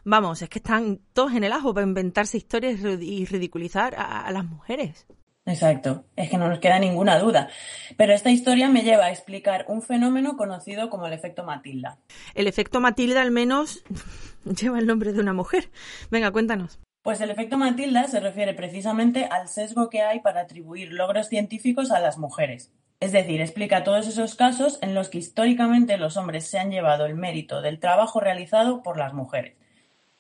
Vamos, 0.04 0.42
es 0.42 0.50
que 0.50 0.60
están 0.60 1.00
todos 1.14 1.34
en 1.34 1.44
el 1.44 1.52
ajo 1.52 1.74
para 1.74 1.86
inventarse 1.86 2.38
historias 2.38 2.80
y 2.80 3.26
ridiculizar 3.26 3.94
a 3.96 4.32
las 4.32 4.46
mujeres. 4.46 5.06
Exacto, 5.46 6.06
es 6.16 6.30
que 6.30 6.38
no 6.38 6.48
nos 6.50 6.60
queda 6.60 6.78
ninguna 6.78 7.18
duda. 7.18 7.50
Pero 7.98 8.14
esta 8.14 8.30
historia 8.30 8.70
me 8.70 8.84
lleva 8.84 9.06
a 9.06 9.12
explicar 9.12 9.66
un 9.68 9.82
fenómeno 9.82 10.38
conocido 10.38 10.90
como 10.90 11.08
el 11.08 11.14
efecto 11.14 11.44
Matilda. 11.44 11.98
El 12.36 12.48
efecto 12.48 12.80
Matilda 12.80 13.22
al 13.22 13.32
menos 13.32 13.84
lleva 14.46 14.78
el 14.78 14.86
nombre 14.86 15.14
de 15.14 15.20
una 15.20 15.34
mujer. 15.34 15.72
Venga, 16.12 16.32
cuéntanos. 16.32 16.80
Pues 17.02 17.20
el 17.22 17.32
efecto 17.32 17.58
Matilda 17.58 18.08
se 18.08 18.20
refiere 18.20 18.54
precisamente 18.54 19.26
al 19.26 19.48
sesgo 19.48 19.90
que 19.90 20.04
hay 20.04 20.20
para 20.20 20.42
atribuir 20.42 20.94
logros 20.94 21.28
científicos 21.28 21.90
a 21.90 22.00
las 22.00 22.20
mujeres. 22.20 22.72
Es 23.02 23.12
decir, 23.12 23.42
explica 23.42 23.84
todos 23.84 24.08
esos 24.08 24.36
casos 24.36 24.78
en 24.84 24.94
los 24.94 25.10
que 25.10 25.18
históricamente 25.18 25.98
los 25.98 26.18
hombres 26.18 26.48
se 26.48 26.60
han 26.60 26.70
llevado 26.70 27.08
el 27.08 27.16
mérito 27.16 27.64
del 27.64 27.80
trabajo 27.80 28.20
realizado 28.20 28.84
por 28.84 28.98
las 28.98 29.12
mujeres. 29.12 29.56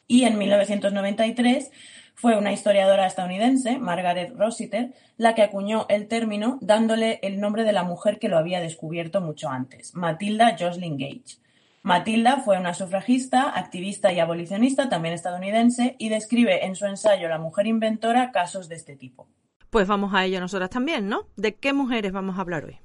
Y 0.07 0.23
en 0.23 0.39
1993 0.39 1.71
fue 2.15 2.35
una 2.35 2.51
historiadora 2.51 3.05
estadounidense, 3.05 3.77
Margaret 3.77 4.33
Rossiter, 4.35 4.95
la 5.17 5.35
que 5.35 5.43
acuñó 5.43 5.85
el 5.89 6.07
término 6.07 6.57
dándole 6.59 7.19
el 7.21 7.39
nombre 7.39 7.65
de 7.65 7.71
la 7.71 7.83
mujer 7.83 8.17
que 8.17 8.29
lo 8.29 8.39
había 8.39 8.59
descubierto 8.59 9.21
mucho 9.21 9.49
antes, 9.49 9.93
Matilda 9.93 10.57
Jocelyn 10.59 10.97
Gage. 10.97 11.37
Matilda 11.83 12.37
fue 12.37 12.57
una 12.57 12.73
sufragista, 12.73 13.57
activista 13.57 14.11
y 14.11 14.19
abolicionista 14.19 14.89
también 14.89 15.13
estadounidense 15.13 15.95
y 15.99 16.09
describe 16.09 16.65
en 16.65 16.75
su 16.75 16.87
ensayo 16.87 17.27
La 17.27 17.37
mujer 17.37 17.67
inventora 17.67 18.31
casos 18.31 18.69
de 18.69 18.75
este 18.75 18.95
tipo. 18.95 19.27
Pues 19.71 19.87
vamos 19.87 20.13
a 20.13 20.25
ello 20.25 20.41
nosotras 20.41 20.69
también, 20.69 21.07
¿no? 21.07 21.27
¿De 21.37 21.55
qué 21.55 21.71
mujeres 21.71 22.11
vamos 22.11 22.37
a 22.37 22.41
hablar 22.41 22.65
hoy? 22.65 22.77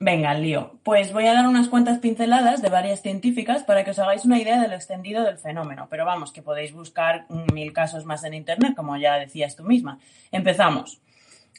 Venga, 0.00 0.32
lío. 0.32 0.80
Pues 0.82 1.12
voy 1.12 1.26
a 1.26 1.34
dar 1.34 1.46
unas 1.46 1.68
cuantas 1.68 1.98
pinceladas 1.98 2.62
de 2.62 2.70
varias 2.70 3.02
científicas 3.02 3.62
para 3.62 3.84
que 3.84 3.90
os 3.90 3.98
hagáis 3.98 4.24
una 4.24 4.38
idea 4.38 4.58
del 4.58 4.72
extendido 4.72 5.22
del 5.22 5.36
fenómeno. 5.36 5.88
Pero 5.90 6.06
vamos, 6.06 6.32
que 6.32 6.40
podéis 6.40 6.72
buscar 6.72 7.26
mil 7.52 7.74
casos 7.74 8.06
más 8.06 8.24
en 8.24 8.32
Internet, 8.32 8.74
como 8.74 8.96
ya 8.96 9.16
decías 9.16 9.54
tú 9.54 9.64
misma. 9.64 9.98
Empezamos. 10.32 11.02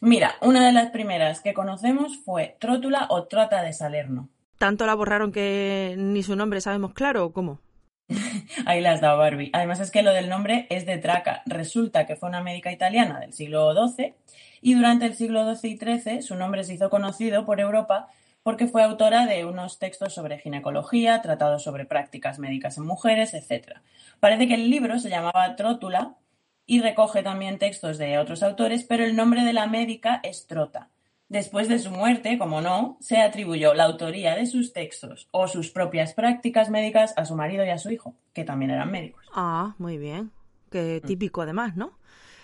Mira, 0.02 0.34
una 0.42 0.66
de 0.66 0.72
las 0.72 0.90
primeras 0.90 1.42
que 1.42 1.54
conocemos 1.54 2.18
fue 2.26 2.58
Trótula 2.60 3.06
o 3.12 3.26
Trota 3.26 3.62
de 3.62 3.74
Salerno. 3.74 4.30
¿Tanto 4.58 4.88
la 4.88 4.96
borraron 4.96 5.32
que 5.32 5.94
ni 5.96 6.24
su 6.24 6.36
nombre 6.36 6.60
sabemos 6.60 6.94
claro 6.94 7.26
o 7.26 7.34
cómo? 7.34 7.60
Ahí 8.66 8.82
la 8.82 8.94
has 8.94 9.02
dado, 9.02 9.20
Barbie. 9.20 9.52
Además 9.54 9.80
es 9.80 9.92
que 9.92 10.02
lo 10.02 10.12
del 10.12 10.28
nombre 10.28 10.66
es 10.72 10.88
de 10.88 10.98
Traca. 10.98 11.44
Resulta 11.46 12.08
que 12.08 12.16
fue 12.16 12.30
una 12.30 12.42
médica 12.42 12.72
italiana 12.72 13.20
del 13.20 13.34
siglo 13.34 13.76
XII 13.76 14.16
y 14.62 14.76
durante 14.76 15.06
el 15.06 15.16
siglo 15.16 15.54
XII 15.56 15.72
y 15.72 15.78
XIII 15.78 16.22
su 16.22 16.36
nombre 16.36 16.64
se 16.64 16.76
hizo 16.76 16.90
conocido 16.90 17.46
por 17.46 17.60
Europa 17.60 18.08
porque 18.44 18.68
fue 18.68 18.84
autora 18.84 19.26
de 19.26 19.46
unos 19.46 19.80
textos 19.80 20.14
sobre 20.14 20.40
ginecología, 20.40 21.22
tratados 21.22 21.64
sobre 21.64 21.86
prácticas 21.86 22.40
médicas 22.40 22.78
en 22.78 22.86
mujeres, 22.86 23.34
etc. 23.34 23.80
Parece 24.20 24.48
que 24.48 24.56
el 24.56 24.70
libro 24.70 25.00
se 25.00 25.10
llamaba 25.10 25.56
Trótula 25.56 26.16
y 26.66 26.82
recoge 26.82 27.24
también 27.24 27.60
textos 27.60 27.98
de 27.98 28.18
otros 28.18 28.44
autores, 28.44 28.84
pero 28.84 29.04
el 29.04 29.16
nombre 29.16 29.44
de 29.44 29.54
la 29.54 29.68
médica 29.68 30.20
es 30.24 30.48
Trota. 30.48 30.90
Después 31.30 31.70
de 31.70 31.80
su 31.80 31.92
muerte, 31.92 32.38
como 32.38 32.60
no, 32.60 32.98
se 33.00 33.22
atribuyó 33.22 33.74
la 33.74 33.86
autoría 33.86 34.36
de 34.36 34.46
sus 34.46 34.74
textos 34.74 35.30
o 35.32 35.48
sus 35.48 35.72
propias 35.72 36.14
prácticas 36.14 36.70
médicas 36.70 37.14
a 37.16 37.26
su 37.26 37.36
marido 37.36 37.64
y 37.64 37.70
a 37.70 37.78
su 37.78 37.90
hijo, 37.90 38.16
que 38.34 38.44
también 38.44 38.72
eran 38.72 38.92
médicos. 38.92 39.26
Ah, 39.34 39.76
muy 39.78 39.98
bien. 39.98 40.32
Qué 40.70 41.00
mm. 41.02 41.08
típico 41.08 41.42
además, 41.42 41.78
¿no? 41.78 41.94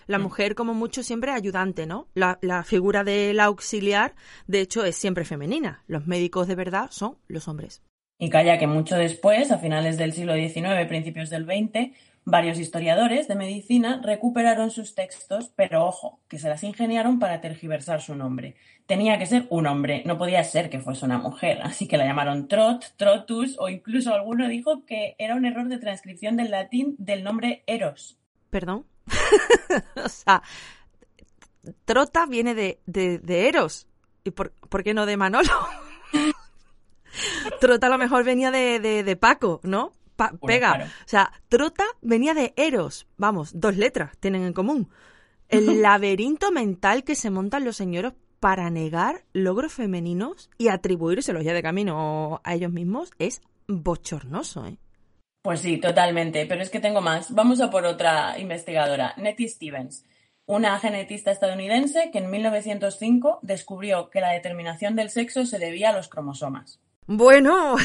La 0.07 0.19
mm. 0.19 0.21
mujer, 0.23 0.55
como 0.55 0.73
mucho, 0.73 1.03
siempre 1.03 1.31
ayudante, 1.31 1.85
¿no? 1.85 2.07
La, 2.13 2.39
la 2.41 2.63
figura 2.63 3.03
del 3.03 3.39
auxiliar, 3.39 4.15
de 4.47 4.61
hecho, 4.61 4.83
es 4.83 4.95
siempre 4.95 5.25
femenina. 5.25 5.83
Los 5.87 6.07
médicos 6.07 6.47
de 6.47 6.55
verdad 6.55 6.87
son 6.91 7.17
los 7.27 7.47
hombres. 7.47 7.83
Y 8.19 8.29
calla 8.29 8.57
que 8.57 8.65
mucho 8.65 8.95
después, 8.95 9.51
a 9.51 9.59
finales 9.59 9.97
del 9.97 10.13
siglo 10.13 10.33
XIX, 10.33 10.87
principios 10.87 11.29
del 11.29 11.45
XX, 11.45 11.91
Varios 12.29 12.59
historiadores 12.59 13.29
de 13.29 13.35
medicina 13.35 14.01
recuperaron 14.03 14.69
sus 14.69 14.95
textos, 14.95 15.53
pero 15.55 15.85
ojo, 15.85 16.19
que 16.27 16.39
se 16.39 16.49
las 16.49 16.61
ingeniaron 16.61 17.19
para 17.19 17.39
tergiversar 17.39 18.01
su 18.01 18.15
nombre. 18.15 18.57
Tenía 18.85 19.17
que 19.17 19.25
ser 19.25 19.47
un 19.49 19.65
hombre, 19.65 20.03
no 20.05 20.17
podía 20.17 20.43
ser 20.43 20.69
que 20.69 20.81
fuese 20.81 21.05
una 21.05 21.19
mujer, 21.19 21.61
así 21.63 21.87
que 21.87 21.95
la 21.95 22.03
llamaron 22.03 22.49
Trot, 22.49 22.95
Trotus, 22.97 23.55
o 23.59 23.69
incluso 23.69 24.13
alguno 24.13 24.49
dijo 24.49 24.83
que 24.85 25.15
era 25.19 25.35
un 25.35 25.45
error 25.45 25.69
de 25.69 25.77
transcripción 25.77 26.35
del 26.35 26.51
latín 26.51 26.97
del 26.99 27.23
nombre 27.23 27.63
Eros. 27.65 28.19
¿Perdón? 28.49 28.85
o 29.95 30.09
sea, 30.09 30.41
Trota 31.85 32.25
viene 32.25 32.55
de, 32.55 32.79
de, 32.85 33.47
Eros. 33.47 33.87
¿Y 34.23 34.31
por, 34.31 34.51
qué 34.83 34.93
no 34.93 35.05
de 35.05 35.17
Manolo? 35.17 35.49
Trota 37.59 37.87
a 37.87 37.89
lo 37.89 37.97
mejor 37.97 38.23
venía 38.23 38.51
de, 38.51 38.79
de 38.79 39.15
Paco, 39.15 39.59
¿no? 39.63 39.93
pega. 40.45 40.85
O 40.85 41.07
sea, 41.07 41.31
Trota 41.47 41.85
venía 42.01 42.33
de 42.33 42.53
Eros. 42.55 43.07
Vamos, 43.17 43.51
dos 43.53 43.77
letras 43.77 44.17
tienen 44.19 44.43
en 44.43 44.53
común. 44.53 44.89
El 45.49 45.81
laberinto 45.81 46.51
mental 46.51 47.03
que 47.03 47.15
se 47.15 47.29
montan 47.29 47.63
los 47.63 47.77
señores 47.77 48.13
para 48.39 48.69
negar 48.69 49.25
logros 49.33 49.73
femeninos 49.73 50.49
y 50.57 50.67
atribuírselos 50.67 51.43
ya 51.43 51.53
de 51.53 51.63
camino 51.63 52.41
a 52.43 52.53
ellos 52.53 52.71
mismos 52.71 53.11
es 53.17 53.41
bochornoso, 53.67 54.65
¿eh? 54.65 54.77
Pues 55.47 55.61
sí, 55.61 55.77
totalmente. 55.77 56.45
Pero 56.45 56.61
es 56.61 56.69
que 56.69 56.81
tengo 56.81 56.99
más. 56.99 57.33
Vamos 57.33 57.61
a 57.61 57.69
por 57.69 57.85
otra 57.85 58.37
investigadora, 58.37 59.13
Nettie 59.15 59.47
Stevens, 59.47 60.03
una 60.45 60.77
genetista 60.77 61.31
estadounidense 61.31 62.09
que 62.11 62.17
en 62.17 62.29
1905 62.29 63.39
descubrió 63.43 64.09
que 64.09 64.19
la 64.19 64.33
determinación 64.33 64.97
del 64.97 65.09
sexo 65.09 65.45
se 65.45 65.57
debía 65.57 65.91
a 65.91 65.93
los 65.93 66.09
cromosomas. 66.09 66.81
Bueno, 67.05 67.77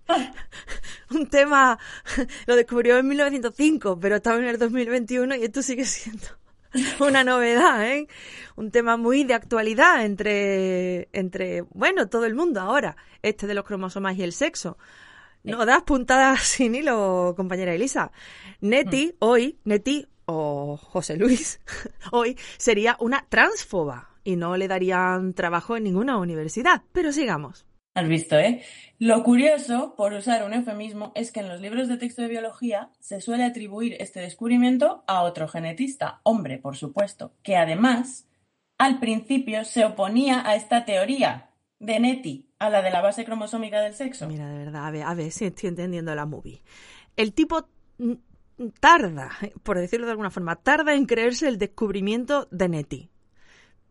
un 1.10 1.26
tema, 1.26 1.78
lo 2.46 2.56
descubrió 2.56 2.96
en 2.96 3.06
1905, 3.06 4.00
pero 4.00 4.16
estaba 4.16 4.38
en 4.38 4.46
el 4.46 4.58
2021 4.58 5.34
y 5.34 5.44
esto 5.44 5.60
sigue 5.60 5.84
siendo 5.84 6.24
una 7.00 7.22
novedad, 7.22 7.86
¿eh? 7.86 8.08
Un 8.56 8.70
tema 8.70 8.96
muy 8.96 9.24
de 9.24 9.34
actualidad 9.34 10.06
entre, 10.06 11.10
entre, 11.12 11.66
bueno, 11.74 12.08
todo 12.08 12.24
el 12.24 12.34
mundo 12.34 12.62
ahora, 12.62 12.96
este 13.20 13.46
de 13.46 13.52
los 13.52 13.66
cromosomas 13.66 14.16
y 14.16 14.22
el 14.22 14.32
sexo. 14.32 14.78
No 15.44 15.66
das 15.66 15.82
puntadas 15.82 16.40
sin 16.42 16.74
hilo, 16.74 17.34
compañera 17.36 17.74
Elisa. 17.74 18.12
Neti, 18.60 19.06
mm. 19.06 19.16
hoy, 19.18 19.58
Neti 19.64 20.06
o 20.26 20.76
José 20.76 21.16
Luis, 21.16 21.60
hoy 22.12 22.38
sería 22.56 22.96
una 23.00 23.26
transfoba 23.28 24.10
y 24.24 24.36
no 24.36 24.56
le 24.56 24.68
darían 24.68 25.34
trabajo 25.34 25.76
en 25.76 25.84
ninguna 25.84 26.18
universidad. 26.18 26.82
Pero 26.92 27.12
sigamos. 27.12 27.66
Has 27.94 28.08
visto, 28.08 28.38
¿eh? 28.38 28.62
Lo 28.98 29.22
curioso, 29.22 29.94
por 29.96 30.14
usar 30.14 30.44
un 30.44 30.54
eufemismo, 30.54 31.12
es 31.14 31.30
que 31.30 31.40
en 31.40 31.48
los 31.48 31.60
libros 31.60 31.88
de 31.88 31.98
texto 31.98 32.22
de 32.22 32.28
biología 32.28 32.90
se 33.00 33.20
suele 33.20 33.44
atribuir 33.44 33.96
este 34.00 34.20
descubrimiento 34.20 35.04
a 35.06 35.22
otro 35.22 35.46
genetista, 35.46 36.20
hombre, 36.22 36.56
por 36.56 36.76
supuesto, 36.76 37.34
que 37.42 37.56
además 37.56 38.26
al 38.78 38.98
principio 38.98 39.64
se 39.64 39.84
oponía 39.84 40.42
a 40.48 40.56
esta 40.56 40.86
teoría 40.86 41.51
de 41.82 41.98
Nettie, 41.98 42.46
a 42.60 42.70
la 42.70 42.80
de 42.80 42.90
la 42.90 43.00
base 43.00 43.24
cromosómica 43.24 43.80
del 43.80 43.94
sexo. 43.94 44.28
Mira, 44.28 44.48
de 44.48 44.56
verdad, 44.56 44.86
a 44.86 44.90
ver, 44.92 45.02
a 45.02 45.14
ver 45.14 45.32
si 45.32 45.46
estoy 45.46 45.68
entendiendo 45.68 46.14
la 46.14 46.26
movie. 46.26 46.62
El 47.16 47.34
tipo 47.34 47.68
tarda, 48.78 49.32
por 49.64 49.78
decirlo 49.78 50.06
de 50.06 50.12
alguna 50.12 50.30
forma, 50.30 50.54
tarda 50.54 50.94
en 50.94 51.06
creerse 51.06 51.48
el 51.48 51.58
descubrimiento 51.58 52.46
de 52.52 52.68
Nettie. 52.68 53.10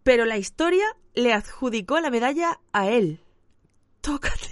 Pero 0.03 0.23
la 0.23 0.37
historia 0.37 0.85
le 1.13 1.33
adjudicó 1.33 1.99
la 1.99 2.09
medalla 2.09 2.61
a 2.71 2.89
él. 2.89 3.19
Tócate. 3.99 4.49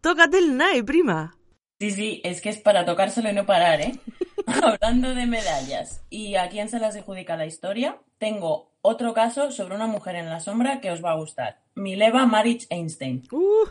Tócate 0.00 0.38
el 0.38 0.56
NAI, 0.56 0.82
prima. 0.82 1.36
Sí, 1.80 1.90
sí, 1.90 2.20
es 2.24 2.40
que 2.40 2.50
es 2.50 2.58
para 2.58 2.84
tocárselo 2.84 3.28
y 3.28 3.32
no 3.32 3.44
parar, 3.44 3.80
¿eh? 3.80 3.98
Hablando 4.46 5.16
de 5.16 5.26
medallas 5.26 6.04
y 6.10 6.36
a 6.36 6.48
quién 6.48 6.68
se 6.68 6.78
las 6.78 6.94
adjudica 6.94 7.36
la 7.36 7.46
historia, 7.46 8.00
tengo 8.18 8.69
otro 8.82 9.14
caso 9.14 9.50
sobre 9.50 9.74
una 9.74 9.86
mujer 9.86 10.16
en 10.16 10.28
la 10.28 10.40
sombra 10.40 10.80
que 10.80 10.90
os 10.90 11.04
va 11.04 11.12
a 11.12 11.16
gustar. 11.16 11.60
Mileva 11.74 12.26
Maric 12.26 12.66
Einstein. 12.70 13.22
Uh, 13.30 13.68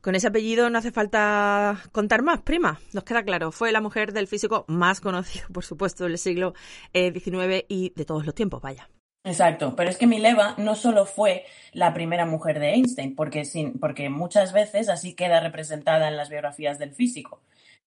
con 0.00 0.14
ese 0.14 0.26
apellido 0.26 0.68
no 0.68 0.78
hace 0.78 0.90
falta 0.90 1.80
contar 1.92 2.22
más, 2.22 2.42
prima. 2.42 2.80
Nos 2.92 3.04
queda 3.04 3.22
claro. 3.22 3.52
Fue 3.52 3.70
la 3.70 3.80
mujer 3.80 4.12
del 4.12 4.26
físico 4.26 4.64
más 4.68 5.00
conocido, 5.00 5.46
por 5.52 5.64
supuesto, 5.64 6.04
del 6.04 6.18
siglo 6.18 6.54
XIX 6.92 7.32
eh, 7.32 7.66
y 7.68 7.92
de 7.94 8.04
todos 8.04 8.26
los 8.26 8.34
tiempos, 8.34 8.60
vaya. 8.60 8.88
Exacto, 9.24 9.76
pero 9.76 9.88
es 9.88 9.98
que 9.98 10.08
Mileva 10.08 10.56
no 10.58 10.74
solo 10.74 11.06
fue 11.06 11.44
la 11.72 11.94
primera 11.94 12.26
mujer 12.26 12.58
de 12.58 12.74
Einstein, 12.74 13.14
porque, 13.14 13.44
sin, 13.44 13.78
porque 13.78 14.08
muchas 14.08 14.52
veces 14.52 14.88
así 14.88 15.14
queda 15.14 15.38
representada 15.38 16.08
en 16.08 16.16
las 16.16 16.28
biografías 16.28 16.80
del 16.80 16.92
físico. 16.92 17.40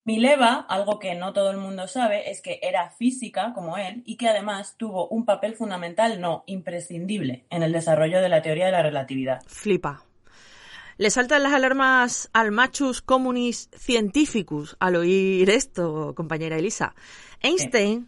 Mileva, 0.05 0.65
algo 0.69 0.99
que 0.99 1.15
no 1.15 1.33
todo 1.33 1.49
el 1.49 1.57
mundo 1.57 1.87
sabe, 1.87 2.29
es 2.29 2.39
que 2.41 2.59
era 2.61 2.91
física 2.91 3.53
como 3.53 3.77
él 3.77 4.03
y 4.05 4.17
que 4.17 4.29
además 4.29 4.75
tuvo 4.77 5.07
un 5.07 5.25
papel 5.25 5.55
fundamental, 5.55 6.21
no 6.21 6.43
imprescindible, 6.45 7.45
en 7.49 7.63
el 7.63 7.73
desarrollo 7.73 8.21
de 8.21 8.29
la 8.29 8.43
teoría 8.43 8.67
de 8.67 8.71
la 8.71 8.83
relatividad. 8.83 9.41
Flipa. 9.47 10.03
Le 10.97 11.09
saltan 11.09 11.41
las 11.41 11.53
alarmas 11.53 12.29
al 12.33 12.51
machus 12.51 13.01
communis 13.01 13.69
cientificus 13.75 14.77
al 14.79 14.95
oír 14.95 15.49
esto, 15.49 16.13
compañera 16.15 16.57
Elisa. 16.57 16.93
Einstein 17.41 18.07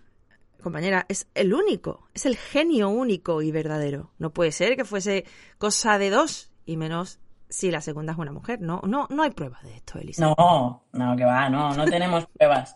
compañera, 0.61 1.05
es 1.07 1.27
el 1.33 1.53
único, 1.53 2.07
es 2.13 2.25
el 2.25 2.35
genio 2.35 2.89
único 2.89 3.41
y 3.41 3.51
verdadero. 3.51 4.11
No 4.19 4.33
puede 4.33 4.51
ser 4.51 4.75
que 4.75 4.85
fuese 4.85 5.25
cosa 5.57 5.97
de 5.97 6.09
dos 6.09 6.51
y 6.65 6.77
menos 6.77 7.19
si 7.49 7.71
la 7.71 7.81
segunda 7.81 8.13
es 8.13 8.19
una 8.19 8.31
mujer. 8.31 8.61
No, 8.61 8.81
no, 8.85 9.07
no 9.09 9.23
hay 9.23 9.31
pruebas 9.31 9.63
de 9.63 9.75
esto, 9.75 9.99
Elisa. 9.99 10.21
No, 10.21 10.83
no, 10.91 11.15
que 11.15 11.25
va, 11.25 11.49
no, 11.49 11.73
no 11.73 11.85
tenemos 11.85 12.25
pruebas. 12.37 12.75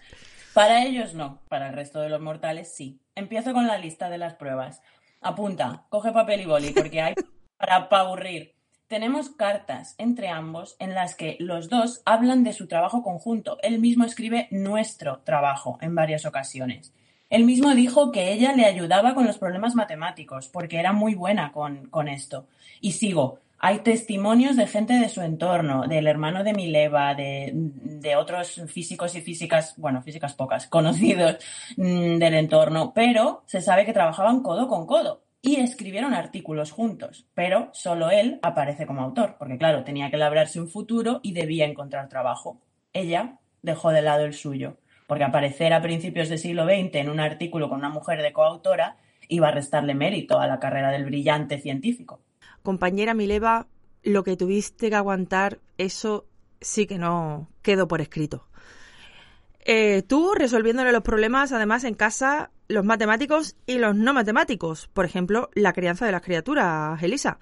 Para 0.53 0.83
ellos 0.83 1.13
no, 1.13 1.39
para 1.47 1.69
el 1.69 1.73
resto 1.73 2.01
de 2.01 2.09
los 2.09 2.21
mortales 2.21 2.73
sí. 2.73 2.99
Empiezo 3.15 3.53
con 3.53 3.67
la 3.67 3.77
lista 3.77 4.09
de 4.09 4.17
las 4.17 4.35
pruebas. 4.35 4.81
Apunta, 5.21 5.85
coge 5.89 6.11
papel 6.11 6.41
y 6.41 6.45
boli, 6.45 6.71
porque 6.71 7.01
hay 7.01 7.13
para 7.57 7.87
aburrir. 7.89 8.53
Tenemos 8.87 9.29
cartas 9.29 9.95
entre 9.97 10.27
ambos 10.27 10.75
en 10.79 10.93
las 10.93 11.15
que 11.15 11.37
los 11.39 11.69
dos 11.69 12.01
hablan 12.05 12.43
de 12.43 12.51
su 12.51 12.67
trabajo 12.67 13.03
conjunto. 13.03 13.57
Él 13.61 13.79
mismo 13.79 14.03
escribe 14.03 14.49
nuestro 14.51 15.19
trabajo 15.19 15.77
en 15.79 15.95
varias 15.95 16.25
ocasiones. 16.25 16.93
Él 17.29 17.45
mismo 17.45 17.73
dijo 17.73 18.11
que 18.11 18.33
ella 18.33 18.51
le 18.51 18.65
ayudaba 18.65 19.15
con 19.15 19.25
los 19.25 19.37
problemas 19.37 19.73
matemáticos, 19.73 20.49
porque 20.49 20.77
era 20.77 20.91
muy 20.91 21.15
buena 21.15 21.53
con, 21.53 22.07
esto. 22.09 22.47
Y 22.81 22.91
sigo, 22.91 23.39
hay 23.63 23.79
testimonios 23.79 24.55
de 24.55 24.65
gente 24.65 24.93
de 24.93 25.07
su 25.07 25.21
entorno, 25.21 25.87
del 25.87 26.07
hermano 26.07 26.43
de 26.43 26.53
Mileva, 26.53 27.13
de, 27.13 28.15
otros 28.17 28.59
físicos 28.67 29.15
y 29.15 29.21
físicas, 29.21 29.75
bueno, 29.77 30.01
físicas 30.01 30.33
pocas, 30.33 30.65
conocidos 30.69 31.37
mm, 31.77 32.17
del 32.17 32.33
entorno, 32.33 32.91
pero 32.93 33.43
se 33.45 33.61
sabe 33.61 33.85
que 33.85 33.93
trabajaban 33.93 34.41
codo 34.41 34.67
con 34.67 34.87
codo 34.87 35.23
y 35.43 35.57
escribieron 35.57 36.15
artículos 36.15 36.71
juntos, 36.71 37.27
pero 37.35 37.69
solo 37.73 38.09
él 38.09 38.39
aparece 38.41 38.87
como 38.87 39.01
autor, 39.01 39.35
porque 39.37 39.59
claro, 39.59 39.83
tenía 39.83 40.09
que 40.09 40.17
labrarse 40.17 40.59
un 40.59 40.67
futuro 40.67 41.19
y 41.21 41.33
debía 41.33 41.65
encontrar 41.65 42.09
trabajo. 42.09 42.61
Ella 42.93 43.37
dejó 43.61 43.91
de 43.91 44.01
lado 44.01 44.25
el 44.25 44.33
suyo 44.33 44.77
porque 45.05 45.25
aparecer 45.25 45.73
a 45.73 45.81
principios 45.81 46.29
del 46.29 46.39
siglo 46.39 46.63
XX 46.63 46.95
en 46.95 47.09
un 47.09 47.19
artículo 47.19 47.67
con 47.69 47.79
una 47.79 47.89
mujer 47.89 48.21
de 48.21 48.31
coautora 48.31 48.95
iba 49.27 49.49
a 49.49 49.51
restarle 49.51 49.93
mérito 49.93 50.39
a 50.39 50.47
la 50.47 50.57
carrera 50.57 50.89
del 50.89 51.03
brillante 51.03 51.59
científico. 51.59 52.21
Compañera 52.63 53.13
Mileva 53.13 53.67
lo 54.03 54.23
que 54.23 54.37
tuviste 54.37 54.89
que 54.89 54.95
aguantar, 54.95 55.59
eso 55.77 56.25
sí 56.59 56.87
que 56.87 56.97
no 56.97 57.49
quedó 57.61 57.87
por 57.87 58.01
escrito. 58.01 58.47
Eh, 59.63 60.01
tú 60.03 60.33
resolviéndole 60.33 60.91
los 60.91 61.03
problemas, 61.03 61.51
además, 61.51 61.83
en 61.83 61.93
casa, 61.93 62.49
los 62.67 62.83
matemáticos 62.83 63.55
y 63.67 63.77
los 63.77 63.95
no 63.95 64.13
matemáticos. 64.13 64.87
Por 64.87 65.05
ejemplo, 65.05 65.49
la 65.53 65.73
crianza 65.73 66.05
de 66.05 66.11
las 66.11 66.21
criaturas, 66.21 67.01
Elisa. 67.03 67.39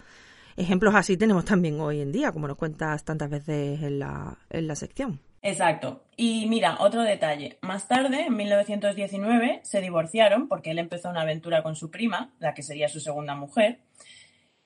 Ejemplos 0.57 0.95
así 0.95 1.15
tenemos 1.15 1.45
también 1.45 1.79
hoy 1.79 2.01
en 2.01 2.11
día, 2.11 2.33
como 2.33 2.47
nos 2.47 2.57
cuentas 2.57 3.05
tantas 3.05 3.29
veces 3.29 3.81
en 3.81 3.99
la, 3.99 4.37
en 4.49 4.67
la 4.67 4.75
sección. 4.75 5.21
Exacto. 5.41 6.03
Y 6.17 6.47
mira, 6.49 6.77
otro 6.81 7.03
detalle. 7.03 7.57
Más 7.61 7.87
tarde, 7.87 8.25
en 8.25 8.35
1919, 8.35 9.61
se 9.63 9.79
divorciaron 9.79 10.49
porque 10.49 10.71
él 10.71 10.79
empezó 10.79 11.09
una 11.09 11.21
aventura 11.21 11.63
con 11.63 11.77
su 11.77 11.89
prima, 11.89 12.33
la 12.39 12.53
que 12.53 12.63
sería 12.63 12.89
su 12.89 12.99
segunda 12.99 13.35
mujer, 13.35 13.79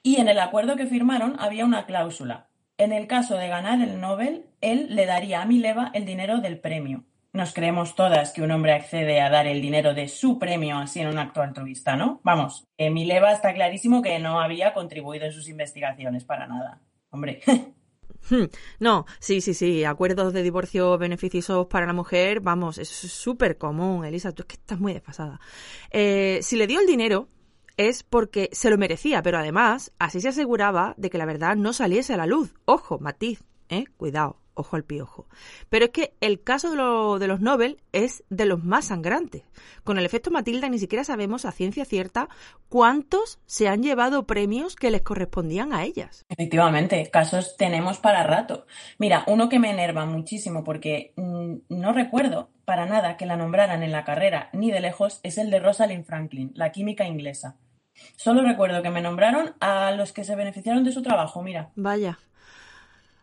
y 0.03 0.17
en 0.17 0.27
el 0.27 0.39
acuerdo 0.39 0.75
que 0.75 0.85
firmaron 0.85 1.35
había 1.39 1.65
una 1.65 1.85
cláusula. 1.85 2.49
En 2.77 2.91
el 2.91 3.07
caso 3.07 3.35
de 3.37 3.47
ganar 3.47 3.81
el 3.81 4.01
Nobel, 4.01 4.45
él 4.61 4.87
le 4.89 5.05
daría 5.05 5.41
a 5.41 5.45
Mileva 5.45 5.91
el 5.93 6.05
dinero 6.05 6.39
del 6.39 6.59
premio. 6.59 7.05
Nos 7.31 7.53
creemos 7.53 7.95
todas 7.95 8.31
que 8.31 8.43
un 8.43 8.51
hombre 8.51 8.73
accede 8.73 9.19
a 9.21 9.29
dar 9.29 9.47
el 9.47 9.61
dinero 9.61 9.95
de 9.95 10.07
su 10.07 10.37
premio 10.37 10.77
así 10.77 10.99
en 10.99 11.07
un 11.07 11.17
acto 11.17 11.41
altruista, 11.41 11.95
¿no? 11.95 12.19
Vamos, 12.23 12.67
Mileva 12.77 13.31
está 13.31 13.53
clarísimo 13.53 14.03
que 14.03 14.19
no 14.19 14.39
había 14.39 14.73
contribuido 14.73 15.25
en 15.25 15.31
sus 15.31 15.49
investigaciones 15.49 16.25
para 16.25 16.45
nada. 16.45 16.81
Hombre. 17.09 17.41
Hmm. 18.29 18.45
No, 18.79 19.05
sí, 19.19 19.41
sí, 19.41 19.53
sí, 19.53 19.83
acuerdos 19.83 20.31
de 20.31 20.43
divorcio 20.43 20.97
beneficiosos 20.97 21.67
para 21.67 21.85
la 21.85 21.91
mujer, 21.91 22.39
vamos, 22.39 22.77
es 22.77 22.87
súper 22.87 23.57
común, 23.57 24.05
Elisa, 24.05 24.31
tú 24.31 24.43
es 24.43 24.47
que 24.47 24.55
estás 24.55 24.79
muy 24.79 24.93
desfasada. 24.93 25.41
Eh, 25.91 26.39
si 26.41 26.55
le 26.55 26.65
dio 26.65 26.79
el 26.79 26.87
dinero, 26.87 27.27
es 27.77 28.03
porque 28.03 28.49
se 28.51 28.69
lo 28.69 28.77
merecía, 28.77 29.21
pero 29.21 29.37
además 29.37 29.91
así 29.99 30.21
se 30.21 30.29
aseguraba 30.29 30.93
de 30.97 31.09
que 31.09 31.17
la 31.17 31.25
verdad 31.25 31.55
no 31.55 31.73
saliese 31.73 32.13
a 32.13 32.17
la 32.17 32.25
luz. 32.25 32.53
Ojo, 32.65 32.99
matiz, 32.99 33.43
¿eh? 33.69 33.85
Cuidado, 33.97 34.37
ojo 34.53 34.75
al 34.75 34.83
piojo. 34.83 35.27
Pero 35.69 35.85
es 35.85 35.91
que 35.91 36.13
el 36.21 36.41
caso 36.43 36.71
de, 36.71 37.19
de 37.19 37.27
los 37.27 37.41
Nobel 37.41 37.81
es 37.91 38.23
de 38.29 38.45
los 38.45 38.63
más 38.63 38.85
sangrantes. 38.85 39.43
Con 39.83 39.97
el 39.97 40.05
efecto 40.05 40.31
Matilda 40.31 40.69
ni 40.69 40.79
siquiera 40.79 41.03
sabemos 41.03 41.45
a 41.45 41.51
ciencia 41.51 41.85
cierta 41.85 42.29
cuántos 42.69 43.39
se 43.45 43.67
han 43.67 43.83
llevado 43.83 44.25
premios 44.25 44.75
que 44.75 44.91
les 44.91 45.01
correspondían 45.01 45.73
a 45.73 45.83
ellas. 45.83 46.25
Efectivamente, 46.29 47.09
casos 47.11 47.57
tenemos 47.57 47.97
para 47.97 48.23
rato. 48.23 48.65
Mira, 48.97 49.23
uno 49.27 49.49
que 49.49 49.59
me 49.59 49.71
enerva 49.71 50.05
muchísimo 50.05 50.63
porque 50.63 51.13
mm, 51.15 51.55
no 51.69 51.93
recuerdo 51.93 52.49
para 52.65 52.85
nada 52.85 53.17
que 53.17 53.25
la 53.25 53.35
nombraran 53.35 53.83
en 53.83 53.91
la 53.91 54.05
carrera 54.05 54.49
ni 54.53 54.71
de 54.71 54.79
lejos 54.79 55.19
es 55.23 55.37
el 55.37 55.49
de 55.49 55.59
Rosalind 55.59 56.05
Franklin, 56.05 56.51
la 56.55 56.71
química 56.71 57.05
inglesa. 57.05 57.57
Solo 58.15 58.43
recuerdo 58.43 58.81
que 58.81 58.89
me 58.89 59.01
nombraron 59.01 59.53
a 59.59 59.91
los 59.91 60.13
que 60.13 60.23
se 60.23 60.35
beneficiaron 60.35 60.83
de 60.83 60.91
su 60.91 61.01
trabajo, 61.01 61.41
mira. 61.41 61.71
Vaya. 61.75 62.19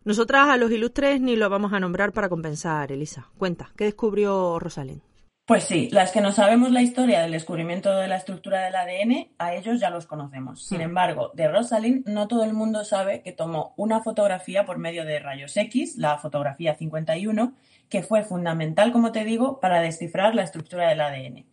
Nosotras 0.04 0.48
a 0.48 0.56
los 0.56 0.70
ilustres 0.70 1.20
ni 1.20 1.36
lo 1.36 1.50
vamos 1.50 1.72
a 1.72 1.80
nombrar 1.80 2.12
para 2.12 2.28
compensar, 2.28 2.90
Elisa. 2.90 3.28
Cuenta, 3.36 3.70
¿qué 3.76 3.84
descubrió 3.84 4.58
Rosalind? 4.58 5.02
Pues 5.50 5.64
sí, 5.64 5.88
las 5.90 6.12
que 6.12 6.20
no 6.20 6.30
sabemos 6.30 6.70
la 6.70 6.80
historia 6.80 7.22
del 7.22 7.32
descubrimiento 7.32 7.94
de 7.96 8.06
la 8.06 8.16
estructura 8.16 8.62
del 8.62 8.76
ADN, 8.76 9.32
a 9.36 9.54
ellos 9.54 9.80
ya 9.80 9.90
los 9.90 10.06
conocemos. 10.06 10.64
Sin 10.64 10.78
hmm. 10.78 10.82
embargo, 10.82 11.32
de 11.34 11.48
Rosalind 11.48 12.06
no 12.06 12.28
todo 12.28 12.44
el 12.44 12.52
mundo 12.52 12.84
sabe 12.84 13.20
que 13.22 13.32
tomó 13.32 13.74
una 13.76 14.00
fotografía 14.00 14.64
por 14.64 14.78
medio 14.78 15.04
de 15.04 15.18
rayos 15.18 15.56
X, 15.56 15.96
la 15.96 16.18
fotografía 16.18 16.76
51, 16.76 17.52
que 17.88 18.04
fue 18.04 18.22
fundamental, 18.22 18.92
como 18.92 19.10
te 19.10 19.24
digo, 19.24 19.58
para 19.58 19.80
descifrar 19.80 20.36
la 20.36 20.44
estructura 20.44 20.88
del 20.88 21.00
ADN. 21.00 21.44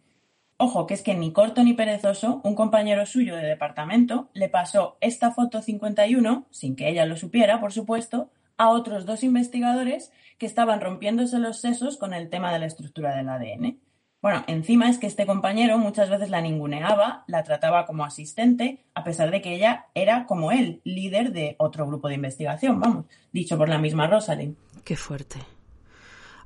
Ojo, 0.60 0.88
que 0.88 0.96
es 0.96 1.04
que 1.04 1.14
ni 1.14 1.32
corto 1.32 1.64
ni 1.64 1.74
perezoso, 1.74 2.42
un 2.44 2.56
compañero 2.56 3.06
suyo 3.06 3.36
de 3.36 3.46
departamento 3.46 4.30
le 4.34 4.50
pasó 4.50 4.98
esta 5.02 5.32
foto 5.32 5.62
51, 5.62 6.48
sin 6.50 6.76
que 6.76 6.90
ella 6.90 7.06
lo 7.06 7.16
supiera, 7.16 7.60
por 7.60 7.72
supuesto, 7.72 8.32
a 8.58 8.70
otros 8.70 9.06
dos 9.06 9.24
investigadores 9.24 10.12
que 10.40 10.48
estaban 10.48 10.82
rompiéndose 10.82 11.38
los 11.38 11.62
sesos 11.62 11.98
con 11.98 12.16
el 12.16 12.30
tema 12.30 12.52
de 12.52 12.58
la 12.58 12.66
estructura 12.66 13.16
del 13.16 13.30
ADN. 13.30 13.80
Bueno, 14.20 14.44
encima 14.48 14.90
es 14.90 14.98
que 14.98 15.06
este 15.06 15.28
compañero 15.28 15.78
muchas 15.78 16.10
veces 16.10 16.32
la 16.32 16.42
ninguneaba, 16.42 17.24
la 17.28 17.44
trataba 17.44 17.86
como 17.86 18.04
asistente, 18.04 18.84
a 18.96 19.04
pesar 19.04 19.30
de 19.30 19.42
que 19.42 19.54
ella 19.54 19.86
era 19.94 20.26
como 20.26 20.52
él, 20.52 20.82
líder 20.84 21.34
de 21.34 21.56
otro 21.60 21.86
grupo 21.86 22.08
de 22.08 22.16
investigación, 22.16 22.80
vamos, 22.80 23.06
dicho 23.32 23.60
por 23.60 23.70
la 23.70 23.78
misma 23.78 24.08
Rosalind. 24.08 24.56
Qué 24.84 24.96
fuerte. 24.96 25.38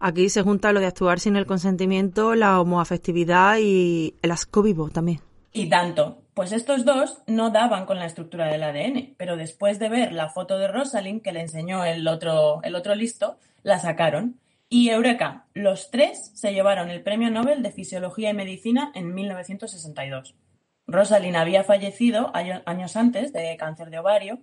Aquí 0.03 0.29
se 0.29 0.41
junta 0.41 0.73
lo 0.73 0.79
de 0.79 0.87
actuar 0.87 1.19
sin 1.19 1.35
el 1.35 1.45
consentimiento, 1.45 2.33
la 2.33 2.59
homoafectividad 2.59 3.59
y 3.59 4.15
el 4.23 4.31
asco 4.31 4.63
vivo 4.63 4.89
también. 4.89 5.21
Y 5.53 5.69
tanto. 5.69 6.23
Pues 6.33 6.53
estos 6.53 6.85
dos 6.85 7.21
no 7.27 7.51
daban 7.51 7.85
con 7.85 7.99
la 7.99 8.07
estructura 8.07 8.47
del 8.47 8.63
ADN, 8.63 9.13
pero 9.17 9.37
después 9.37 9.77
de 9.77 9.89
ver 9.89 10.11
la 10.11 10.29
foto 10.29 10.57
de 10.57 10.67
Rosalind 10.67 11.21
que 11.21 11.31
le 11.31 11.41
enseñó 11.41 11.85
el 11.85 12.07
otro, 12.07 12.63
el 12.63 12.73
otro 12.73 12.95
listo, 12.95 13.37
la 13.61 13.77
sacaron. 13.77 14.39
Y 14.69 14.89
Eureka, 14.89 15.45
los 15.53 15.91
tres 15.91 16.31
se 16.33 16.51
llevaron 16.51 16.89
el 16.89 17.03
Premio 17.03 17.29
Nobel 17.29 17.61
de 17.61 17.71
Fisiología 17.71 18.31
y 18.31 18.33
Medicina 18.33 18.91
en 18.95 19.13
1962. 19.13 20.33
Rosalind 20.87 21.35
había 21.35 21.63
fallecido 21.63 22.31
años 22.33 22.95
antes 22.95 23.33
de 23.33 23.55
cáncer 23.55 23.91
de 23.91 23.99
ovario, 23.99 24.39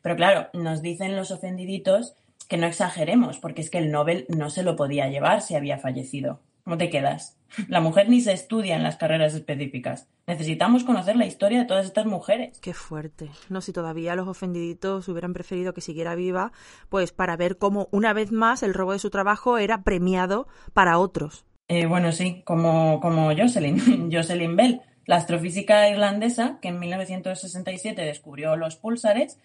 pero 0.00 0.14
claro, 0.14 0.48
nos 0.52 0.80
dicen 0.80 1.16
los 1.16 1.32
ofendiditos 1.32 2.14
que 2.44 2.56
no 2.56 2.66
exageremos, 2.66 3.38
porque 3.38 3.60
es 3.62 3.70
que 3.70 3.78
el 3.78 3.90
Nobel 3.90 4.26
no 4.28 4.50
se 4.50 4.62
lo 4.62 4.76
podía 4.76 5.08
llevar 5.08 5.42
si 5.42 5.54
había 5.54 5.78
fallecido. 5.78 6.40
¿Cómo 6.64 6.78
te 6.78 6.90
quedas? 6.90 7.36
La 7.68 7.80
mujer 7.80 8.08
ni 8.08 8.20
se 8.20 8.32
estudia 8.32 8.76
en 8.76 8.82
las 8.82 8.96
carreras 8.96 9.34
específicas. 9.34 10.08
Necesitamos 10.26 10.84
conocer 10.84 11.16
la 11.16 11.26
historia 11.26 11.58
de 11.60 11.64
todas 11.66 11.86
estas 11.86 12.06
mujeres. 12.06 12.60
Qué 12.60 12.72
fuerte. 12.72 13.30
No, 13.48 13.60
si 13.60 13.72
todavía 13.72 14.14
los 14.14 14.28
ofendiditos 14.28 15.08
hubieran 15.08 15.32
preferido 15.32 15.74
que 15.74 15.80
siguiera 15.80 16.14
viva, 16.14 16.52
pues 16.88 17.12
para 17.12 17.36
ver 17.36 17.58
cómo 17.58 17.88
una 17.90 18.12
vez 18.12 18.30
más 18.30 18.62
el 18.62 18.74
robo 18.74 18.92
de 18.92 19.00
su 19.00 19.10
trabajo 19.10 19.58
era 19.58 19.82
premiado 19.82 20.46
para 20.72 20.98
otros. 20.98 21.44
Eh, 21.68 21.86
bueno, 21.86 22.12
sí, 22.12 22.42
como, 22.44 23.00
como 23.00 23.34
Jocelyn, 23.36 24.10
Jocelyn 24.12 24.56
Bell, 24.56 24.82
la 25.04 25.16
astrofísica 25.16 25.88
irlandesa 25.88 26.58
que 26.62 26.68
en 26.68 26.78
1967 26.78 28.02
descubrió 28.02 28.56
los 28.56 28.76
púlsares 28.76 29.38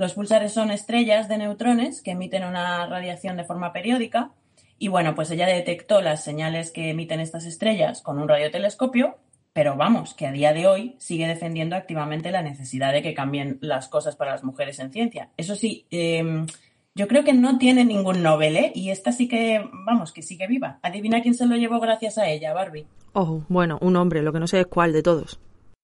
los 0.00 0.14
pulsares 0.14 0.54
son 0.54 0.70
estrellas 0.70 1.28
de 1.28 1.36
neutrones 1.36 2.00
que 2.00 2.12
emiten 2.12 2.44
una 2.44 2.86
radiación 2.86 3.36
de 3.36 3.44
forma 3.44 3.74
periódica 3.74 4.30
y 4.78 4.88
bueno, 4.88 5.14
pues 5.14 5.30
ella 5.30 5.46
detectó 5.46 6.00
las 6.00 6.24
señales 6.24 6.70
que 6.70 6.88
emiten 6.88 7.20
estas 7.20 7.44
estrellas 7.44 8.00
con 8.00 8.18
un 8.18 8.26
radiotelescopio, 8.26 9.18
pero 9.52 9.76
vamos, 9.76 10.14
que 10.14 10.26
a 10.26 10.32
día 10.32 10.54
de 10.54 10.66
hoy 10.66 10.96
sigue 10.96 11.28
defendiendo 11.28 11.76
activamente 11.76 12.30
la 12.30 12.40
necesidad 12.40 12.94
de 12.94 13.02
que 13.02 13.12
cambien 13.12 13.58
las 13.60 13.88
cosas 13.88 14.16
para 14.16 14.30
las 14.30 14.42
mujeres 14.42 14.78
en 14.78 14.90
ciencia. 14.90 15.28
Eso 15.36 15.54
sí, 15.54 15.84
em, 15.90 16.46
yo 16.94 17.06
creo 17.06 17.22
que 17.22 17.34
no 17.34 17.58
tiene 17.58 17.84
ningún 17.84 18.22
Nobel, 18.22 18.56
¿eh? 18.56 18.72
Y 18.74 18.88
esta 18.88 19.12
sí 19.12 19.28
que, 19.28 19.62
vamos, 19.84 20.12
que 20.12 20.22
sigue 20.22 20.46
viva. 20.46 20.78
Adivina 20.80 21.20
quién 21.20 21.34
se 21.34 21.44
lo 21.44 21.56
llevó 21.56 21.78
gracias 21.78 22.16
a 22.16 22.26
ella, 22.26 22.54
Barbie. 22.54 22.86
Oh, 23.12 23.42
bueno, 23.50 23.76
un 23.82 23.96
hombre, 23.96 24.22
lo 24.22 24.32
que 24.32 24.40
no 24.40 24.46
sé 24.46 24.60
es 24.60 24.66
cuál 24.66 24.94
de 24.94 25.02
todos. 25.02 25.38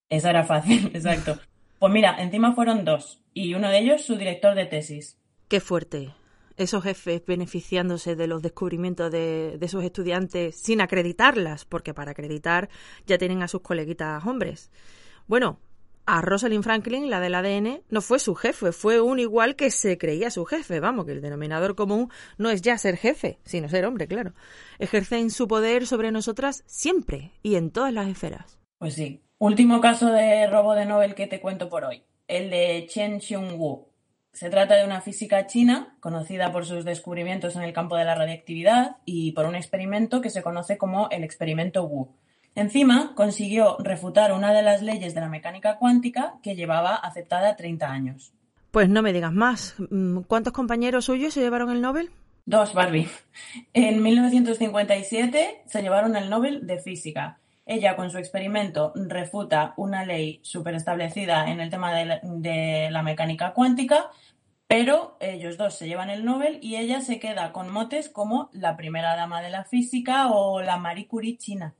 Esa 0.09 0.31
era 0.31 0.45
fácil, 0.45 0.91
exacto. 0.95 1.39
Pues 1.79 1.93
mira, 1.93 2.17
encima 2.19 2.55
fueron 2.55 2.85
dos, 2.85 3.23
y 3.35 3.55
uno 3.55 3.69
de 3.69 3.79
ellos 3.79 4.03
su 4.03 4.17
director 4.17 4.55
de 4.55 4.67
tesis. 4.67 5.19
Qué 5.49 5.61
fuerte. 5.61 6.15
Esos 6.57 6.83
jefes 6.83 7.23
beneficiándose 7.27 8.17
de 8.17 8.27
los 8.27 8.41
descubrimientos 8.41 9.13
de, 9.13 9.59
de 9.59 9.69
sus 9.69 9.85
estudiantes 9.85 10.57
sin 10.57 10.81
acreditarlas, 10.81 11.67
porque 11.67 11.93
para 11.93 12.13
acreditar 12.13 12.71
ya 13.07 13.19
tienen 13.19 13.43
a 13.43 13.49
sus 13.49 13.61
coleguitas 13.61 14.25
hombres. 14.25 14.71
Bueno, 15.27 15.61
a 16.07 16.23
Rosalind 16.23 16.63
Franklin, 16.63 17.11
la 17.11 17.21
del 17.21 17.35
ADN, 17.35 17.83
no 17.91 18.01
fue 18.01 18.21
su 18.21 18.37
jefe, 18.37 18.71
fue 18.71 19.01
un 19.01 19.19
igual 19.19 19.57
que 19.57 19.71
se 19.71 19.99
creía 19.99 20.31
su 20.31 20.45
jefe. 20.45 20.79
Vamos, 20.79 21.05
que 21.05 21.13
el 21.13 21.21
denominador 21.21 21.75
común 21.75 22.11
no 22.39 22.51
es 22.51 22.63
ya 22.63 22.79
ser 22.79 22.97
jefe, 22.97 23.41
sino 23.45 23.69
ser 23.69 23.85
hombre, 23.85 24.07
claro. 24.07 24.33
Ejercen 24.79 25.31
su 25.31 25.49
poder 25.49 25.87
sobre 25.87 26.13
nosotras 26.13 26.63
siempre 26.67 27.33
y 27.43 27.57
en 27.57 27.71
todas 27.71 27.93
las 27.93 28.09
esferas. 28.09 28.61
Pues 28.79 28.95
sí, 28.95 29.26
Último 29.39 29.83
caso 29.83 30.11
de 30.13 30.47
robo 30.47 30.75
de 30.75 30.87
Nobel 30.87 31.15
que 31.15 31.27
te 31.27 31.41
cuento 31.41 31.69
por 31.69 31.85
hoy, 31.85 32.03
el 32.27 32.49
de 32.49 32.87
Chen 32.89 33.21
Xiong-Wu. 33.21 33.87
Se 34.33 34.49
trata 34.49 34.77
de 34.77 34.85
una 34.87 35.03
física 35.03 35.47
china 35.47 35.95
conocida 36.01 36.51
por 36.53 36.65
sus 36.65 36.87
descubrimientos 36.87 37.55
en 37.55 37.61
el 37.61 37.75
campo 37.75 37.97
de 37.97 38.07
la 38.07 38.15
radiactividad 38.15 38.97
y 39.05 39.33
por 39.33 39.45
un 39.45 39.55
experimento 39.55 40.23
que 40.23 40.31
se 40.31 40.43
conoce 40.43 40.79
como 40.79 41.11
el 41.11 41.23
experimento 41.23 41.85
Wu. 41.85 42.15
Encima, 42.55 43.13
consiguió 43.15 43.77
refutar 43.79 44.33
una 44.33 44.55
de 44.55 44.63
las 44.63 44.81
leyes 44.81 45.15
de 45.15 45.21
la 45.21 45.29
mecánica 45.29 45.77
cuántica 45.77 46.37
que 46.43 46.57
llevaba 46.57 46.95
aceptada 46.95 47.57
30 47.57 47.91
años. 47.91 48.33
Pues 48.71 48.89
no 48.89 49.03
me 49.03 49.13
digas 49.13 49.35
más. 49.35 49.75
Mm, 49.91 50.21
¿Cuántos 50.21 50.55
compañeros 50.55 51.05
suyos 51.05 51.35
se 51.35 51.43
llevaron 51.43 51.71
el 51.71 51.83
Nobel? 51.83 52.09
Dos, 52.47 52.73
Barbie. 52.73 53.11
En 53.75 54.03
1957 54.03 55.65
se 55.67 55.83
llevaron 55.83 56.17
el 56.17 56.31
Nobel 56.31 56.67
de 56.67 56.79
Física 56.79 57.39
ella, 57.67 57.97
con 57.97 58.11
su 58.11 58.19
experimento, 58.19 58.93
refuta 58.95 59.75
una 59.77 60.05
ley 60.05 60.39
superestablecida 60.43 61.51
en 61.51 61.61
el 61.61 61.69
tema 61.69 61.93
de 61.93 62.89
la, 62.91 63.03
mecánica 63.03 63.53
cuántica, 63.53 64.11
pero 64.69 65.17
ellos 65.21 65.59
dos 65.59 65.75
se 65.75 65.89
llevan 65.89 66.09
el 66.09 66.25
Nobel 66.25 66.61
y 66.63 66.77
ella 66.77 67.01
se 67.01 67.19
queda 67.19 67.53
con 67.53 67.73
motes 67.73 68.09
como 68.09 68.51
la 68.53 68.77
primera 68.77 69.17
dama 69.17 69.43
de 69.43 69.51
la 69.51 69.65
física 69.65 70.29
o 70.29 70.63
la 70.63 70.77
Marie 70.77 71.09
Curie 71.09 71.39
china. 71.39 71.75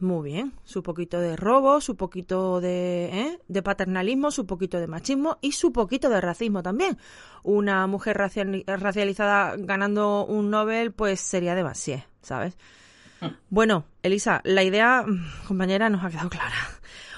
muy 0.00 0.28
bien, 0.28 0.54
su 0.64 0.82
poquito 0.82 1.20
de 1.20 1.36
robo, 1.36 1.80
su 1.80 1.96
poquito 1.96 2.60
de, 2.60 3.04
¿eh? 3.12 3.38
de 3.46 3.62
paternalismo, 3.62 4.32
su 4.32 4.44
poquito 4.44 4.80
de 4.80 4.88
machismo 4.88 5.38
y 5.40 5.52
su 5.52 5.72
poquito 5.72 6.08
de 6.08 6.20
racismo 6.20 6.64
también. 6.64 6.98
Una 7.44 7.86
mujer 7.86 8.16
racializada 8.16 9.54
ganando 9.56 10.26
un 10.26 10.50
Nobel, 10.50 10.92
pues 10.92 11.20
sería 11.20 11.54
demasiado, 11.54 12.02
¿sabes? 12.22 12.58
Bueno, 13.50 13.84
Elisa, 14.02 14.40
la 14.44 14.62
idea, 14.62 15.04
compañera, 15.48 15.88
nos 15.88 16.04
ha 16.04 16.10
quedado 16.10 16.30
clara. 16.30 16.54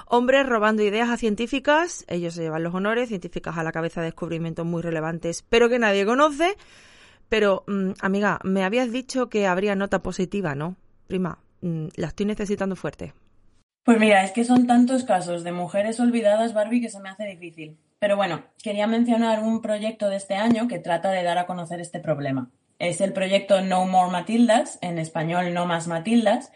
Hombres 0.07 0.47
robando 0.47 0.83
ideas 0.83 1.11
a 1.11 1.17
científicas, 1.17 2.05
ellos 2.09 2.35
se 2.35 2.43
llevan 2.43 2.63
los 2.63 2.75
honores, 2.75 3.09
científicas 3.09 3.59
a 3.59 3.63
la 3.63 3.73
cabeza 3.73 4.01
de 4.01 4.07
descubrimientos 4.07 4.65
muy 4.65 4.81
relevantes, 4.81 5.45
pero 5.49 5.69
que 5.69 5.79
nadie 5.79 6.07
conoce. 6.07 6.57
Pero, 7.29 7.65
mm, 7.67 7.91
amiga, 8.01 8.39
me 8.43 8.65
habías 8.65 8.91
dicho 8.91 9.29
que 9.29 9.47
habría 9.47 9.75
nota 9.75 10.03
positiva, 10.03 10.55
¿no? 10.55 10.77
Prima, 11.09 11.39
Mm, 11.61 11.89
la 11.97 12.09
estoy 12.09 12.27
necesitando 12.27 12.77
fuerte. 12.77 13.15
Pues 13.85 13.99
mira, 13.99 14.23
es 14.23 14.33
que 14.33 14.45
son 14.45 14.67
tantos 14.67 15.05
casos 15.05 15.45
de 15.45 15.53
mujeres 15.53 15.99
olvidadas, 15.99 16.53
Barbie, 16.53 16.81
que 16.81 16.91
se 16.91 17.01
me 17.01 17.09
hace 17.09 17.25
difícil. 17.25 17.79
Pero 17.99 18.17
bueno, 18.17 18.45
quería 18.63 18.87
mencionar 18.87 19.43
un 19.43 19.61
proyecto 19.61 20.09
de 20.09 20.17
este 20.17 20.35
año 20.35 20.69
que 20.69 20.79
trata 20.79 21.11
de 21.11 21.23
dar 21.23 21.39
a 21.39 21.47
conocer 21.47 21.81
este 21.81 21.99
problema. 21.99 22.51
Es 22.79 23.01
el 23.01 23.13
proyecto 23.13 23.61
No 23.61 23.85
More 23.87 24.11
Matildas, 24.11 24.79
en 24.83 24.99
español 24.99 25.53
No 25.55 25.67
Más 25.67 25.89
Matildas. 25.89 26.53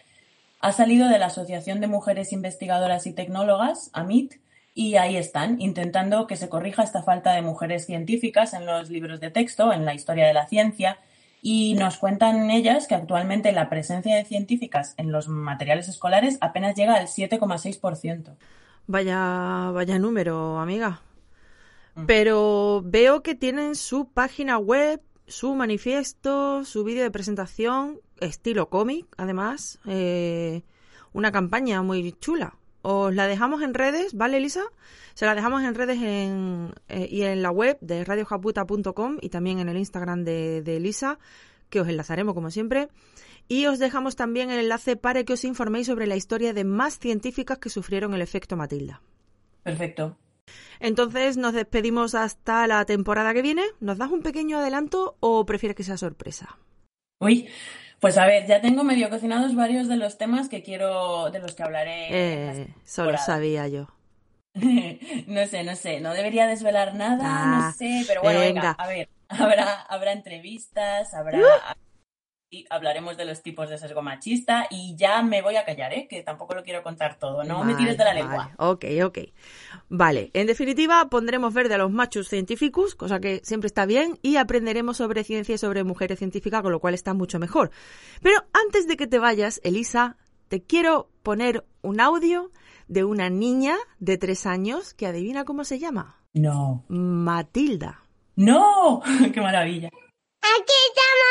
Ha 0.61 0.73
salido 0.73 1.09
de 1.09 1.19
la 1.19 1.27
Asociación 1.27 1.81
de 1.81 1.89
Mujeres 1.89 2.33
Investigadoras 2.33 3.07
y 3.07 3.13
Tecnólogas, 3.13 3.91
AMIT, 3.93 4.35
y 4.75 4.97
ahí 4.97 5.17
están, 5.17 5.61
intentando 5.61 6.27
que 6.27 6.37
se 6.37 6.49
corrija 6.49 6.83
esta 6.83 7.03
falta 7.03 7.33
de 7.33 7.43
mujeres 7.43 7.85
científicas 7.87 8.55
en 8.55 8.67
los 8.67 8.89
libros 8.89 9.21
de 9.21 9.31
texto, 9.31 9.73
en 9.73 9.85
la 9.85 9.95
historia 9.95 10.27
de 10.27 10.33
la 10.33 10.47
ciencia 10.47 10.99
y 11.45 11.75
nos 11.75 11.99
cuentan 11.99 12.51
ellas 12.51 12.87
que 12.87 12.95
actualmente 12.95 13.51
la 13.51 13.69
presencia 13.69 14.15
de 14.15 14.25
científicas 14.25 14.95
en 14.97 15.11
los 15.11 15.27
materiales 15.27 15.89
escolares 15.89 16.39
apenas 16.41 16.77
llega 16.77 16.95
al 16.95 17.09
7,6%. 17.09 18.37
Vaya, 18.87 19.71
vaya 19.73 19.99
número, 19.99 20.61
amiga. 20.61 21.03
Mm. 21.97 22.07
Pero 22.07 22.83
veo 22.85 23.25
que 23.25 23.35
tienen 23.35 23.75
su 23.75 24.09
página 24.09 24.57
web, 24.57 25.01
su 25.33 25.55
manifiesto, 25.55 26.65
su 26.65 26.85
vídeo 26.85 27.03
de 27.03 27.11
presentación, 27.11 28.01
estilo 28.21 28.69
cómic, 28.69 29.07
además. 29.17 29.81
Eh, 29.87 30.63
una 31.13 31.33
campaña 31.33 31.83
muy 31.83 32.13
chula. 32.13 32.57
Os 32.83 33.15
la 33.15 33.27
dejamos 33.27 33.63
en 33.63 33.75
redes, 33.75 34.15
¿vale, 34.15 34.37
Elisa? 34.37 34.63
Se 35.15 35.25
la 35.25 35.35
dejamos 35.35 35.63
en 35.63 35.75
redes 35.75 35.99
en, 36.03 36.75
eh, 36.89 37.09
y 37.11 37.23
en 37.23 37.43
la 37.43 37.51
web 37.51 37.79
de 37.81 38.05
radiojaputa.com 38.05 39.19
y 39.21 39.29
también 39.31 39.59
en 39.59 39.69
el 39.69 39.79
Instagram 39.79 40.25
de, 40.25 40.63
de 40.63 40.77
Elisa, 40.77 41.19
que 41.71 41.81
os 41.81 41.89
enlazaremos 41.89 42.35
como 42.35 42.51
siempre. 42.51 42.89
Y 43.49 43.67
os 43.67 43.79
dejamos 43.79 44.17
también 44.17 44.51
el 44.51 44.61
enlace 44.61 44.97
para 44.97 45.25
que 45.25 45.33
os 45.33 45.45
informéis 45.45 45.87
sobre 45.87 46.07
la 46.07 46.17
historia 46.17 46.53
de 46.53 46.65
más 46.65 46.99
científicas 46.99 47.59
que 47.59 47.71
sufrieron 47.71 48.15
el 48.15 48.23
efecto 48.23 48.57
Matilda. 48.57 49.03
Perfecto. 49.63 50.17
Entonces 50.81 51.37
nos 51.37 51.53
despedimos 51.53 52.15
hasta 52.15 52.67
la 52.67 52.85
temporada 52.85 53.35
que 53.35 53.43
viene. 53.43 53.63
¿Nos 53.81 53.99
das 53.99 54.11
un 54.11 54.23
pequeño 54.23 54.59
adelanto 54.59 55.17
o 55.21 55.47
prefieres 55.47 55.77
que 55.77 55.85
sea 55.85 55.97
sorpresa? 55.97 56.59
Uy, 57.21 57.49
pues 58.01 58.19
a 58.19 58.27
ver, 58.27 58.47
ya 58.47 58.61
tengo 58.61 58.83
medio 58.83 59.11
cocinados 59.11 59.55
varios 59.55 59.87
de 59.87 59.97
los 59.97 60.19
temas 60.19 60.49
que 60.49 60.63
quiero, 60.63 61.31
de 61.31 61.39
los 61.39 61.55
que 61.55 61.63
hablaré. 61.63 62.09
Eh, 62.11 62.75
solo 62.85 63.17
sabía 63.17 63.69
yo. 63.69 63.87
no 64.55 65.47
sé, 65.47 65.65
no 65.65 65.77
sé, 65.77 66.01
no 66.01 66.13
debería 66.13 66.47
desvelar 66.47 66.95
nada, 66.95 67.47
no 67.47 67.65
ah, 67.65 67.75
sé, 67.77 68.05
pero 68.07 68.21
bueno, 68.23 68.41
venga. 68.41 68.73
a 68.73 68.87
ver, 68.87 69.09
habrá, 69.29 69.83
habrá 69.83 70.13
entrevistas, 70.13 71.15
habrá... 71.15 71.41
Y 72.55 72.67
hablaremos 72.69 73.17
de 73.17 73.25
los 73.25 73.41
tipos 73.41 73.71
de 73.71 73.79
sesgo 73.79 74.03
machista 74.03 74.67
y 74.69 74.95
ya 74.95 75.23
me 75.23 75.41
voy 75.41 75.57
a 75.57 75.65
callar, 75.65 75.95
¿eh? 75.95 76.07
que 76.07 76.23
tampoco 76.23 76.55
lo 76.55 76.63
quiero 76.63 76.83
contar 76.83 77.19
todo, 77.19 77.45
no 77.45 77.65
me 77.65 77.75
tires 77.77 77.97
de 77.97 78.05
la 78.05 78.13
lengua. 78.13 78.51
Ok, 78.59 78.85
ok. 79.03 79.19
Vale, 79.89 80.31
en 80.35 80.47
definitiva 80.47 81.09
pondremos 81.09 81.55
verde 81.55 81.77
a 81.77 81.79
los 81.79 81.91
machos 81.91 82.29
científicos, 82.29 82.95
cosa 82.95 83.21
que 83.21 83.41
siempre 83.43 83.69
está 83.69 83.87
bien, 83.87 84.19
y 84.21 84.37
aprenderemos 84.37 84.99
sobre 84.99 85.25
ciencia 85.25 85.55
y 85.55 85.59
sobre 85.59 85.83
mujeres 85.83 86.19
científicas, 86.19 86.61
con 86.61 86.73
lo 86.73 86.79
cual 86.79 86.93
está 86.93 87.15
mucho 87.15 87.39
mejor. 87.39 87.71
Pero 88.21 88.37
antes 88.53 88.87
de 88.87 88.99
que 88.99 89.07
te 89.07 89.19
vayas, 89.19 89.59
Elisa, 89.65 90.19
te 90.49 90.63
quiero 90.63 91.09
poner 91.23 91.65
un 91.81 92.03
audio 92.03 92.53
de 92.87 93.05
una 93.05 93.31
niña 93.31 93.77
de 93.99 94.19
tres 94.19 94.45
años 94.45 94.93
que 94.93 95.07
adivina 95.07 95.47
cómo 95.47 95.65
se 95.65 95.79
llama. 95.79 96.19
No. 96.35 96.85
Matilda. 96.89 98.03
¡No! 98.37 99.01
¡Qué 99.33 99.41
maravilla! 99.41 99.89
Aquí 100.43 100.75
estamos 100.89 101.29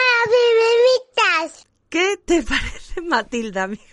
las 1.41 1.66
¿Qué 1.89 2.16
te 2.26 2.41
parece 2.49 3.01
Matilda, 3.01 3.64
amiga? 3.64 3.84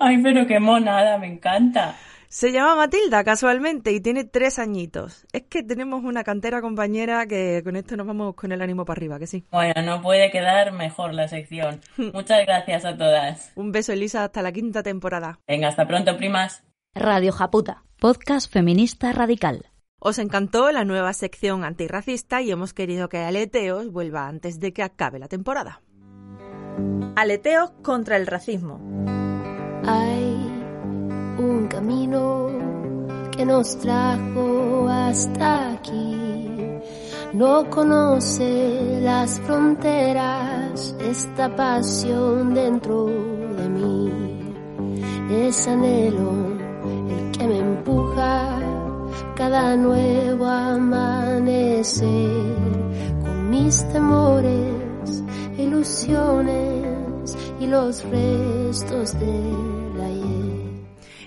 Ay, 0.00 0.18
pero 0.22 0.46
qué 0.46 0.60
monada, 0.60 1.18
me 1.18 1.26
encanta. 1.26 1.96
Se 2.28 2.50
llama 2.50 2.74
Matilda 2.74 3.22
casualmente 3.22 3.92
y 3.92 4.00
tiene 4.00 4.24
tres 4.24 4.58
añitos. 4.58 5.24
Es 5.32 5.44
que 5.44 5.62
tenemos 5.62 6.02
una 6.02 6.24
cantera 6.24 6.60
compañera 6.60 7.26
que 7.26 7.62
con 7.62 7.76
esto 7.76 7.96
nos 7.96 8.06
vamos 8.06 8.34
con 8.34 8.50
el 8.52 8.60
ánimo 8.60 8.84
para 8.84 8.98
arriba, 8.98 9.18
que 9.18 9.26
sí. 9.26 9.44
Bueno, 9.52 9.80
no 9.82 10.02
puede 10.02 10.30
quedar 10.30 10.72
mejor 10.72 11.14
la 11.14 11.28
sección. 11.28 11.80
Muchas 12.12 12.44
gracias 12.44 12.84
a 12.84 12.96
todas. 12.96 13.52
Un 13.54 13.72
beso, 13.72 13.92
Elisa, 13.92 14.24
hasta 14.24 14.42
la 14.42 14.52
quinta 14.52 14.82
temporada. 14.82 15.38
Venga, 15.46 15.68
hasta 15.68 15.86
pronto, 15.86 16.16
primas. 16.16 16.64
Radio 16.94 17.32
Japuta, 17.32 17.84
podcast 18.00 18.52
feminista 18.52 19.12
radical. 19.12 19.70
Os 20.06 20.18
encantó 20.18 20.70
la 20.70 20.84
nueva 20.84 21.14
sección 21.14 21.64
antirracista 21.64 22.42
y 22.42 22.50
hemos 22.50 22.74
querido 22.74 23.08
que 23.08 23.20
Aleteos 23.20 23.90
vuelva 23.90 24.28
antes 24.28 24.60
de 24.60 24.74
que 24.74 24.82
acabe 24.82 25.18
la 25.18 25.28
temporada. 25.28 25.80
Aleteos 27.16 27.70
contra 27.82 28.18
el 28.18 28.26
racismo. 28.26 28.78
Ay 29.86 30.36
un 31.38 31.68
camino 31.68 32.50
que 33.34 33.46
nos 33.46 33.78
trajo 33.78 34.86
hasta 34.90 35.72
aquí. 35.72 36.18
No 37.32 37.70
conoce 37.70 39.00
las 39.00 39.40
fronteras, 39.40 40.94
esta 41.00 41.56
pasión 41.56 42.52
dentro 42.52 43.06
de 43.06 43.68
mí. 43.70 44.54
Es 45.30 45.66
anhelo 45.66 46.58
el 47.08 47.30
que 47.30 47.48
me 47.48 47.58
empuja 47.58 48.73
cada 49.36 49.76
nuevo 49.76 50.46
amanecer 50.46 52.02
con 53.22 53.50
mis 53.50 53.86
temores, 53.92 55.22
ilusiones 55.58 57.36
y 57.60 57.66
los 57.66 58.04
restos 58.04 59.18
de 59.18 59.54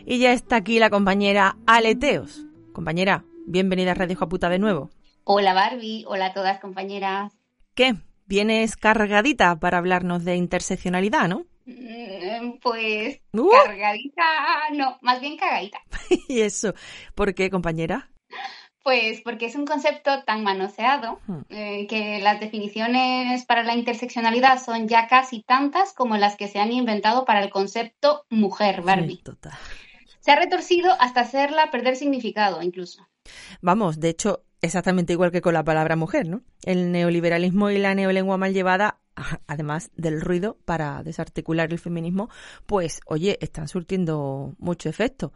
y 0.09 0.19
ya 0.19 0.31
está 0.31 0.55
aquí 0.55 0.79
la 0.79 0.89
compañera 0.89 1.57
Aleteos. 1.65 2.45
Compañera, 2.71 3.25
bienvenida 3.45 3.91
a 3.91 3.93
Radio 3.93 4.15
Japuta 4.15 4.47
de 4.47 4.57
nuevo. 4.57 4.89
Hola 5.25 5.53
Barbie, 5.53 6.05
hola 6.07 6.27
a 6.27 6.33
todas 6.33 6.61
compañeras. 6.61 7.33
¿Qué? 7.75 7.95
Vienes 8.25 8.77
cargadita 8.77 9.59
para 9.59 9.79
hablarnos 9.79 10.23
de 10.23 10.37
interseccionalidad, 10.37 11.27
¿no? 11.27 11.45
Mm, 11.67 12.59
pues 12.61 13.19
uh. 13.33 13.49
cargadita, 13.65 14.23
no, 14.73 14.97
más 15.01 15.21
bien 15.21 15.37
cagadita. 15.37 15.79
¿Y 16.27 16.41
eso? 16.41 16.73
¿Por 17.13 17.35
qué, 17.35 17.49
compañera? 17.49 18.09
Pues 18.83 19.19
porque 19.21 19.47
es 19.47 19.55
un 19.55 19.65
concepto 19.65 20.23
tan 20.23 20.43
manoseado 20.43 21.19
eh, 21.49 21.87
que 21.87 22.19
las 22.21 22.39
definiciones 22.39 23.45
para 23.45 23.63
la 23.63 23.75
interseccionalidad 23.75 24.63
son 24.63 24.87
ya 24.87 25.07
casi 25.07 25.43
tantas 25.43 25.93
como 25.93 26.15
las 26.15 26.37
que 26.37 26.47
se 26.47 26.59
han 26.59 26.71
inventado 26.71 27.25
para 27.25 27.43
el 27.43 27.49
concepto 27.49 28.23
mujer, 28.29 28.81
Barbie. 28.81 29.21
total 29.21 29.53
se 30.27 30.33
ha 30.33 30.35
retorcido 30.35 30.91
hasta 30.99 31.21
hacerla 31.21 31.71
perder 31.71 31.95
significado 31.95 32.61
incluso. 32.61 33.07
Vamos, 33.61 34.01
de 34.01 34.09
hecho, 34.09 34.43
exactamente 34.61 35.13
igual 35.13 35.31
que 35.31 35.39
con 35.39 35.53
la 35.53 35.63
palabra 35.63 35.95
mujer, 35.95 36.27
¿no? 36.27 36.41
El 36.63 36.91
neoliberalismo 36.91 37.69
y 37.69 37.77
la 37.77 37.95
neolengua 37.95 38.35
mal 38.35 38.53
llevada, 38.53 38.99
además 39.47 39.91
del 39.95 40.21
ruido 40.21 40.57
para 40.65 41.03
desarticular 41.03 41.71
el 41.71 41.79
feminismo, 41.79 42.29
pues, 42.65 43.01
oye, 43.05 43.37
están 43.41 43.67
surtiendo 43.67 44.55
mucho 44.59 44.89
efecto. 44.89 45.33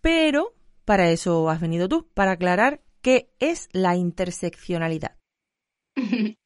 Pero 0.00 0.54
para 0.84 1.10
eso 1.10 1.48
has 1.48 1.60
venido 1.60 1.88
tú, 1.88 2.08
para 2.14 2.32
aclarar 2.32 2.82
qué 3.02 3.30
es 3.38 3.68
la 3.72 3.96
interseccionalidad. 3.96 5.16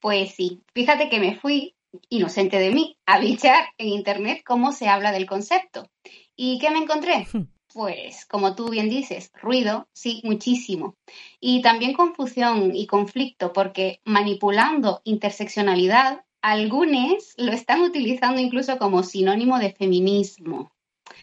pues 0.00 0.34
sí, 0.34 0.62
fíjate 0.74 1.08
que 1.08 1.20
me 1.20 1.36
fui, 1.36 1.76
inocente 2.08 2.58
de 2.58 2.70
mí, 2.70 2.98
a 3.06 3.18
bichar 3.20 3.64
en 3.78 3.88
Internet 3.88 4.42
cómo 4.44 4.72
se 4.72 4.88
habla 4.88 5.12
del 5.12 5.26
concepto. 5.26 5.90
¿Y 6.36 6.58
qué 6.58 6.70
me 6.70 6.78
encontré? 6.78 7.26
Pues, 7.74 8.24
como 8.26 8.54
tú 8.54 8.70
bien 8.70 8.88
dices, 8.88 9.32
ruido, 9.34 9.88
sí, 9.92 10.20
muchísimo. 10.22 10.94
Y 11.40 11.60
también 11.60 11.92
confusión 11.92 12.70
y 12.72 12.86
conflicto, 12.86 13.52
porque 13.52 14.00
manipulando 14.04 15.00
interseccionalidad, 15.02 16.22
algunos 16.40 17.34
lo 17.36 17.50
están 17.50 17.80
utilizando 17.80 18.40
incluso 18.40 18.78
como 18.78 19.02
sinónimo 19.02 19.58
de 19.58 19.72
feminismo. 19.72 20.70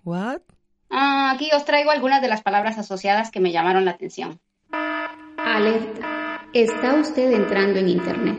¿What? 0.03 0.41
Ah, 0.89 1.31
aquí 1.33 1.49
os 1.55 1.63
traigo 1.63 1.89
algunas 1.89 2.21
de 2.21 2.27
las 2.27 2.41
palabras 2.41 2.77
asociadas 2.77 3.31
que 3.31 3.39
me 3.39 3.53
llamaron 3.53 3.85
la 3.85 3.91
atención. 3.91 4.41
Alerta. 5.37 6.49
Está 6.53 6.95
usted 6.95 7.31
entrando 7.31 7.79
en 7.79 7.87
Internet. 7.87 8.37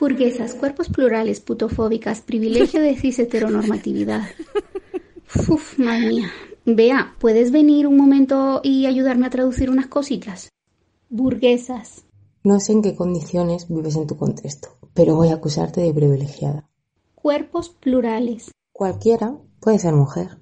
Burguesas, 0.00 0.54
cuerpos 0.54 0.88
plurales, 0.88 1.40
putofóbicas, 1.40 2.22
privilegio 2.22 2.80
de 2.80 2.96
cis 2.96 3.18
heteronormatividad. 3.18 4.22
Uf, 5.48 5.78
madre 5.78 6.08
mía. 6.08 6.32
Vea, 6.74 7.14
¿puedes 7.18 7.50
venir 7.50 7.86
un 7.86 7.96
momento 7.96 8.60
y 8.62 8.84
ayudarme 8.84 9.26
a 9.26 9.30
traducir 9.30 9.70
unas 9.70 9.86
cositas? 9.86 10.50
Burguesas. 11.08 12.04
No 12.44 12.60
sé 12.60 12.72
en 12.72 12.82
qué 12.82 12.94
condiciones 12.94 13.68
vives 13.70 13.96
en 13.96 14.06
tu 14.06 14.18
contexto, 14.18 14.76
pero 14.92 15.14
voy 15.16 15.28
a 15.28 15.36
acusarte 15.36 15.80
de 15.80 15.94
privilegiada. 15.94 16.68
Cuerpos 17.14 17.70
plurales. 17.70 18.50
Cualquiera 18.70 19.38
puede 19.60 19.78
ser 19.78 19.94
mujer. 19.94 20.36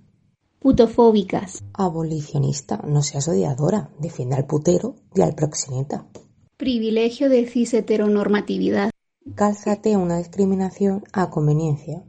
Putofóbicas. 0.59 1.63
Abolicionista, 1.73 2.81
no 2.85 3.03
seas 3.03 3.29
odiadora, 3.29 3.91
defiende 4.01 4.35
al 4.35 4.47
putero 4.47 4.97
y 5.15 5.21
al 5.21 5.37
proxeneta. 5.37 6.07
Privilegio 6.57 7.29
de 7.29 7.47
cis 7.47 7.73
heteronormatividad. 7.73 8.91
Cálzate 9.37 9.97
una 9.97 10.19
discriminación 10.19 11.05
a 11.13 11.31
conveniencia. 11.31 12.03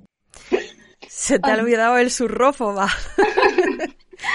Se 1.08 1.38
te 1.38 1.52
ha 1.52 1.56
olvidado 1.56 1.98
el 1.98 2.10
surrófoba. 2.10 2.88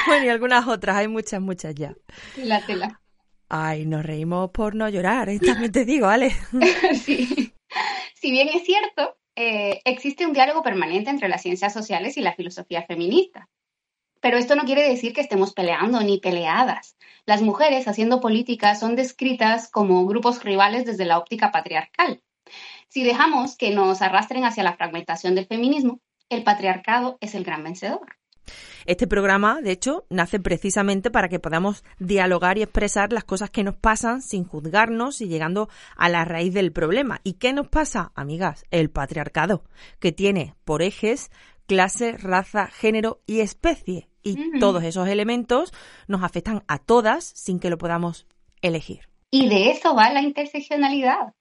bueno, 0.07 0.26
y 0.26 0.28
algunas 0.28 0.66
otras, 0.66 0.96
hay 0.96 1.09
muchas, 1.09 1.40
muchas 1.40 1.74
ya. 1.74 1.94
La 2.36 2.64
tela. 2.64 3.00
Ay, 3.48 3.84
nos 3.84 4.05
reímos 4.05 4.50
por 4.50 4.74
no 4.74 4.88
llorar, 4.88 5.28
¿eh? 5.28 5.38
también 5.38 5.72
te 5.72 5.84
digo, 5.84 6.07
Ale. 6.07 6.32
sí. 7.05 7.53
Si 8.14 8.30
bien 8.30 8.48
es 8.48 8.64
cierto, 8.64 9.18
eh, 9.36 9.80
existe 9.84 10.26
un 10.26 10.32
diálogo 10.32 10.62
permanente 10.62 11.11
entre 11.11 11.28
las 11.28 11.42
ciencias 11.42 11.72
sociales 11.72 12.16
y 12.16 12.22
la 12.22 12.34
filosofía 12.34 12.82
feminista. 12.84 13.48
Pero 14.20 14.38
esto 14.38 14.55
no 14.55 14.64
quiere 14.64 14.88
decir 14.88 15.12
que 15.12 15.20
estemos 15.20 15.53
peleando 15.53 16.00
ni 16.00 16.18
peleadas. 16.18 16.96
Las 17.26 17.42
mujeres 17.42 17.88
haciendo 17.88 18.20
política 18.20 18.74
son 18.74 18.94
descritas 18.94 19.68
como 19.70 20.07
grupos 20.07 20.44
rivales 20.44 20.84
desde 20.84 21.05
la 21.05 21.18
óptica 21.18 21.50
patriarcal. 21.50 22.22
Si 22.88 23.03
dejamos 23.03 23.57
que 23.57 23.70
nos 23.70 24.00
arrastren 24.00 24.44
hacia 24.44 24.62
la 24.62 24.76
fragmentación 24.76 25.34
del 25.34 25.46
feminismo, 25.46 26.00
el 26.28 26.44
patriarcado 26.44 27.18
es 27.20 27.34
el 27.34 27.44
gran 27.44 27.64
vencedor. 27.64 28.16
Este 28.84 29.07
programa, 29.07 29.61
de 29.61 29.70
hecho, 29.70 30.05
nace 30.11 30.40
precisamente 30.40 31.11
para 31.11 31.28
que 31.28 31.38
podamos 31.38 31.84
dialogar 31.98 32.59
y 32.59 32.62
expresar 32.62 33.12
las 33.12 33.24
cosas 33.24 33.50
que 33.50 33.62
nos 33.62 33.76
pasan 33.76 34.22
sin 34.22 34.44
juzgarnos 34.44 35.20
y 35.20 35.28
llegando 35.28 35.68
a 35.96 36.09
la 36.09 36.24
raíz 36.24 36.53
del 36.53 36.72
problema. 36.72 37.20
¿Y 37.22 37.34
qué 37.34 37.53
nos 37.53 37.68
pasa, 37.68 38.12
amigas? 38.14 38.64
El 38.70 38.90
patriarcado, 38.90 39.62
que 40.00 40.12
tiene 40.12 40.55
por 40.64 40.82
ejes 40.82 41.30
clase, 41.66 42.16
raza, 42.18 42.66
género 42.66 43.20
y 43.26 43.40
especie. 43.40 44.09
Y 44.24 44.61
todos 44.61 44.84
esos 44.84 45.09
elementos 45.09 45.72
nos 46.07 46.22
afectan 46.22 46.62
a 46.68 46.78
todas 46.78 47.24
sin 47.24 47.59
que 47.59 47.70
lo 47.70 47.78
podamos 47.78 48.26
elegir. 48.61 49.09
Y 49.30 49.48
de 49.48 49.70
eso 49.70 49.94
va 49.94 50.12
la 50.12 50.22
interseccionalidad. 50.22 51.34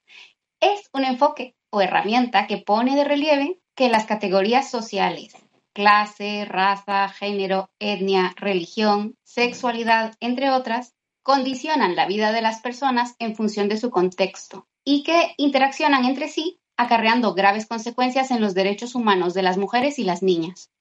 Es 0.60 0.90
un 0.94 1.04
enfoque 1.04 1.56
o 1.70 1.82
herramienta 1.82 2.48
que 2.48 2.58
pone 2.58 2.96
de 2.96 3.04
relieve 3.04 3.60
que 3.76 3.90
las 3.90 4.06
categorías 4.06 4.70
sociales, 4.70 5.36
clase, 5.74 6.46
raza, 6.46 7.10
género, 7.10 7.70
etnia, 7.80 8.34
religión, 8.38 9.16
sexualidad, 9.24 10.16
entre 10.20 10.50
otras, 10.50 10.94
condicionan 11.24 11.96
la 11.96 12.08
vida 12.08 12.32
de 12.32 12.42
las 12.42 12.62
personas 12.62 13.16
en 13.20 13.36
función 13.36 13.70
de 13.70 13.78
su 13.78 13.90
contexto 13.90 14.68
y 14.84 15.04
que 15.04 15.34
interaccionan 15.38 16.06
entre 16.06 16.28
sí 16.28 16.60
acarreando 16.78 17.34
graves 17.34 17.68
consecuencias 17.68 18.32
en 18.32 18.42
los 18.42 18.54
derechos 18.54 18.96
humanos 18.96 19.34
de 19.34 19.44
las 19.44 19.58
mujeres 19.58 20.00
y 20.00 20.04
las 20.04 20.24
niñas. 20.24 20.72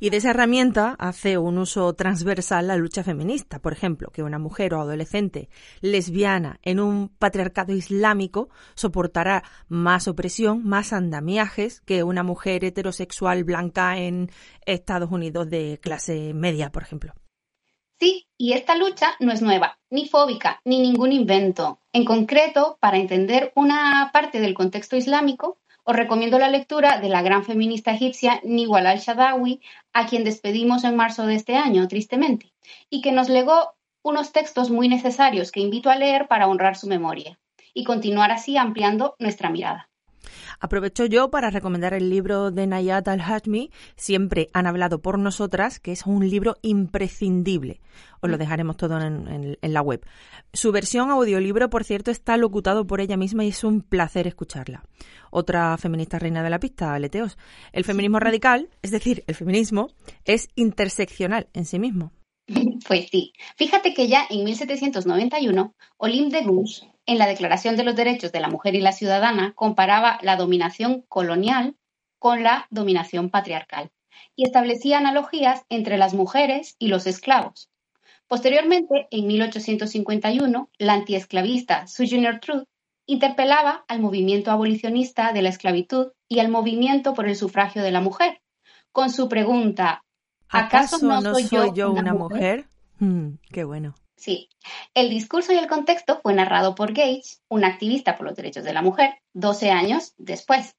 Y 0.00 0.10
de 0.10 0.18
esa 0.18 0.30
herramienta 0.30 0.96
hace 0.98 1.38
un 1.38 1.58
uso 1.58 1.92
transversal 1.94 2.66
la 2.66 2.76
lucha 2.76 3.04
feminista. 3.04 3.58
Por 3.60 3.72
ejemplo, 3.72 4.10
que 4.10 4.22
una 4.22 4.38
mujer 4.38 4.74
o 4.74 4.80
adolescente 4.80 5.48
lesbiana 5.80 6.58
en 6.62 6.80
un 6.80 7.08
patriarcado 7.08 7.72
islámico 7.72 8.48
soportará 8.74 9.44
más 9.68 10.08
opresión, 10.08 10.64
más 10.64 10.92
andamiajes 10.92 11.80
que 11.82 12.02
una 12.02 12.22
mujer 12.22 12.64
heterosexual 12.64 13.44
blanca 13.44 13.98
en 13.98 14.30
Estados 14.66 15.10
Unidos 15.10 15.50
de 15.50 15.78
clase 15.82 16.34
media, 16.34 16.70
por 16.70 16.82
ejemplo. 16.82 17.14
Sí, 18.00 18.26
y 18.36 18.52
esta 18.52 18.74
lucha 18.74 19.14
no 19.20 19.32
es 19.32 19.40
nueva, 19.40 19.78
ni 19.88 20.08
fóbica, 20.08 20.60
ni 20.64 20.80
ningún 20.80 21.12
invento. 21.12 21.80
En 21.92 22.04
concreto, 22.04 22.76
para 22.80 22.98
entender 22.98 23.52
una 23.54 24.10
parte 24.12 24.40
del 24.40 24.54
contexto 24.54 24.96
islámico, 24.96 25.58
os 25.84 25.96
recomiendo 25.96 26.38
la 26.38 26.48
lectura 26.48 26.98
de 26.98 27.08
la 27.08 27.22
gran 27.22 27.44
feminista 27.44 27.92
egipcia 27.92 28.40
Niwal 28.42 28.86
al-Shadawi, 28.86 29.60
a 29.92 30.06
quien 30.06 30.24
despedimos 30.24 30.84
en 30.84 30.96
marzo 30.96 31.26
de 31.26 31.34
este 31.34 31.56
año, 31.56 31.86
tristemente, 31.88 32.52
y 32.90 33.02
que 33.02 33.12
nos 33.12 33.28
legó 33.28 33.74
unos 34.02 34.32
textos 34.32 34.70
muy 34.70 34.88
necesarios 34.88 35.52
que 35.52 35.60
invito 35.60 35.90
a 35.90 35.96
leer 35.96 36.26
para 36.26 36.48
honrar 36.48 36.76
su 36.76 36.86
memoria 36.86 37.38
y 37.74 37.84
continuar 37.84 38.30
así 38.30 38.56
ampliando 38.56 39.16
nuestra 39.18 39.50
mirada. 39.50 39.90
Aprovecho 40.60 41.06
yo 41.06 41.30
para 41.30 41.50
recomendar 41.50 41.94
el 41.94 42.10
libro 42.10 42.50
de 42.50 42.66
Nayat 42.66 43.08
al-Hajmi, 43.08 43.70
Siempre 43.96 44.48
han 44.52 44.66
hablado 44.66 45.00
por 45.00 45.18
nosotras, 45.18 45.80
que 45.80 45.92
es 45.92 46.06
un 46.06 46.28
libro 46.28 46.56
imprescindible. 46.62 47.80
Os 48.20 48.30
lo 48.30 48.36
mm. 48.36 48.40
dejaremos 48.40 48.76
todo 48.76 49.00
en, 49.00 49.58
la 49.60 49.82
web. 49.82 50.04
Su 50.52 50.72
versión 50.72 51.10
audiolibro, 51.10 51.70
por 51.70 51.84
cierto, 51.84 52.10
está 52.10 52.36
locutado 52.36 52.86
por 52.86 53.00
ella 53.00 53.16
misma 53.16 53.44
y 53.44 53.48
es 53.48 53.64
un 53.64 53.82
placer 53.82 54.26
escucharla. 54.26 54.84
Otra 55.30 55.76
feminista 55.78 56.18
reina 56.18 56.42
de 56.42 56.50
la 56.50 56.60
pista, 56.60 56.94
Aleteos. 56.94 57.36
El 57.72 57.84
feminismo 57.84 58.20
radical, 58.20 58.68
es 58.82 58.90
decir, 58.90 59.24
el 59.26 59.34
feminismo, 59.34 59.88
es 60.24 60.48
interseccional 60.54 61.48
en 61.52 61.64
sí 61.64 61.78
mismo. 61.78 62.12
Pues 62.86 63.08
sí. 63.10 63.32
Fíjate 63.56 63.94
que 63.94 64.08
ya 64.08 64.26
en 64.28 64.44
1791, 64.44 65.74
Olympe 65.96 66.36
de 66.36 66.44
Gouges 66.44 66.82
en 67.06 67.18
la 67.18 67.26
Declaración 67.26 67.76
de 67.76 67.84
los 67.84 67.96
Derechos 67.96 68.32
de 68.32 68.40
la 68.40 68.48
Mujer 68.48 68.74
y 68.74 68.80
la 68.80 68.92
Ciudadana 68.92 69.52
comparaba 69.54 70.18
la 70.22 70.36
dominación 70.36 71.02
colonial 71.08 71.76
con 72.18 72.42
la 72.42 72.66
dominación 72.70 73.30
patriarcal 73.30 73.90
y 74.36 74.44
establecía 74.44 74.98
analogías 74.98 75.64
entre 75.68 75.98
las 75.98 76.14
mujeres 76.14 76.76
y 76.78 76.88
los 76.88 77.06
esclavos. 77.06 77.70
Posteriormente, 78.26 79.06
en 79.10 79.26
1851, 79.26 80.70
la 80.78 80.92
antiesclavista 80.94 81.86
Sojourner 81.86 82.40
Truth 82.40 82.64
interpelaba 83.06 83.84
al 83.86 84.00
movimiento 84.00 84.50
abolicionista 84.50 85.32
de 85.32 85.42
la 85.42 85.50
esclavitud 85.50 86.12
y 86.28 86.40
al 86.40 86.48
movimiento 86.48 87.12
por 87.12 87.28
el 87.28 87.36
sufragio 87.36 87.82
de 87.82 87.92
la 87.92 88.00
mujer, 88.00 88.40
con 88.92 89.10
su 89.10 89.28
pregunta 89.28 90.04
¿Acaso, 90.48 90.98
no, 91.04 91.20
soy, 91.20 91.48
yo, 91.74 91.90
una, 91.90 92.14
mujer? 92.14 92.68
Mm, 93.00 93.34
qué 93.50 93.64
bueno. 93.64 93.94
Sí. 94.24 94.48
El 94.94 95.10
discurso 95.10 95.52
y 95.52 95.56
el 95.56 95.66
contexto 95.66 96.18
fue 96.22 96.32
narrado 96.32 96.74
por 96.74 96.94
Gage, 96.94 97.36
un 97.48 97.62
activista 97.62 98.16
por 98.16 98.26
los 98.26 98.34
derechos 98.34 98.64
de 98.64 98.72
la 98.72 98.80
mujer, 98.80 99.16
12 99.34 99.70
años 99.70 100.14
después. 100.16 100.76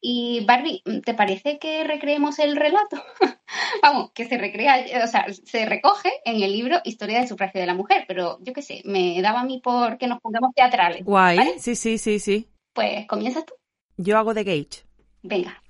Y 0.00 0.44
Barbie, 0.46 0.80
¿te 1.04 1.14
parece 1.14 1.58
que 1.58 1.82
recreemos 1.82 2.38
el 2.38 2.54
relato? 2.54 3.02
Vamos, 3.82 4.12
que 4.12 4.24
se 4.24 4.38
recrea, 4.38 5.02
o 5.02 5.08
sea, 5.08 5.26
se 5.32 5.66
recoge 5.66 6.12
en 6.24 6.40
el 6.44 6.52
libro 6.52 6.80
Historia 6.84 7.18
del 7.18 7.26
sufragio 7.26 7.60
de 7.60 7.66
la 7.66 7.74
mujer, 7.74 8.04
pero 8.06 8.38
yo 8.40 8.52
qué 8.52 8.62
sé, 8.62 8.82
me 8.84 9.20
daba 9.20 9.40
a 9.40 9.44
mí 9.44 9.60
por 9.60 9.98
que 9.98 10.06
nos 10.06 10.20
pongamos 10.20 10.54
teatrales. 10.54 11.04
Guay, 11.04 11.58
sí, 11.58 11.74
sí, 11.74 11.98
sí, 11.98 12.20
sí. 12.20 12.46
Pues 12.72 13.04
comienzas 13.08 13.44
tú. 13.44 13.54
Yo 13.96 14.16
hago 14.16 14.32
de 14.32 14.44
Gage. 14.44 14.84
Venga. 15.24 15.60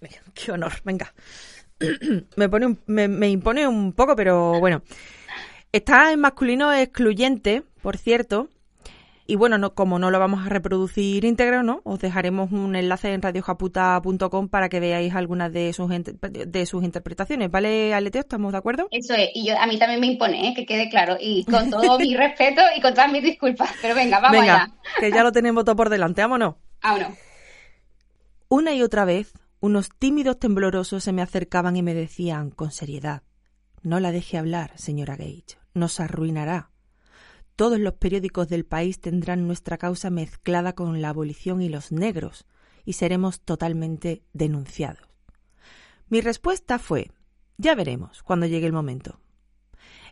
Qué 0.34 0.52
honor, 0.52 0.72
venga. 0.84 1.12
me, 2.36 2.48
pone 2.48 2.78
me 2.86 3.28
impone 3.28 3.68
un 3.68 3.92
poco, 3.92 4.16
pero 4.16 4.58
bueno. 4.58 4.80
Está 5.72 6.10
en 6.10 6.18
masculino 6.18 6.72
excluyente, 6.72 7.62
por 7.80 7.96
cierto. 7.96 8.48
Y 9.28 9.36
bueno, 9.36 9.56
no, 9.56 9.72
como 9.74 10.00
no 10.00 10.10
lo 10.10 10.18
vamos 10.18 10.44
a 10.44 10.48
reproducir 10.48 11.24
íntegro, 11.24 11.62
¿no? 11.62 11.80
Os 11.84 12.00
dejaremos 12.00 12.50
un 12.50 12.74
enlace 12.74 13.12
en 13.12 13.22
radiojaputa.com 13.22 14.48
para 14.48 14.68
que 14.68 14.80
veáis 14.80 15.14
algunas 15.14 15.52
de 15.52 15.72
sus, 15.72 15.88
de 15.88 16.66
sus 16.66 16.82
interpretaciones, 16.82 17.48
¿vale, 17.52 17.94
Aleteo? 17.94 18.22
¿Estamos 18.22 18.50
de 18.50 18.58
acuerdo? 18.58 18.88
Eso 18.90 19.14
es, 19.14 19.28
y 19.32 19.46
yo, 19.46 19.56
a 19.56 19.68
mí 19.68 19.78
también 19.78 20.00
me 20.00 20.08
impone, 20.08 20.48
¿eh? 20.48 20.54
que 20.54 20.66
quede 20.66 20.88
claro, 20.90 21.16
y 21.20 21.44
con 21.44 21.70
todo 21.70 22.00
mi 22.00 22.16
respeto 22.16 22.60
y 22.76 22.80
con 22.80 22.92
todas 22.92 23.12
mis 23.12 23.22
disculpas, 23.22 23.70
pero 23.80 23.94
venga, 23.94 24.18
vamos 24.18 24.40
venga, 24.40 24.64
allá. 24.64 24.74
que 24.98 25.12
ya 25.12 25.22
lo 25.22 25.30
tenemos 25.30 25.64
todo 25.64 25.76
por 25.76 25.90
delante, 25.90 26.22
vámonos. 26.22 26.56
Vámonos. 26.82 27.12
Una 28.48 28.74
y 28.74 28.82
otra 28.82 29.04
vez, 29.04 29.32
unos 29.60 29.90
tímidos 29.96 30.40
temblorosos 30.40 31.04
se 31.04 31.12
me 31.12 31.22
acercaban 31.22 31.76
y 31.76 31.82
me 31.84 31.94
decían 31.94 32.50
con 32.50 32.72
seriedad, 32.72 33.22
no 33.82 34.00
la 34.00 34.10
deje 34.10 34.38
hablar, 34.38 34.72
señora 34.74 35.14
Gage 35.14 35.59
nos 35.80 35.98
arruinará. 35.98 36.70
Todos 37.56 37.80
los 37.80 37.94
periódicos 37.94 38.48
del 38.48 38.64
país 38.64 39.00
tendrán 39.00 39.46
nuestra 39.46 39.76
causa 39.76 40.10
mezclada 40.10 40.74
con 40.74 41.02
la 41.02 41.08
abolición 41.08 41.60
y 41.60 41.68
los 41.68 41.90
negros, 41.90 42.46
y 42.84 42.94
seremos 42.94 43.40
totalmente 43.40 44.22
denunciados. 44.32 45.02
Mi 46.08 46.20
respuesta 46.20 46.78
fue 46.78 47.10
ya 47.60 47.74
veremos 47.74 48.22
cuando 48.22 48.46
llegue 48.46 48.64
el 48.64 48.72
momento. 48.72 49.20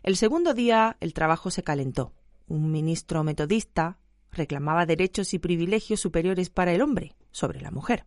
El 0.03 0.17
segundo 0.17 0.53
día 0.53 0.97
el 0.99 1.15
trabajo 1.15 1.49
se 1.49 1.63
calentó. 1.63 2.13
Un 2.47 2.71
ministro 2.71 3.23
metodista 3.23 3.97
reclamaba 4.31 4.85
derechos 4.85 5.33
y 5.33 5.39
privilegios 5.39 5.99
superiores 5.99 6.51
para 6.51 6.73
el 6.73 6.83
hombre 6.83 7.15
sobre 7.31 7.59
la 7.59 7.71
mujer, 7.71 8.05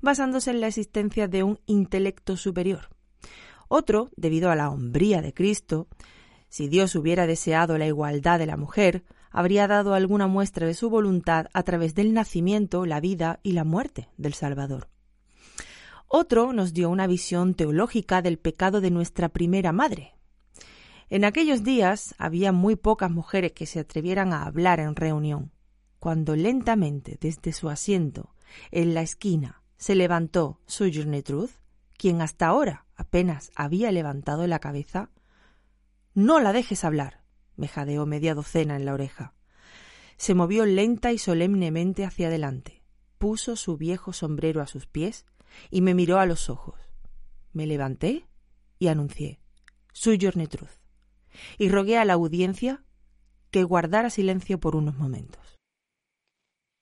basándose 0.00 0.50
en 0.50 0.62
la 0.62 0.68
existencia 0.68 1.28
de 1.28 1.42
un 1.42 1.60
intelecto 1.66 2.38
superior. 2.38 2.88
Otro, 3.68 4.10
debido 4.16 4.50
a 4.50 4.56
la 4.56 4.70
hombría 4.70 5.20
de 5.20 5.34
Cristo, 5.34 5.86
si 6.50 6.68
Dios 6.68 6.94
hubiera 6.96 7.26
deseado 7.26 7.78
la 7.78 7.86
igualdad 7.86 8.38
de 8.38 8.46
la 8.46 8.56
mujer, 8.56 9.04
habría 9.30 9.68
dado 9.68 9.94
alguna 9.94 10.26
muestra 10.26 10.66
de 10.66 10.74
su 10.74 10.90
voluntad 10.90 11.46
a 11.52 11.62
través 11.62 11.94
del 11.94 12.12
nacimiento, 12.12 12.84
la 12.84 13.00
vida 13.00 13.38
y 13.42 13.52
la 13.52 13.64
muerte 13.64 14.08
del 14.18 14.34
Salvador. 14.34 14.88
Otro 16.08 16.52
nos 16.52 16.74
dio 16.74 16.90
una 16.90 17.06
visión 17.06 17.54
teológica 17.54 18.20
del 18.20 18.36
pecado 18.36 18.80
de 18.80 18.90
nuestra 18.90 19.28
primera 19.28 19.70
madre. 19.70 20.16
En 21.08 21.24
aquellos 21.24 21.62
días 21.62 22.16
había 22.18 22.50
muy 22.50 22.74
pocas 22.74 23.12
mujeres 23.12 23.52
que 23.52 23.66
se 23.66 23.78
atrevieran 23.78 24.32
a 24.32 24.42
hablar 24.42 24.80
en 24.80 24.96
reunión. 24.96 25.52
Cuando 26.00 26.34
lentamente 26.34 27.16
desde 27.20 27.52
su 27.52 27.68
asiento, 27.68 28.34
en 28.72 28.94
la 28.94 29.02
esquina, 29.02 29.62
se 29.76 29.94
levantó 29.94 30.60
Sojourner 30.66 31.22
Truth, 31.22 31.50
quien 31.96 32.22
hasta 32.22 32.48
ahora 32.48 32.86
apenas 32.96 33.52
había 33.54 33.92
levantado 33.92 34.48
la 34.48 34.58
cabeza, 34.58 35.10
No 36.14 36.40
la 36.40 36.52
dejes 36.52 36.84
hablar, 36.84 37.22
me 37.56 37.68
jadeó 37.68 38.04
media 38.06 38.34
docena 38.34 38.76
en 38.76 38.84
la 38.84 38.94
oreja. 38.94 39.34
Se 40.16 40.34
movió 40.34 40.66
lenta 40.66 41.12
y 41.12 41.18
solemnemente 41.18 42.04
hacia 42.04 42.26
adelante, 42.26 42.82
puso 43.18 43.56
su 43.56 43.76
viejo 43.76 44.12
sombrero 44.12 44.60
a 44.60 44.66
sus 44.66 44.86
pies 44.86 45.26
y 45.70 45.80
me 45.80 45.94
miró 45.94 46.18
a 46.18 46.26
los 46.26 46.50
ojos. 46.50 46.80
Me 47.52 47.66
levanté 47.66 48.26
y 48.78 48.88
anuncié 48.88 49.40
Soy 49.92 50.18
Truth 50.18 50.80
y 51.58 51.68
rogué 51.68 51.98
a 51.98 52.04
la 52.04 52.14
audiencia 52.14 52.84
que 53.50 53.62
guardara 53.62 54.10
silencio 54.10 54.58
por 54.58 54.76
unos 54.76 54.96
momentos. 54.96 55.58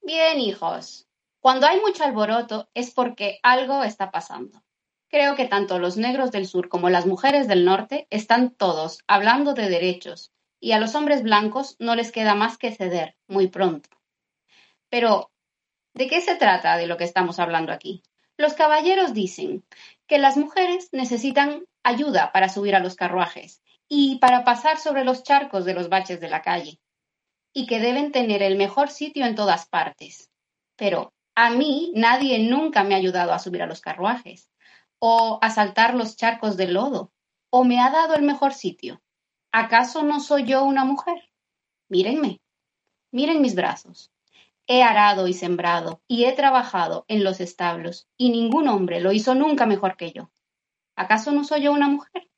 Bien, 0.02 0.38
hijos. 0.38 1.06
Cuando 1.40 1.66
hay 1.66 1.80
mucho 1.80 2.04
alboroto 2.04 2.68
es 2.74 2.92
porque 2.92 3.38
algo 3.42 3.84
está 3.84 4.10
pasando. 4.10 4.62
Creo 5.11 5.36
que 5.36 5.46
tanto 5.46 5.78
los 5.78 5.96
negros 5.96 6.30
del 6.32 6.46
sur 6.46 6.68
como 6.68 6.90
las 6.90 7.06
mujeres 7.06 7.48
del 7.48 7.64
norte 7.64 8.06
están 8.11 8.50
todos 8.50 8.98
hablando 9.06 9.54
de 9.54 9.70
derechos 9.70 10.32
y 10.61 10.72
a 10.72 10.78
los 10.78 10.94
hombres 10.94 11.22
blancos 11.22 11.76
no 11.78 11.94
les 11.94 12.12
queda 12.12 12.34
más 12.34 12.59
que 12.59 12.74
ceder 12.74 13.16
muy 13.26 13.48
pronto. 13.48 13.88
Pero, 14.90 15.30
¿de 15.94 16.09
qué 16.09 16.20
se 16.20 16.34
trata 16.36 16.76
de 16.76 16.86
lo 16.86 16.98
que 16.98 17.04
estamos 17.04 17.38
hablando 17.38 17.72
aquí? 17.72 18.02
Los 18.36 18.52
caballeros 18.52 19.14
dicen 19.14 19.64
que 20.06 20.18
las 20.18 20.36
mujeres 20.36 20.90
necesitan 20.92 21.64
ayuda 21.82 22.30
para 22.30 22.50
subir 22.50 22.76
a 22.76 22.80
los 22.80 22.94
carruajes 22.94 23.62
y 23.88 24.18
para 24.18 24.44
pasar 24.44 24.76
sobre 24.78 25.04
los 25.04 25.22
charcos 25.22 25.64
de 25.64 25.72
los 25.72 25.88
baches 25.88 26.20
de 26.20 26.28
la 26.28 26.42
calle, 26.42 26.80
y 27.54 27.66
que 27.66 27.80
deben 27.80 28.12
tener 28.12 28.42
el 28.42 28.56
mejor 28.56 28.90
sitio 28.90 29.24
en 29.24 29.34
todas 29.34 29.66
partes. 29.66 30.30
Pero 30.76 31.14
a 31.34 31.48
mí 31.50 31.92
nadie 31.94 32.38
nunca 32.40 32.84
me 32.84 32.94
ha 32.94 32.98
ayudado 32.98 33.32
a 33.32 33.38
subir 33.38 33.62
a 33.62 33.66
los 33.66 33.80
carruajes 33.80 34.50
o 34.99 35.38
a 35.42 35.51
saltar 35.51 35.94
los 35.94 36.16
charcos 36.16 36.57
de 36.57 36.68
lodo, 36.68 37.12
o 37.51 37.64
me 37.64 37.80
ha 37.80 37.90
dado 37.90 38.14
el 38.14 38.22
mejor 38.22 38.55
sitio. 38.55 39.01
¿Acaso 39.53 40.03
no 40.03 40.20
soy 40.20 40.44
yo 40.44 40.64
una 40.64 40.84
mujer? 40.84 41.30
Mírenme, 41.88 42.40
miren 43.11 43.40
mis 43.40 43.55
brazos. 43.55 44.12
He 44.66 44.82
arado 44.82 45.26
y 45.28 45.32
sembrado, 45.32 46.03
y 46.07 46.24
he 46.24 46.32
trabajado 46.32 47.07
en 47.09 47.24
los 47.24 47.40
establos, 47.40 48.07
y 48.18 48.30
ningún 48.30 48.68
hombre 48.68 49.01
lo 49.01 49.12
hizo 49.12 49.34
nunca 49.34 49.64
mejor 49.64 49.96
que 49.96 50.12
yo. 50.12 50.30
¿Acaso 50.94 51.32
no 51.32 51.44
soy 51.44 51.62
yo 51.62 51.72
una 51.72 51.88
mujer? 51.88 52.28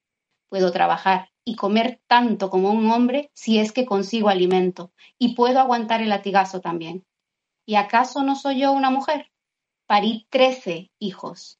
Puedo 0.49 0.71
trabajar 0.71 1.31
y 1.45 1.57
comer 1.57 2.01
tanto 2.07 2.51
como 2.51 2.71
un 2.71 2.91
hombre 2.91 3.31
si 3.35 3.59
es 3.59 3.73
que 3.73 3.87
consigo 3.87 4.29
alimento, 4.29 4.93
y 5.19 5.35
puedo 5.35 5.59
aguantar 5.59 6.03
el 6.03 6.11
latigazo 6.11 6.61
también. 6.61 7.05
¿Y 7.67 7.75
acaso 7.75 8.23
no 8.23 8.37
soy 8.37 8.61
yo 8.61 8.73
una 8.73 8.91
mujer? 8.91 9.31
Parí 9.87 10.27
trece 10.31 10.91
hijos, 10.99 11.60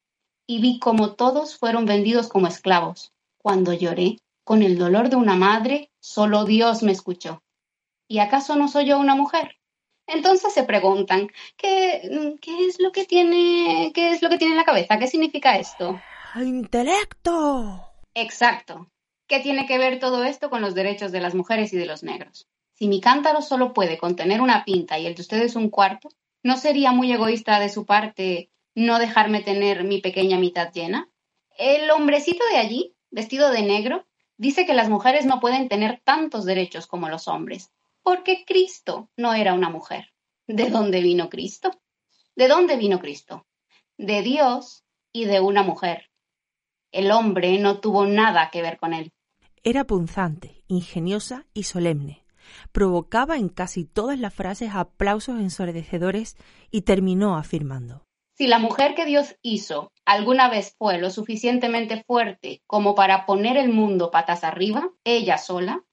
y 0.51 0.59
vi 0.59 0.81
como 0.81 1.13
todos 1.15 1.57
fueron 1.57 1.87
vendidos 1.87 2.27
como 2.27 2.49
esclavos. 2.49 3.13
Cuando 3.39 3.73
lloré, 3.73 4.17
con 4.43 4.65
el 4.65 4.79
dolor 4.79 5.09
de 5.09 5.15
una 5.15 5.37
madre, 5.37 5.93
solo 6.01 6.45
Dios 6.45 6.83
me 6.83 6.91
escuchó. 6.91 7.41
¿Y 8.09 8.19
acaso 8.19 8.57
no 8.57 8.67
soy 8.67 8.87
yo 8.87 8.99
una 8.99 9.15
mujer? 9.15 9.59
Entonces 10.09 10.53
se 10.53 10.65
preguntan, 10.65 11.31
¿qué, 11.57 12.37
qué 12.41 12.67
es 12.67 12.81
lo 12.81 12.91
que 12.91 13.05
tiene, 13.05 13.93
qué 13.95 14.11
es 14.11 14.23
lo 14.23 14.29
que 14.29 14.39
tiene 14.39 14.55
en 14.55 14.59
la 14.59 14.65
cabeza? 14.65 14.99
¿Qué 14.99 15.07
significa 15.07 15.57
esto? 15.57 16.01
Intelecto. 16.35 17.85
Exacto. 18.15 18.89
¿Qué 19.29 19.39
tiene 19.39 19.67
que 19.67 19.79
ver 19.79 20.01
todo 20.01 20.25
esto 20.25 20.51
con 20.51 20.63
los 20.63 20.75
derechos 20.75 21.13
de 21.13 21.21
las 21.21 21.37
mujeres 21.37 21.73
y 21.73 21.77
de 21.77 21.87
los 21.87 22.03
negros? 22.03 22.49
Si 22.75 22.89
mi 22.89 23.01
cántaro 23.01 23.41
solo 23.41 23.73
puede 23.73 23.99
contener 23.99 24.41
una 24.41 24.65
pinta 24.65 24.99
y 24.99 25.07
el 25.07 25.15
de 25.15 25.23
ustedes 25.23 25.55
un 25.55 25.71
cuarto, 25.71 26.09
¿no 26.43 26.57
sería 26.57 26.91
muy 26.91 27.13
egoísta 27.13 27.61
de 27.61 27.69
su 27.69 27.87
parte 27.87 28.51
no 28.81 28.99
dejarme 28.99 29.43
tener 29.43 29.85
mi 29.85 30.01
pequeña 30.01 30.39
mitad 30.39 30.73
llena? 30.73 31.11
El 31.59 31.91
hombrecito 31.91 32.43
de 32.51 32.57
allí, 32.57 32.97
vestido 33.11 33.51
de 33.51 33.63
negro, 33.63 34.07
dice 34.39 34.65
que 34.65 34.73
las 34.73 34.89
mujeres 34.89 35.27
no 35.27 35.39
pueden 35.39 35.69
tener 35.69 36.01
tantos 36.03 36.47
derechos 36.47 36.87
como 36.87 37.11
los 37.11 37.29
hombres, 37.29 37.71
porque 38.03 38.45
Cristo 38.47 39.11
no 39.19 39.35
era 39.35 39.53
una 39.53 39.69
mujer. 39.69 40.13
¿De 40.47 40.71
dónde 40.71 41.03
vino 41.03 41.29
Cristo? 41.29 41.71
¿De 42.35 42.49
dónde 42.49 42.79
vino 42.79 43.01
Cristo? 43.01 43.47
De 43.99 44.23
Dios 44.23 44.83
y 45.13 45.27
de 45.27 45.41
una 45.41 45.63
mujer. 45.63 46.07
El 46.91 47.13
hombre 47.13 47.59
no 47.59 47.81
tuvo 47.81 48.07
nada 48.07 48.49
que 48.51 48.63
ver 48.63 48.79
con 48.79 48.95
él. 48.95 49.13
Era 49.63 49.85
punzante, 49.85 50.65
ingeniosa 50.69 51.45
y 51.53 51.65
solemne. 51.65 52.25
Provocaba 52.73 53.37
en 53.37 53.51
casi 53.51 53.85
todas 53.85 54.19
las 54.19 54.33
frases 54.33 54.71
aplausos 54.73 55.39
ensordecedores 55.39 56.37
y 56.71 56.83
terminó 56.83 57.37
afirmando 57.37 58.07
si 58.41 58.47
la 58.47 58.59
mujer 58.59 58.95
que 58.95 59.05
Dios 59.05 59.37
hizo 59.43 59.93
alguna 60.07 60.49
vez 60.49 60.75
fue 60.79 60.97
lo 60.97 61.11
suficientemente 61.11 62.03
fuerte 62.05 62.63
como 62.67 62.95
para 62.95 63.27
poner 63.27 63.59
el 63.59 63.69
mundo 63.69 64.11
patas 64.11 64.45
arriba, 64.45 64.89
ella 65.05 65.37
sola, 65.37 65.85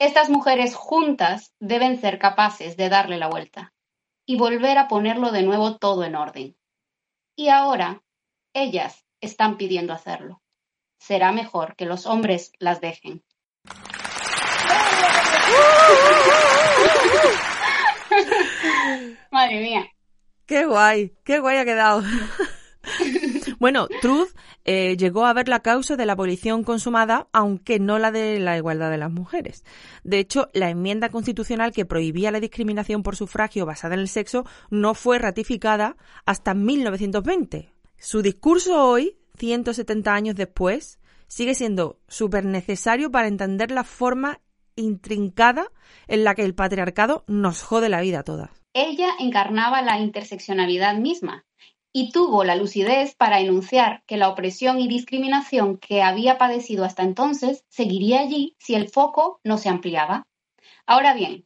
estas 0.00 0.30
mujeres 0.30 0.74
juntas 0.74 1.54
deben 1.60 2.00
ser 2.00 2.18
capaces 2.18 2.76
de 2.76 2.88
darle 2.88 3.18
la 3.18 3.28
vuelta 3.28 3.72
y 4.26 4.36
volver 4.36 4.78
a 4.78 4.88
ponerlo 4.88 5.30
de 5.30 5.44
nuevo 5.44 5.76
todo 5.76 6.02
en 6.02 6.16
orden. 6.16 6.56
Y 7.36 7.50
ahora, 7.50 8.02
ellas 8.52 9.06
están 9.20 9.56
pidiendo 9.56 9.92
hacerlo. 9.92 10.42
Será 10.98 11.30
mejor 11.30 11.76
que 11.76 11.86
los 11.86 12.06
hombres 12.06 12.50
las 12.58 12.80
dejen. 12.80 13.22
Madre 19.30 19.60
mía. 19.60 19.93
Qué 20.46 20.66
guay, 20.66 21.12
qué 21.24 21.38
guay 21.38 21.56
ha 21.56 21.64
quedado. 21.64 22.02
bueno, 23.58 23.88
Truth 24.02 24.28
eh, 24.64 24.96
llegó 24.98 25.24
a 25.24 25.32
ver 25.32 25.48
la 25.48 25.60
causa 25.60 25.96
de 25.96 26.04
la 26.04 26.12
abolición 26.12 26.64
consumada, 26.64 27.28
aunque 27.32 27.78
no 27.78 27.98
la 27.98 28.10
de 28.10 28.38
la 28.40 28.56
igualdad 28.56 28.90
de 28.90 28.98
las 28.98 29.10
mujeres. 29.10 29.64
De 30.02 30.18
hecho, 30.18 30.50
la 30.52 30.68
enmienda 30.68 31.08
constitucional 31.08 31.72
que 31.72 31.86
prohibía 31.86 32.30
la 32.30 32.40
discriminación 32.40 33.02
por 33.02 33.16
sufragio 33.16 33.64
basada 33.64 33.94
en 33.94 34.00
el 34.00 34.08
sexo 34.08 34.44
no 34.70 34.94
fue 34.94 35.18
ratificada 35.18 35.96
hasta 36.26 36.52
1920. 36.52 37.72
Su 37.98 38.20
discurso 38.20 38.86
hoy, 38.86 39.16
170 39.38 40.14
años 40.14 40.34
después, 40.34 40.98
sigue 41.26 41.54
siendo 41.54 42.00
súper 42.06 42.44
necesario 42.44 43.10
para 43.10 43.28
entender 43.28 43.70
la 43.70 43.84
forma 43.84 44.40
intrincada 44.76 45.70
en 46.06 46.24
la 46.24 46.34
que 46.34 46.44
el 46.44 46.54
patriarcado 46.54 47.24
nos 47.28 47.62
jode 47.62 47.88
la 47.88 48.02
vida 48.02 48.20
a 48.20 48.24
todas. 48.24 48.63
Ella 48.74 49.10
encarnaba 49.20 49.82
la 49.82 50.00
interseccionalidad 50.00 50.96
misma 50.96 51.46
y 51.92 52.10
tuvo 52.10 52.42
la 52.42 52.56
lucidez 52.56 53.14
para 53.14 53.38
enunciar 53.38 54.02
que 54.06 54.16
la 54.16 54.28
opresión 54.28 54.80
y 54.80 54.88
discriminación 54.88 55.78
que 55.78 56.02
había 56.02 56.38
padecido 56.38 56.84
hasta 56.84 57.04
entonces 57.04 57.64
seguiría 57.68 58.20
allí 58.20 58.56
si 58.58 58.74
el 58.74 58.88
foco 58.88 59.40
no 59.44 59.58
se 59.58 59.68
ampliaba. 59.68 60.26
Ahora 60.86 61.14
bien, 61.14 61.44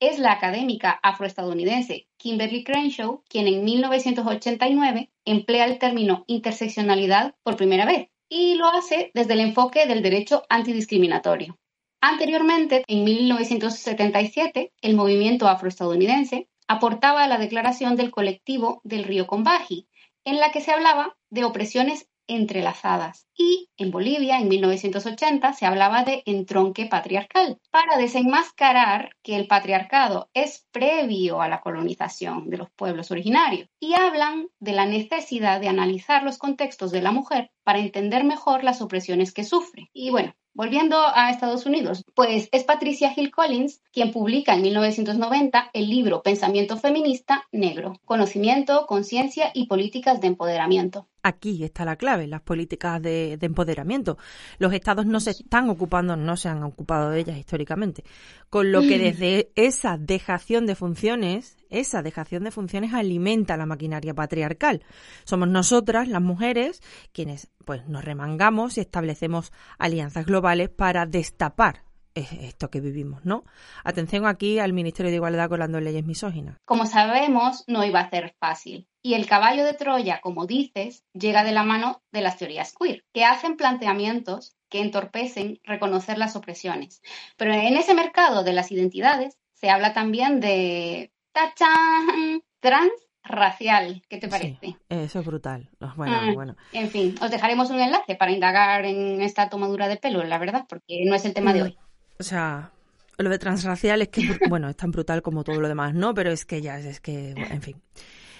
es 0.00 0.18
la 0.18 0.32
académica 0.32 0.98
afroestadounidense 1.02 2.08
Kimberly 2.16 2.64
Crenshaw 2.64 3.22
quien 3.28 3.48
en 3.48 3.64
1989 3.64 5.10
emplea 5.26 5.66
el 5.66 5.78
término 5.78 6.24
interseccionalidad 6.26 7.34
por 7.42 7.56
primera 7.56 7.84
vez 7.84 8.08
y 8.30 8.54
lo 8.54 8.68
hace 8.68 9.10
desde 9.12 9.34
el 9.34 9.40
enfoque 9.40 9.86
del 9.86 10.02
derecho 10.02 10.44
antidiscriminatorio. 10.48 11.58
Anteriormente, 12.00 12.82
en 12.88 13.04
1977, 13.04 14.72
el 14.80 14.96
movimiento 14.96 15.46
afroestadounidense 15.46 16.48
aportaba 16.72 17.22
a 17.22 17.28
la 17.28 17.38
declaración 17.38 17.96
del 17.96 18.10
colectivo 18.10 18.80
del 18.84 19.04
río 19.04 19.26
Combagi, 19.26 19.88
en 20.24 20.40
la 20.40 20.50
que 20.50 20.60
se 20.60 20.72
hablaba 20.72 21.16
de 21.30 21.44
opresiones 21.44 22.08
entrelazadas. 22.34 23.26
Y 23.36 23.68
en 23.76 23.90
Bolivia, 23.90 24.38
en 24.38 24.48
1980, 24.48 25.52
se 25.52 25.66
hablaba 25.66 26.04
de 26.04 26.22
entronque 26.26 26.86
patriarcal, 26.86 27.58
para 27.70 27.96
desenmascarar 27.96 29.16
que 29.22 29.36
el 29.36 29.46
patriarcado 29.46 30.28
es 30.34 30.66
previo 30.70 31.40
a 31.40 31.48
la 31.48 31.60
colonización 31.60 32.50
de 32.50 32.58
los 32.58 32.70
pueblos 32.70 33.10
originarios. 33.10 33.68
Y 33.80 33.94
hablan 33.94 34.48
de 34.60 34.72
la 34.72 34.86
necesidad 34.86 35.60
de 35.60 35.68
analizar 35.68 36.22
los 36.22 36.38
contextos 36.38 36.90
de 36.90 37.02
la 37.02 37.12
mujer 37.12 37.50
para 37.64 37.78
entender 37.78 38.24
mejor 38.24 38.64
las 38.64 38.82
opresiones 38.82 39.32
que 39.32 39.44
sufre. 39.44 39.90
Y 39.92 40.10
bueno, 40.10 40.34
Volviendo 40.54 40.98
a 40.98 41.30
Estados 41.30 41.64
Unidos, 41.64 42.04
pues 42.14 42.50
es 42.52 42.64
Patricia 42.64 43.10
Hill 43.16 43.30
Collins 43.30 43.80
quien 43.90 44.12
publica 44.12 44.52
en 44.52 44.60
1990 44.60 45.70
el 45.72 45.88
libro 45.88 46.22
Pensamiento 46.22 46.76
Feminista 46.76 47.44
Negro, 47.52 47.94
Conocimiento, 48.04 48.86
Conciencia 48.86 49.50
y 49.54 49.66
Políticas 49.66 50.20
de 50.20 50.26
Empoderamiento. 50.26 51.08
Aquí 51.24 51.62
está 51.62 51.84
la 51.84 51.94
clave, 51.94 52.26
las 52.26 52.42
políticas 52.42 53.00
de, 53.00 53.38
empoderamiento. 53.40 54.18
Los 54.58 54.72
estados 54.72 55.06
no 55.06 55.20
se 55.20 55.30
están 55.30 55.70
ocupando, 55.70 56.16
no 56.16 56.36
se 56.36 56.48
han 56.48 56.64
ocupado 56.64 57.10
de 57.10 57.20
ellas 57.20 57.38
históricamente. 57.38 58.02
Con 58.50 58.72
lo 58.72 58.80
que 58.80 58.98
desde 58.98 59.52
esa 59.54 59.96
dejación 59.96 60.66
de 60.66 60.74
funciones, 60.74 61.56
esa 61.70 62.02
dejación 62.02 62.42
de 62.42 62.50
funciones 62.50 62.92
alimenta 62.92 63.56
la 63.56 63.66
maquinaria 63.66 64.14
patriarcal. 64.14 64.82
Somos 65.22 65.48
nosotras, 65.48 66.08
las 66.08 66.22
mujeres, 66.22 66.82
quienes 67.12 67.48
pues 67.64 67.86
nos 67.86 68.04
remangamos 68.04 68.76
y 68.76 68.80
establecemos 68.80 69.52
alianzas 69.78 70.26
globales 70.26 70.70
para 70.70 71.06
destapar 71.06 71.84
esto 72.14 72.70
que 72.70 72.80
vivimos, 72.80 73.24
¿no? 73.24 73.44
Atención 73.84 74.26
aquí 74.26 74.58
al 74.58 74.72
Ministerio 74.72 75.10
de 75.10 75.16
Igualdad 75.16 75.48
con 75.48 75.58
las 75.58 75.70
leyes 75.70 76.04
misóginas. 76.04 76.56
Como 76.64 76.86
sabemos, 76.86 77.64
no 77.66 77.84
iba 77.84 78.00
a 78.00 78.10
ser 78.10 78.34
fácil. 78.38 78.88
Y 79.02 79.14
el 79.14 79.26
caballo 79.26 79.64
de 79.64 79.74
Troya, 79.74 80.20
como 80.20 80.46
dices, 80.46 81.04
llega 81.12 81.42
de 81.42 81.52
la 81.52 81.64
mano 81.64 82.02
de 82.12 82.20
las 82.20 82.36
teorías 82.36 82.74
queer, 82.78 83.04
que 83.12 83.24
hacen 83.24 83.56
planteamientos 83.56 84.54
que 84.68 84.80
entorpecen 84.80 85.60
reconocer 85.64 86.18
las 86.18 86.36
opresiones. 86.36 87.02
Pero 87.36 87.52
en 87.52 87.76
ese 87.76 87.94
mercado 87.94 88.44
de 88.44 88.52
las 88.52 88.70
identidades 88.70 89.38
se 89.54 89.70
habla 89.70 89.92
también 89.92 90.40
de 90.40 91.12
¡tachán! 91.32 92.42
transracial. 92.62 94.02
¿Qué 94.08 94.18
te 94.18 94.28
parece? 94.28 94.76
eso 94.88 95.18
es 95.18 95.26
brutal. 95.26 95.68
Bueno, 95.96 96.22
mm, 96.22 96.34
bueno. 96.34 96.56
En 96.72 96.88
fin, 96.88 97.14
os 97.20 97.30
dejaremos 97.30 97.70
un 97.70 97.80
enlace 97.80 98.14
para 98.14 98.32
indagar 98.32 98.84
en 98.84 99.20
esta 99.20 99.48
tomadura 99.48 99.88
de 99.88 99.96
pelo, 99.96 100.22
la 100.24 100.38
verdad, 100.38 100.64
porque 100.68 101.02
no 101.04 101.14
es 101.14 101.24
el 101.24 101.34
tema 101.34 101.52
de 101.52 101.60
mm. 101.60 101.64
hoy. 101.64 101.78
O 102.22 102.24
sea, 102.24 102.70
lo 103.18 103.30
de 103.30 103.38
transracial 103.40 104.00
es 104.00 104.08
que, 104.10 104.38
bueno, 104.48 104.68
es 104.68 104.76
tan 104.76 104.92
brutal 104.92 105.22
como 105.22 105.42
todo 105.42 105.60
lo 105.60 105.66
demás, 105.66 105.92
¿no? 105.92 106.14
Pero 106.14 106.30
es 106.30 106.44
que 106.44 106.62
ya, 106.62 106.78
es 106.78 107.00
que, 107.00 107.30
en 107.30 107.60
fin. 107.60 107.82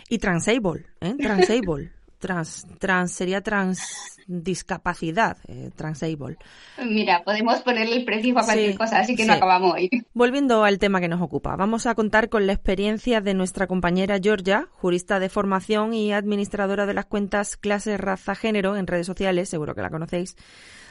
Y 0.08 0.18
transable, 0.18 0.86
¿eh? 1.00 1.16
Transable. 1.18 1.90
Trans, 2.20 2.64
trans 2.78 3.10
sería 3.10 3.40
trans 3.40 4.20
discapacidad, 4.28 5.36
eh, 5.48 5.72
transable. 5.74 6.36
Mira, 6.78 7.24
podemos 7.24 7.60
ponerle 7.62 7.96
el 7.96 8.04
precio 8.04 8.38
a 8.38 8.44
cualquier 8.44 8.78
cosa, 8.78 9.00
así 9.00 9.16
que 9.16 9.24
no 9.24 9.32
acabamos 9.32 9.74
hoy. 9.74 9.90
Volviendo 10.14 10.62
al 10.62 10.78
tema 10.78 11.00
que 11.00 11.08
nos 11.08 11.20
ocupa, 11.20 11.56
vamos 11.56 11.86
a 11.86 11.96
contar 11.96 12.28
con 12.28 12.46
la 12.46 12.52
experiencia 12.52 13.20
de 13.20 13.34
nuestra 13.34 13.66
compañera 13.66 14.20
Georgia, 14.22 14.68
jurista 14.70 15.18
de 15.18 15.28
formación 15.28 15.92
y 15.92 16.12
administradora 16.12 16.86
de 16.86 16.94
las 16.94 17.06
cuentas 17.06 17.56
clase, 17.56 17.96
raza, 17.96 18.36
género 18.36 18.76
en 18.76 18.86
redes 18.86 19.08
sociales, 19.08 19.48
seguro 19.48 19.74
que 19.74 19.82
la 19.82 19.90
conocéis 19.90 20.36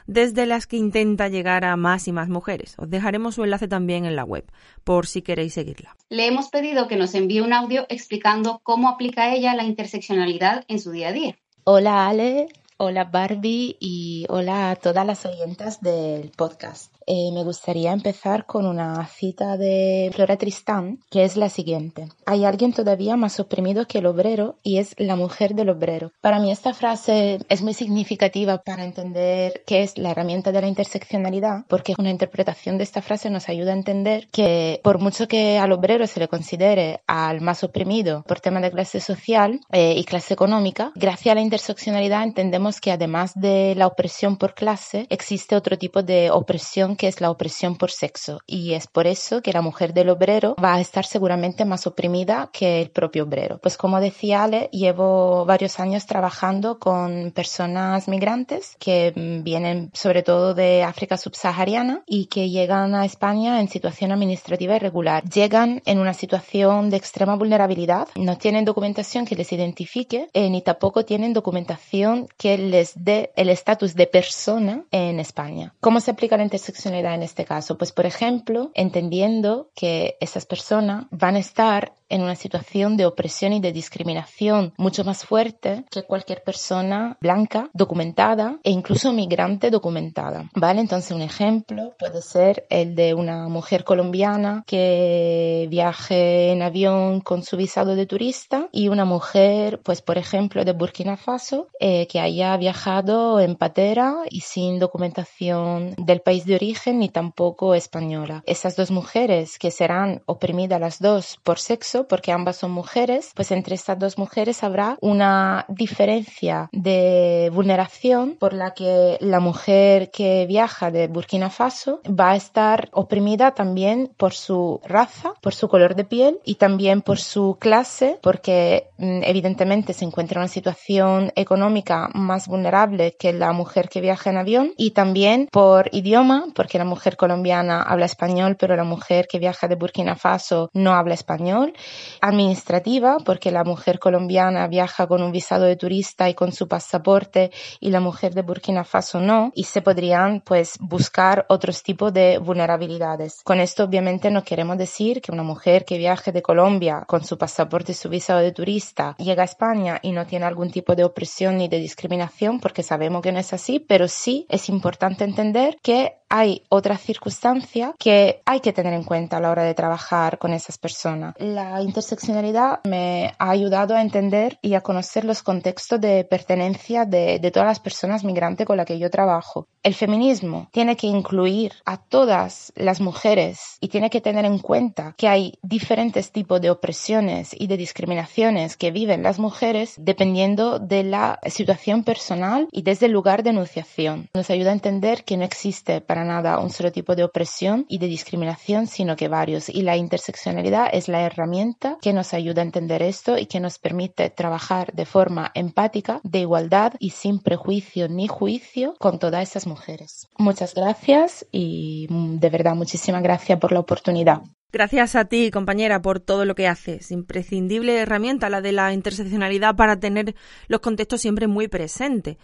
desde 0.08 0.46
las 0.46 0.68
que 0.68 0.78
intenta 0.78 1.28
llegar 1.28 1.66
a 1.66 1.76
más 1.76 2.08
y 2.08 2.12
más 2.12 2.30
mujeres. 2.30 2.76
Os 2.78 2.90
dejaremos 2.90 3.36
su 3.36 3.44
enlace 3.44 3.68
también 3.68 4.06
en 4.06 4.16
la 4.16 4.24
web, 4.24 4.46
por 4.84 5.08
si 5.08 5.22
queréis 5.22 5.54
seguirla. 5.54 5.96
Le 6.10 6.28
hemos 6.28 6.50
pedido 6.50 6.88
que 6.88 6.96
nos 6.96 7.16
envíe 7.16 7.42
un 7.42 7.54
audio 7.54 7.86
explicando 7.90 8.60
cómo 8.64 8.90
aplica 8.90 9.34
ella 9.34 9.56
la 9.56 9.64
interseccionalidad 9.64 10.66
en 10.68 10.80
su 10.80 10.92
día 10.92 11.10
a 11.10 11.14
día. 11.14 11.38
Hola 11.64 12.08
Ale, 12.08 12.48
hola 12.78 13.06
Barbie 13.06 13.78
y 13.80 14.26
hola 14.30 14.72
a 14.72 14.76
todas 14.76 15.06
las 15.06 15.26
oyentas 15.26 15.82
del 15.82 16.32
podcast. 16.32 16.92
Eh, 17.14 17.30
me 17.34 17.44
gustaría 17.44 17.92
empezar 17.92 18.46
con 18.46 18.66
una 18.66 19.06
cita 19.06 19.58
de 19.58 20.10
Flora 20.14 20.38
Tristán, 20.38 21.00
que 21.10 21.26
es 21.26 21.36
la 21.36 21.50
siguiente. 21.50 22.08
Hay 22.26 22.46
alguien 22.46 22.72
todavía 22.72 23.18
más 23.18 23.38
oprimido 23.42 23.86
que 23.86 23.98
el 23.98 24.06
obrero 24.06 24.56
y 24.64 24.78
es 24.78 24.96
la 24.98 25.18
mujer 25.18 25.54
del 25.54 25.72
obrero. 25.72 26.14
Para 26.22 26.40
mí 26.40 26.54
esta 26.54 26.74
frase 26.74 27.40
es 27.50 27.62
muy 27.62 27.74
significativa 27.74 28.60
para 28.60 28.86
entender 28.86 29.64
qué 29.68 29.84
es 29.84 29.98
la 29.98 30.12
herramienta 30.12 30.54
de 30.54 30.62
la 30.62 30.70
interseccionalidad, 30.70 31.66
porque 31.68 31.96
una 31.98 32.12
interpretación 32.12 32.78
de 32.78 32.86
esta 32.86 33.02
frase 33.02 33.30
nos 33.30 33.50
ayuda 33.50 33.72
a 33.72 33.76
entender 33.76 34.30
que 34.32 34.80
por 34.82 35.00
mucho 35.00 35.28
que 35.28 35.58
al 35.58 35.74
obrero 35.74 36.08
se 36.08 36.22
le 36.22 36.30
considere 36.30 37.02
al 37.08 37.42
más 37.42 37.66
oprimido 37.66 38.24
por 38.26 38.40
tema 38.40 38.62
de 38.62 38.72
clase 38.72 39.02
social 39.02 39.60
eh, 39.74 39.96
y 39.98 40.06
clase 40.06 40.34
económica, 40.34 40.94
gracias 40.96 41.34
a 41.34 41.36
la 41.36 41.42
interseccionalidad 41.42 42.24
entendemos 42.24 42.80
que 42.80 42.94
además 42.94 43.34
de 43.36 43.76
la 43.76 43.88
opresión 43.88 44.38
por 44.38 44.54
clase, 44.54 45.08
existe 45.10 45.58
otro 45.58 45.78
tipo 45.78 46.04
de 46.04 46.32
opresión 46.32 46.96
que 47.02 47.08
es 47.08 47.20
la 47.20 47.32
opresión 47.32 47.78
por 47.78 47.90
sexo 47.90 48.42
y 48.46 48.74
es 48.74 48.86
por 48.86 49.08
eso 49.08 49.42
que 49.42 49.54
la 49.54 49.64
mujer 49.64 49.92
del 49.92 50.10
obrero 50.10 50.56
va 50.64 50.76
a 50.76 50.82
estar 50.82 51.04
seguramente 51.04 51.66
más 51.66 51.88
oprimida 51.88 52.52
que 52.54 52.80
el 52.80 52.92
propio 52.92 53.24
obrero. 53.24 53.58
Pues 53.58 53.76
como 53.76 54.00
decía 54.00 54.44
Ale, 54.44 54.70
llevo 54.72 55.44
varios 55.46 55.80
años 55.80 56.06
trabajando 56.06 56.78
con 56.78 57.32
personas 57.32 58.08
migrantes 58.08 58.76
que 58.78 59.14
vienen 59.16 59.90
sobre 59.96 60.22
todo 60.22 60.54
de 60.54 60.84
África 60.84 61.18
subsahariana 61.18 62.04
y 62.06 62.28
que 62.28 62.52
llegan 62.52 62.94
a 62.94 63.04
España 63.04 63.60
en 63.62 63.68
situación 63.68 64.12
administrativa 64.12 64.76
irregular. 64.76 65.24
Llegan 65.24 65.82
en 65.88 65.98
una 65.98 66.14
situación 66.14 66.92
de 66.92 66.98
extrema 66.98 67.36
vulnerabilidad, 67.36 68.10
no 68.16 68.38
tienen 68.38 68.64
documentación 68.64 69.26
que 69.26 69.36
les 69.36 69.52
identifique 69.52 70.30
eh, 70.34 70.52
ni 70.52 70.62
tampoco 70.62 71.04
tienen 71.04 71.34
documentación 71.34 72.28
que 72.38 72.60
les 72.60 72.94
dé 72.96 73.32
el 73.36 73.50
estatus 73.50 73.96
de 73.96 74.06
persona 74.06 74.84
en 74.92 75.20
España. 75.20 75.74
¿Cómo 75.80 76.00
se 76.00 76.12
aplica 76.12 76.38
la 76.38 76.44
intersección 76.44 76.81
en 76.86 77.24
este 77.24 77.46
caso? 77.46 77.78
Pues, 77.78 77.92
por 77.92 78.06
ejemplo, 78.06 78.72
entendiendo 78.74 79.72
que 79.76 80.18
esas 80.20 80.46
personas 80.46 81.06
van 81.12 81.36
a 81.36 81.40
estar 81.40 81.94
en 82.12 82.22
una 82.22 82.36
situación 82.36 82.98
de 82.98 83.06
opresión 83.06 83.54
y 83.54 83.60
de 83.60 83.72
discriminación 83.72 84.74
mucho 84.78 85.04
más 85.04 85.26
fuerte 85.26 85.86
que 85.90 86.04
cualquier 86.04 86.44
persona 86.44 87.18
blanca 87.22 87.70
documentada 87.74 88.60
e 88.64 88.72
incluso 88.72 89.14
migrante 89.14 89.72
documentada. 89.72 90.50
¿Vale? 90.54 90.82
Entonces 90.82 91.12
un 91.12 91.22
ejemplo 91.22 91.94
puede 91.98 92.22
ser 92.22 92.66
el 92.70 92.96
de 92.96 93.14
una 93.14 93.48
mujer 93.48 93.84
colombiana 93.84 94.64
que 94.68 95.68
viaje 95.70 96.52
en 96.52 96.62
avión 96.62 97.22
con 97.22 97.44
su 97.44 97.58
visado 97.58 97.96
de 97.96 98.06
turista 98.06 98.68
y 98.72 98.90
una 98.90 99.06
mujer, 99.06 99.80
pues 99.84 100.02
por 100.02 100.18
ejemplo, 100.18 100.66
de 100.66 100.74
Burkina 100.74 101.18
Faso 101.18 101.68
eh, 101.80 102.08
que 102.08 102.20
haya 102.20 102.56
viajado 102.58 103.40
en 103.40 103.56
patera 103.56 104.24
y 104.30 104.42
sin 104.42 104.80
documentación 104.80 105.96
del 105.98 106.22
país 106.22 106.46
de 106.46 106.56
origen 106.56 107.00
ni 107.00 107.10
tampoco 107.10 107.74
española. 107.76 108.44
Esas 108.46 108.76
dos 108.76 108.92
mujeres 108.92 109.58
que 109.58 109.72
serán 109.72 110.22
oprimidas 110.26 110.80
las 110.80 111.00
dos 111.00 111.40
por 111.44 111.60
sexo 111.60 112.01
porque 112.08 112.32
ambas 112.32 112.58
son 112.58 112.72
mujeres, 112.72 113.32
pues 113.36 113.52
entre 113.52 113.76
estas 113.76 114.00
dos 114.00 114.18
mujeres 114.18 114.64
habrá 114.64 114.98
una 115.02 115.66
diferencia 115.68 116.70
de 116.72 117.50
vulneración 117.54 118.36
por 118.40 118.54
la 118.54 118.74
que 118.74 119.18
la 119.20 119.40
mujer 119.40 120.12
que 120.12 120.46
viaja 120.48 120.92
de 120.92 121.08
Burkina 121.08 121.50
Faso 121.50 122.02
va 122.08 122.32
a 122.32 122.36
estar 122.36 122.90
oprimida 122.92 123.52
también 123.52 124.12
por 124.18 124.34
su 124.34 124.82
raza, 124.86 125.34
por 125.42 125.54
su 125.54 125.68
color 125.68 125.96
de 125.96 126.04
piel 126.04 126.40
y 126.46 126.56
también 126.56 127.02
por 127.02 127.20
su 127.20 127.58
clase, 127.60 128.20
porque 128.22 128.90
mm, 128.98 129.22
evidentemente 129.24 129.94
se 129.94 130.06
encuentra 130.06 130.40
en 130.40 130.44
una 130.44 130.48
situación 130.48 131.32
económica 131.36 132.10
más 132.14 132.48
vulnerable 132.48 133.16
que 133.18 133.34
la 133.34 133.52
mujer 133.52 133.90
que 133.90 134.02
viaja 134.02 134.30
en 134.30 134.38
avión 134.38 134.74
y 134.78 134.92
también 134.92 135.48
por 135.52 135.90
idioma, 135.92 136.46
porque 136.56 136.78
la 136.78 136.86
mujer 136.86 137.18
colombiana 137.18 137.82
habla 137.82 138.06
español, 138.06 138.56
pero 138.60 138.76
la 138.76 138.84
mujer 138.84 139.28
que 139.28 139.40
viaja 139.40 139.68
de 139.68 139.76
Burkina 139.76 140.16
Faso 140.16 140.70
no 140.74 140.94
habla 140.94 141.14
español 141.14 141.74
administrativa, 142.22 143.18
porque 143.26 143.52
la 143.52 143.64
mujer 143.64 144.00
colombiana 144.00 144.68
viaja 144.68 145.08
con 145.08 145.22
un 145.24 145.32
visado 145.32 145.66
de 145.66 145.76
turista 145.76 146.30
y 146.30 146.34
con 146.34 146.52
su 146.52 146.68
pasaporte 146.68 147.52
y 147.80 147.90
la 147.90 148.00
mujer 148.00 148.34
de 148.34 148.42
Burkina 148.42 148.84
Faso 148.84 149.20
no, 149.20 149.52
y 149.56 149.64
se 149.64 149.82
podrían 149.82 150.42
pues 150.42 150.78
buscar 150.80 151.46
otros 151.50 151.84
tipos 151.84 152.14
de 152.14 152.38
vulnerabilidades. 152.38 153.42
Con 153.44 153.60
esto 153.60 153.84
obviamente 153.84 154.32
no 154.32 154.44
queremos 154.44 154.78
decir 154.78 155.22
que 155.22 155.32
una 155.32 155.44
mujer 155.44 155.86
que 155.86 155.98
viaje 155.98 156.32
de 156.32 156.42
Colombia 156.42 157.04
con 157.08 157.24
su 157.24 157.38
pasaporte 157.38 157.92
y 157.92 157.96
su 157.96 158.10
visado 158.10 158.40
de 158.40 158.52
turista 158.52 159.16
llega 159.18 159.44
a 159.44 159.46
España 159.46 160.00
y 160.02 160.12
no 160.12 160.26
tiene 160.26 160.46
algún 160.46 160.72
tipo 160.72 160.96
de 160.96 161.04
opresión 161.04 161.58
ni 161.58 161.68
de 161.68 161.80
discriminación, 161.80 162.60
porque 162.60 162.84
sabemos 162.84 163.22
que 163.22 163.32
no 163.32 163.40
es 163.40 163.54
así, 163.54 163.80
pero 163.80 164.08
sí 164.08 164.46
es 164.50 164.70
importante 164.70 165.24
entender 165.24 165.78
que 165.82 166.18
hay 166.30 166.64
otras 166.70 167.02
circunstancias 167.02 167.92
que 168.00 168.42
hay 168.46 168.62
que 168.62 168.72
tener 168.72 168.94
en 168.94 169.04
cuenta 169.04 169.38
a 169.38 169.40
la 169.42 169.52
hora 169.52 169.64
de 169.64 169.74
trabajar 169.74 170.38
con 170.38 170.54
esas 170.54 170.78
personas. 170.78 171.36
La 171.38 171.81
interseccionalidad 171.84 172.82
me 172.84 173.34
ha 173.38 173.50
ayudado 173.50 173.96
a 173.96 174.02
entender 174.02 174.60
y 174.62 174.74
a 174.74 174.82
conocer 174.82 175.26
los 175.26 175.44
contextos 175.44 176.00
de 176.00 176.24
pertenencia 176.24 177.06
de, 177.06 177.40
de 177.40 177.52
todas 177.52 177.68
las 177.68 177.80
personas 177.80 178.24
migrantes 178.24 178.66
con 178.66 178.78
las 178.78 178.86
que 178.86 179.00
yo 179.00 179.10
trabajo. 179.10 179.68
El 179.84 179.96
feminismo 179.96 180.70
tiene 180.72 180.96
que 180.96 181.08
incluir 181.08 181.74
a 181.86 181.98
todas 181.98 182.72
las 182.76 183.02
mujeres 183.02 183.78
y 183.80 183.88
tiene 183.88 184.10
que 184.10 184.22
tener 184.22 184.46
en 184.46 184.60
cuenta 184.60 185.16
que 185.18 185.28
hay 185.28 185.58
diferentes 185.64 186.32
tipos 186.32 186.62
de 186.62 186.70
opresiones 186.70 187.56
y 187.58 187.68
de 187.68 187.78
discriminaciones 187.78 188.78
que 188.78 188.92
viven 188.92 189.24
las 189.24 189.40
mujeres 189.40 189.96
dependiendo 189.98 190.78
de 190.78 191.04
la 191.04 191.40
situación 191.48 192.04
personal 192.04 192.68
y 192.72 192.84
desde 192.84 193.08
el 193.08 193.12
lugar 193.12 193.44
de 193.44 193.52
enunciación. 193.52 194.30
Nos 194.34 194.50
ayuda 194.50 194.70
a 194.70 194.74
entender 194.74 195.24
que 195.24 195.38
no 195.38 195.46
existe 195.46 196.02
para 196.02 196.26
nada 196.26 196.60
un 196.60 196.70
solo 196.70 196.92
tipo 196.92 197.16
de 197.16 197.24
opresión 197.24 197.86
y 197.90 197.98
de 197.98 198.08
discriminación, 198.08 198.88
sino 198.88 199.16
que 199.16 199.28
varios. 199.28 199.70
Y 199.70 199.82
la 199.82 199.98
interseccionalidad 199.98 200.90
es 200.94 201.08
la 201.08 201.22
herramienta 201.22 201.61
que 202.02 202.14
nos 202.14 202.34
ayuda 202.34 202.62
a 202.62 202.66
entender 202.66 203.02
esto 203.02 203.38
y 203.38 203.46
que 203.46 203.60
nos 203.60 203.80
permite 203.80 204.30
trabajar 204.30 204.94
de 204.94 205.06
forma 205.06 205.52
empática, 205.54 206.22
de 206.24 206.40
igualdad 206.40 206.94
y 207.00 207.12
sin 207.12 207.40
prejuicio 207.40 208.08
ni 208.08 208.28
juicio 208.28 208.96
con 209.00 209.20
todas 209.20 209.48
esas 209.48 209.68
mujeres. 209.68 210.28
Muchas 210.38 210.74
gracias 210.74 211.46
y 211.52 212.08
mm, 212.10 212.40
de 212.40 212.50
verdad 212.50 212.76
muchísimas 212.76 213.24
gracias 213.24 213.60
por 213.60 213.72
la 213.72 213.80
oportunidad. 213.80 214.42
Gracias 214.74 215.16
a 215.16 215.26
ti, 215.26 215.52
compañera, 215.52 216.02
por 216.02 216.22
todo 216.22 216.46
lo 216.46 216.56
que 216.56 216.68
haces. 216.68 217.12
Imprescindible 217.12 217.98
herramienta 217.98 218.50
la 218.50 218.62
de 218.62 218.72
la 218.72 218.94
interseccionalidad 218.94 219.76
para 219.76 220.00
tener 220.00 220.34
los 220.68 220.80
contextos 220.80 221.20
siempre 221.20 221.48
muy 221.48 221.68
presentes. 221.68 222.38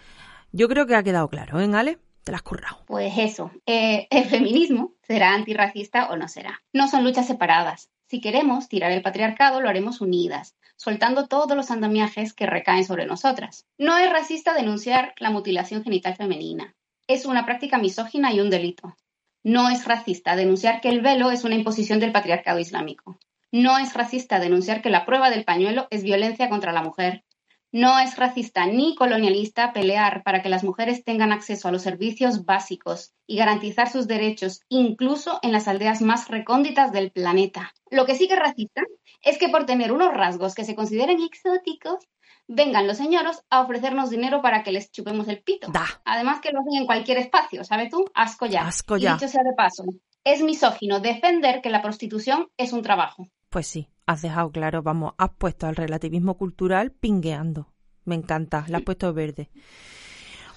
Yo 0.51 0.67
creo 0.67 0.85
que 0.85 0.95
ha 0.95 1.03
quedado 1.03 1.29
claro, 1.29 1.61
¿eh, 1.61 1.69
Ale? 1.73 1.99
Te 2.25 2.33
la 2.33 2.37
has 2.37 2.43
currado. 2.43 2.79
Pues 2.87 3.13
eso, 3.17 3.51
eh, 3.65 4.07
el 4.09 4.25
feminismo 4.25 4.93
será 5.03 5.33
antirracista 5.33 6.09
o 6.09 6.17
no 6.17 6.27
será. 6.27 6.61
No 6.73 6.89
son 6.89 7.05
luchas 7.05 7.27
separadas. 7.27 7.89
Si 8.09 8.21
queremos 8.21 8.69
tirar 8.69 8.91
el 8.93 9.01
patriarcado, 9.01 9.59
lo 9.59 9.67
haremos 9.67 9.99
unidas, 9.99 10.55
soltando 10.77 11.27
todos 11.27 11.57
los 11.57 11.71
andamiajes 11.71 12.33
que 12.33 12.45
recaen 12.45 12.85
sobre 12.85 13.05
nosotras. 13.05 13.67
No 13.77 13.97
es 13.97 14.09
racista 14.09 14.53
denunciar 14.53 15.13
la 15.17 15.29
mutilación 15.29 15.83
genital 15.83 16.15
femenina. 16.15 16.73
Es 17.07 17.25
una 17.25 17.45
práctica 17.45 17.77
misógina 17.77 18.31
y 18.31 18.39
un 18.39 18.49
delito. 18.49 18.95
No 19.43 19.69
es 19.69 19.83
racista 19.83 20.37
denunciar 20.37 20.79
que 20.79 20.87
el 20.87 21.01
velo 21.01 21.31
es 21.31 21.43
una 21.43 21.55
imposición 21.55 21.99
del 21.99 22.13
patriarcado 22.13 22.59
islámico. 22.59 23.19
No 23.51 23.77
es 23.77 23.93
racista 23.93 24.39
denunciar 24.39 24.81
que 24.81 24.89
la 24.89 25.05
prueba 25.05 25.29
del 25.29 25.43
pañuelo 25.43 25.87
es 25.89 26.03
violencia 26.03 26.47
contra 26.47 26.71
la 26.71 26.83
mujer. 26.83 27.25
No 27.71 27.99
es 27.99 28.15
racista 28.15 28.65
ni 28.65 28.95
colonialista 28.95 29.73
pelear 29.73 30.23
para 30.23 30.41
que 30.41 30.49
las 30.49 30.63
mujeres 30.63 31.03
tengan 31.03 31.31
acceso 31.31 31.67
a 31.67 31.71
los 31.71 31.81
servicios 31.81 32.45
básicos 32.45 33.13
y 33.27 33.37
garantizar 33.37 33.89
sus 33.89 34.07
derechos, 34.07 34.61
incluso 34.69 35.39
en 35.41 35.51
las 35.51 35.67
aldeas 35.67 36.01
más 36.01 36.29
recónditas 36.29 36.91
del 36.93 37.11
planeta. 37.11 37.73
Lo 37.91 38.05
que 38.05 38.15
sí 38.15 38.27
que 38.27 38.35
es 38.35 38.39
racista 38.39 38.83
es 39.21 39.37
que 39.37 39.49
por 39.49 39.65
tener 39.65 39.91
unos 39.91 40.13
rasgos 40.13 40.55
que 40.55 40.63
se 40.63 40.75
consideren 40.75 41.21
exóticos, 41.21 42.07
vengan 42.47 42.87
los 42.87 42.97
señoros 42.97 43.43
a 43.49 43.61
ofrecernos 43.61 44.09
dinero 44.09 44.41
para 44.41 44.63
que 44.63 44.71
les 44.71 44.89
chupemos 44.91 45.27
el 45.27 45.41
pito. 45.43 45.67
Además 46.05 46.39
que 46.39 46.51
lo 46.51 46.61
hacen 46.61 46.75
en 46.75 46.85
cualquier 46.85 47.17
espacio, 47.17 47.63
¿sabes 47.63 47.89
tú? 47.89 48.05
Asco 48.13 48.45
ya. 48.45 48.65
Asco 48.65 48.97
ya. 48.97 49.11
Y 49.11 49.13
dicho 49.13 49.27
sea 49.27 49.43
de 49.43 49.53
paso, 49.53 49.83
es 50.23 50.41
misógino 50.41 50.99
defender 50.99 51.61
que 51.61 51.69
la 51.69 51.81
prostitución 51.81 52.47
es 52.57 52.73
un 52.73 52.81
trabajo. 52.81 53.27
Pues 53.49 53.67
sí, 53.67 53.89
has 54.05 54.21
dejado 54.21 54.51
claro, 54.51 54.83
vamos, 54.83 55.13
has 55.17 55.29
puesto 55.37 55.67
al 55.67 55.75
relativismo 55.75 56.37
cultural 56.37 56.91
pingueando. 56.91 57.73
Me 58.05 58.15
encanta, 58.15 58.65
la 58.67 58.77
has 58.77 58.83
puesto 58.83 59.13
verde. 59.13 59.49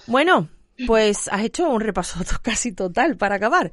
Bueno, 0.07 0.49
pues 0.87 1.27
has 1.27 1.43
hecho 1.43 1.69
un 1.69 1.81
repaso 1.81 2.19
casi 2.41 2.73
total 2.73 3.17
para 3.17 3.35
acabar. 3.35 3.71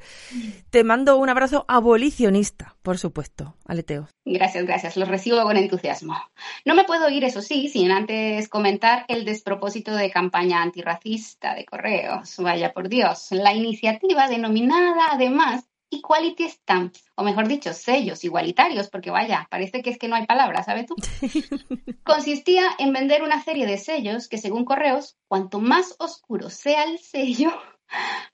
Te 0.71 0.85
mando 0.85 1.17
un 1.17 1.29
abrazo 1.29 1.65
abolicionista, 1.69 2.77
por 2.83 2.99
supuesto, 2.99 3.57
Aleteo. 3.67 4.09
Gracias, 4.25 4.65
gracias. 4.67 4.97
Los 4.97 5.09
recibo 5.09 5.43
con 5.43 5.57
entusiasmo. 5.57 6.17
No 6.65 6.75
me 6.75 6.85
puedo 6.85 7.09
ir, 7.09 7.25
eso 7.25 7.43
sí, 7.43 7.69
sin 7.69 7.91
antes 7.91 8.49
comentar 8.49 9.05
el 9.09 9.25
despropósito 9.25 9.95
de 9.95 10.11
campaña 10.11 10.63
antirracista 10.63 11.55
de 11.55 11.65
correos. 11.65 12.37
Vaya 12.39 12.73
por 12.73 12.89
Dios. 12.89 13.29
La 13.31 13.55
iniciativa 13.55 14.29
denominada, 14.29 15.09
además, 15.13 15.65
Equality 15.91 16.49
Stamps, 16.49 17.05
o 17.15 17.23
mejor 17.23 17.49
dicho, 17.49 17.73
sellos 17.73 18.25
igualitarios, 18.25 18.89
porque 18.91 19.11
vaya, 19.11 19.47
parece 19.51 19.83
que 19.83 19.91
es 19.91 19.99
que 19.99 20.09
no 20.09 20.17
hay 20.17 20.27
palabras, 20.27 20.67
¿sabes 20.67 20.87
tú? 20.87 20.95
Consistía 22.05 22.65
en 22.79 22.93
vender 22.93 23.23
una 23.23 23.43
serie 23.43 23.67
de 23.67 23.79
sellos 23.79 24.29
que, 24.29 24.39
según 24.39 24.65
correos, 24.65 25.17
cuanto 25.29 25.61
más 25.61 25.97
oscuro 25.99 26.51
sea 26.51 26.85
el 26.85 26.99
sello, 26.99 27.53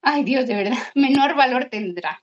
Ay, 0.02 0.24
Dios, 0.24 0.46
de 0.46 0.54
verdad, 0.54 0.78
menor 0.94 1.34
valor 1.34 1.66
tendrá. 1.70 2.22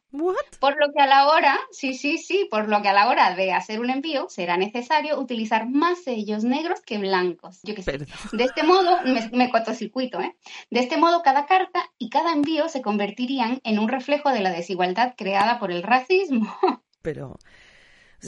Por 0.59 0.75
lo 0.79 0.93
que 0.93 1.01
a 1.01 1.07
la 1.07 1.29
hora, 1.29 1.57
sí, 1.71 1.93
sí, 1.93 2.17
sí, 2.17 2.47
por 2.51 2.67
lo 2.67 2.81
que 2.81 2.89
a 2.89 2.93
la 2.93 3.07
hora 3.07 3.33
de 3.35 3.53
hacer 3.53 3.79
un 3.79 3.89
envío 3.89 4.27
será 4.29 4.57
necesario 4.57 5.19
utilizar 5.19 5.67
más 5.67 6.03
sellos 6.03 6.43
negros 6.43 6.81
que 6.81 6.97
blancos. 6.97 7.59
Yo 7.63 7.73
qué 7.73 7.81
sé. 7.81 7.97
De 7.97 8.43
este 8.43 8.63
modo, 8.63 9.01
me, 9.03 9.29
me 9.31 9.49
cortocircuito, 9.49 10.19
¿eh? 10.19 10.35
De 10.69 10.81
este 10.81 10.97
modo, 10.97 11.21
cada 11.23 11.45
carta 11.45 11.83
y 11.97 12.09
cada 12.09 12.33
envío 12.33 12.69
se 12.69 12.81
convertirían 12.81 13.61
en 13.63 13.79
un 13.79 13.87
reflejo 13.87 14.29
de 14.29 14.41
la 14.41 14.51
desigualdad 14.51 15.15
creada 15.17 15.59
por 15.59 15.71
el 15.71 15.83
racismo. 15.83 16.55
Pero 17.01 17.39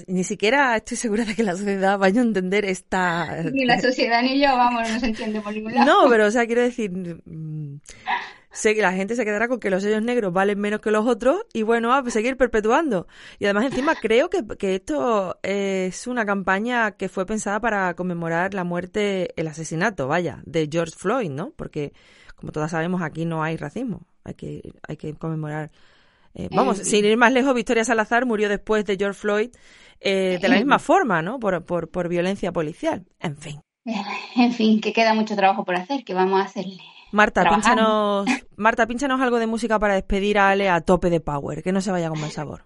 ni 0.07 0.23
siquiera 0.23 0.75
estoy 0.75 0.97
segura 0.97 1.25
de 1.25 1.35
que 1.35 1.43
la 1.43 1.55
sociedad 1.55 1.99
vaya 1.99 2.21
a 2.21 2.23
entender 2.23 2.65
esta... 2.65 3.43
Ni 3.51 3.65
la 3.65 3.79
sociedad 3.79 4.23
ni 4.23 4.41
yo, 4.41 4.55
vamos, 4.57 4.89
no 4.89 4.99
se 4.99 5.07
entiende 5.07 5.41
por 5.41 5.53
ningún 5.53 5.75
lado. 5.75 5.85
No, 5.85 6.09
pero 6.09 6.25
o 6.25 6.31
sea, 6.31 6.47
quiero 6.47 6.61
decir, 6.61 6.91
sé 8.53 8.75
que 8.75 8.81
la 8.81 8.93
gente 8.93 9.15
se 9.15 9.25
quedará 9.25 9.47
con 9.49 9.59
que 9.59 9.69
los 9.69 9.83
sellos 9.83 10.01
negros 10.03 10.31
valen 10.31 10.59
menos 10.59 10.79
que 10.79 10.91
los 10.91 11.05
otros 11.07 11.41
y 11.53 11.63
bueno, 11.63 11.93
a 11.93 12.09
seguir 12.09 12.37
perpetuando. 12.37 13.07
Y 13.39 13.45
además 13.45 13.65
encima 13.65 13.95
creo 13.95 14.29
que, 14.29 14.45
que 14.57 14.75
esto 14.75 15.39
es 15.43 16.07
una 16.07 16.25
campaña 16.25 16.91
que 16.91 17.09
fue 17.09 17.25
pensada 17.25 17.59
para 17.59 17.93
conmemorar 17.95 18.53
la 18.53 18.63
muerte, 18.63 19.33
el 19.39 19.47
asesinato, 19.47 20.07
vaya, 20.07 20.41
de 20.45 20.69
George 20.71 20.95
Floyd, 20.97 21.29
¿no? 21.31 21.51
Porque 21.57 21.93
como 22.35 22.51
todas 22.51 22.71
sabemos 22.71 23.01
aquí 23.01 23.25
no 23.25 23.43
hay 23.43 23.57
racismo, 23.57 24.07
hay 24.23 24.35
que, 24.35 24.73
hay 24.87 24.97
que 24.97 25.13
conmemorar. 25.15 25.71
Eh, 26.35 26.49
vamos, 26.51 26.79
Eh, 26.79 26.85
sin 26.85 27.05
ir 27.05 27.17
más 27.17 27.31
lejos, 27.33 27.53
Victoria 27.55 27.83
Salazar 27.85 28.25
murió 28.25 28.49
después 28.49 28.85
de 28.85 28.97
George 28.97 29.19
Floyd 29.19 29.49
eh, 29.99 30.39
de 30.41 30.47
la 30.49 30.55
Eh. 30.55 30.59
misma 30.59 30.79
forma, 30.79 31.21
¿no? 31.21 31.39
Por, 31.39 31.65
por, 31.65 31.89
por 31.89 32.09
violencia 32.09 32.51
policial. 32.51 33.05
En 33.19 33.37
fin. 33.37 33.61
En 34.35 34.51
fin, 34.53 34.81
que 34.81 34.93
queda 34.93 35.13
mucho 35.13 35.35
trabajo 35.35 35.63
por 35.65 35.75
hacer, 35.75 36.03
que 36.03 36.13
vamos 36.13 36.39
a 36.41 36.45
hacerle. 36.45 36.81
Marta, 37.13 37.41
Trabajar. 37.41 37.75
pínchanos, 37.75 38.25
Marta, 38.57 38.87
pínchanos 38.87 39.21
algo 39.21 39.37
de 39.37 39.45
música 39.45 39.77
para 39.77 39.93
despedir 39.93 40.39
a 40.39 40.49
Ale 40.49 40.67
a 40.69 40.81
tope 40.81 41.11
de 41.11 41.19
power, 41.19 41.61
que 41.61 41.71
no 41.71 41.79
se 41.79 41.91
vaya 41.91 42.09
con 42.09 42.19
mal 42.19 42.31
sabor. 42.31 42.65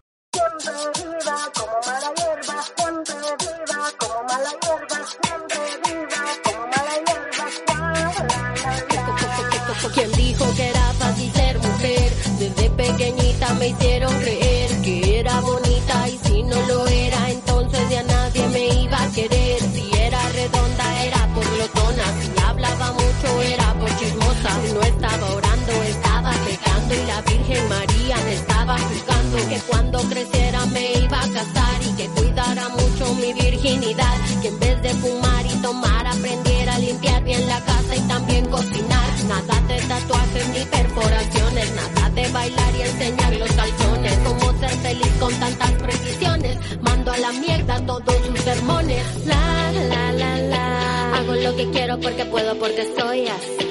Cuando 29.67 29.99
creciera 29.99 30.65
me 30.67 30.93
iba 30.93 31.19
a 31.19 31.29
casar 31.29 31.81
y 31.81 31.95
que 31.95 32.07
cuidara 32.09 32.69
mucho 32.69 33.13
mi 33.15 33.33
virginidad. 33.33 34.15
Que 34.41 34.47
en 34.49 34.59
vez 34.59 34.81
de 34.81 34.89
fumar 34.95 35.45
y 35.45 35.61
tomar 35.61 36.07
aprendiera 36.07 36.75
a 36.75 36.79
limpiar 36.79 37.23
bien 37.23 37.47
la 37.47 37.59
casa 37.61 37.95
y 37.95 38.01
también 38.07 38.45
cocinar. 38.47 39.07
Nada 39.27 39.61
de 39.67 39.77
tatuajes 39.81 40.49
ni 40.49 40.65
perforaciones, 40.65 41.71
nada 41.75 42.09
de 42.11 42.27
bailar 42.29 42.75
y 42.75 42.81
enseñar 42.81 43.35
los 43.35 43.51
calzones. 43.51 44.17
Cómo 44.25 44.59
ser 44.59 44.69
feliz 44.69 45.13
con 45.19 45.33
tantas 45.35 45.71
precisiones. 45.73 46.57
Mando 46.81 47.11
a 47.11 47.17
la 47.17 47.31
mierda 47.33 47.85
todos 47.85 48.15
sus 48.25 48.39
sermones. 48.39 49.03
La 49.25 49.71
la 49.71 50.11
la 50.13 50.37
la. 50.37 51.17
Hago 51.17 51.35
lo 51.35 51.55
que 51.55 51.69
quiero 51.71 51.99
porque 51.99 52.25
puedo, 52.25 52.57
porque 52.59 52.87
soy 52.97 53.27
así. 53.27 53.66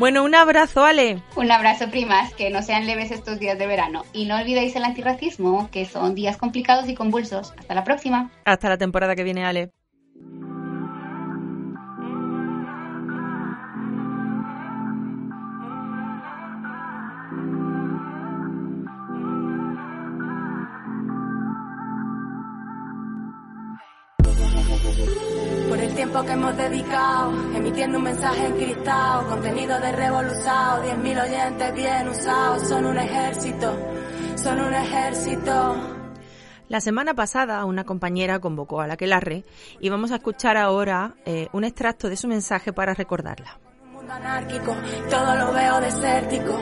Bueno, 0.00 0.24
un 0.24 0.34
abrazo, 0.34 0.82
Ale. 0.82 1.22
Un 1.36 1.52
abrazo, 1.52 1.90
primas, 1.90 2.32
que 2.32 2.48
no 2.48 2.62
sean 2.62 2.86
leves 2.86 3.10
estos 3.10 3.38
días 3.38 3.58
de 3.58 3.66
verano. 3.66 4.06
Y 4.14 4.24
no 4.24 4.38
olvidéis 4.38 4.74
el 4.74 4.84
antirracismo, 4.84 5.70
que 5.70 5.84
son 5.84 6.14
días 6.14 6.38
complicados 6.38 6.88
y 6.88 6.94
convulsos. 6.94 7.52
Hasta 7.58 7.74
la 7.74 7.84
próxima. 7.84 8.30
Hasta 8.46 8.70
la 8.70 8.78
temporada 8.78 9.14
que 9.14 9.24
viene, 9.24 9.44
Ale. 9.44 9.72
Tiempo 26.10 26.26
que 26.26 26.32
hemos 26.32 26.56
dedicado, 26.56 27.32
emitiendo 27.54 27.98
un 27.98 28.04
mensaje 28.04 28.46
encriptado, 28.46 29.28
contenido 29.28 29.78
de 29.78 29.92
revolucionado, 29.92 30.82
10.000 30.82 31.22
oyentes 31.22 31.74
bien 31.74 32.08
usados, 32.08 32.68
son 32.68 32.84
un 32.86 32.98
ejército, 32.98 33.72
son 34.34 34.60
un 34.60 34.74
ejército. 34.74 35.76
La 36.66 36.80
semana 36.80 37.14
pasada 37.14 37.64
una 37.64 37.84
compañera 37.84 38.40
convocó 38.40 38.80
a 38.80 38.88
la 38.88 38.96
Quelarre 38.96 39.44
y 39.78 39.88
vamos 39.88 40.10
a 40.10 40.16
escuchar 40.16 40.56
ahora 40.56 41.14
eh, 41.24 41.46
un 41.52 41.62
extracto 41.62 42.08
de 42.08 42.16
su 42.16 42.26
mensaje 42.26 42.72
para 42.72 42.92
recordarla. 42.92 43.60
Un 43.84 43.92
mundo 43.92 44.12
anárquico, 44.12 44.74
todo 45.08 45.36
lo 45.36 45.52
veo 45.52 45.80
desértico. 45.80 46.58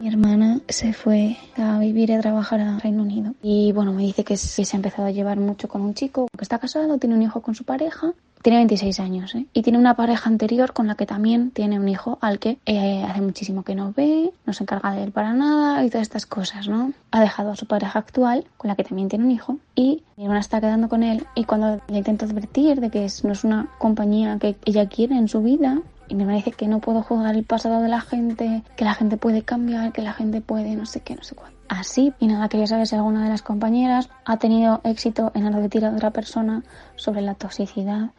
Mi 0.00 0.08
hermana 0.08 0.60
se 0.68 0.92
fue 0.92 1.36
a 1.56 1.78
vivir 1.78 2.10
y 2.10 2.14
a 2.14 2.20
trabajar 2.20 2.60
a 2.60 2.78
Reino 2.78 3.02
Unido. 3.02 3.34
Y 3.42 3.72
bueno, 3.72 3.92
me 3.92 4.02
dice 4.02 4.24
que 4.24 4.36
se 4.36 4.62
ha 4.62 4.76
empezado 4.76 5.06
a 5.08 5.10
llevar 5.10 5.38
mucho 5.38 5.68
con 5.68 5.82
un 5.82 5.94
chico 5.94 6.26
que 6.36 6.42
está 6.42 6.58
casado, 6.58 6.98
tiene 6.98 7.14
un 7.14 7.22
hijo 7.22 7.40
con 7.40 7.54
su 7.54 7.64
pareja. 7.64 8.12
Tiene 8.42 8.58
26 8.58 9.00
años, 9.00 9.34
¿eh? 9.34 9.46
Y 9.52 9.62
tiene 9.62 9.78
una 9.78 9.94
pareja 9.94 10.28
anterior 10.30 10.72
con 10.72 10.86
la 10.86 10.94
que 10.94 11.04
también 11.04 11.50
tiene 11.50 11.80
un 11.80 11.88
hijo 11.88 12.18
al 12.20 12.38
que 12.38 12.58
eh, 12.66 13.02
hace 13.02 13.20
muchísimo 13.20 13.64
que 13.64 13.74
no 13.74 13.92
ve, 13.96 14.30
no 14.44 14.52
se 14.52 14.62
encarga 14.62 14.92
de 14.92 15.02
él 15.02 15.10
para 15.10 15.32
nada 15.32 15.84
y 15.84 15.90
todas 15.90 16.02
estas 16.02 16.26
cosas, 16.26 16.68
¿no? 16.68 16.92
Ha 17.10 17.20
dejado 17.20 17.50
a 17.50 17.56
su 17.56 17.66
pareja 17.66 17.98
actual, 17.98 18.44
con 18.56 18.68
la 18.68 18.76
que 18.76 18.84
también 18.84 19.08
tiene 19.08 19.24
un 19.24 19.32
hijo, 19.32 19.58
y 19.74 20.04
mi 20.16 20.24
hermana 20.24 20.40
está 20.40 20.60
quedando 20.60 20.88
con 20.88 21.02
él. 21.02 21.26
Y 21.34 21.42
cuando 21.44 21.80
le 21.88 21.98
intento 21.98 22.24
advertir 22.24 22.80
de 22.80 22.90
que 22.90 23.04
es- 23.06 23.24
no 23.24 23.32
es 23.32 23.42
una 23.42 23.68
compañía 23.78 24.38
que 24.38 24.56
ella 24.64 24.88
quiere 24.88 25.16
en 25.16 25.26
su 25.26 25.42
vida, 25.42 25.80
y 26.08 26.14
me 26.14 26.24
parece 26.24 26.52
que 26.52 26.68
no 26.68 26.78
puedo 26.78 27.02
juzgar 27.02 27.34
el 27.34 27.42
pasado 27.42 27.82
de 27.82 27.88
la 27.88 28.00
gente, 28.00 28.62
que 28.76 28.84
la 28.84 28.94
gente 28.94 29.16
puede 29.16 29.42
cambiar, 29.42 29.90
que 29.92 30.02
la 30.02 30.12
gente 30.12 30.40
puede 30.40 30.76
no 30.76 30.86
sé 30.86 31.00
qué, 31.00 31.16
no 31.16 31.24
sé 31.24 31.34
cuánto. 31.34 31.56
Así, 31.68 32.12
y 32.20 32.28
nada, 32.28 32.48
quería 32.48 32.68
saber 32.68 32.86
si 32.86 32.94
alguna 32.94 33.24
de 33.24 33.30
las 33.30 33.42
compañeras 33.42 34.08
ha 34.24 34.36
tenido 34.36 34.80
éxito 34.84 35.32
en 35.34 35.52
retiro 35.52 35.90
de 35.90 35.96
otra 35.96 36.12
persona 36.12 36.62
sobre 36.94 37.22
la 37.22 37.34
toxicidad 37.34 38.10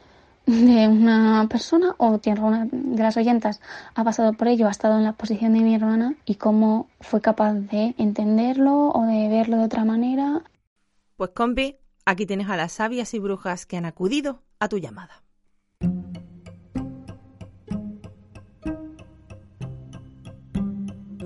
de 0.47 0.87
una 0.87 1.45
persona 1.49 1.93
o 1.97 2.19
tiene 2.19 2.39
alguna 2.39 2.67
de 2.71 3.03
las 3.03 3.17
oyentas 3.17 3.59
ha 3.95 4.03
pasado 4.05 4.31
por 4.31 4.47
ello, 4.47 4.67
ha 4.67 4.71
estado 4.71 4.97
en 4.97 5.03
la 5.03 5.11
posición 5.11 5.53
de 5.53 5.59
mi 5.59 5.75
hermana 5.75 6.15
y 6.25 6.35
cómo 6.35 6.87
fue 7.01 7.19
capaz 7.19 7.53
de 7.53 7.93
entenderlo 7.97 8.89
o 8.89 9.05
de 9.05 9.27
verlo 9.27 9.57
de 9.57 9.65
otra 9.65 9.83
manera. 9.83 10.43
Pues 11.17 11.31
compi, 11.31 11.75
aquí 12.05 12.25
tienes 12.25 12.49
a 12.49 12.55
las 12.55 12.71
sabias 12.71 13.13
y 13.13 13.19
brujas 13.19 13.65
que 13.65 13.75
han 13.75 13.85
acudido 13.85 14.41
a 14.59 14.69
tu 14.69 14.77
llamada. 14.77 15.21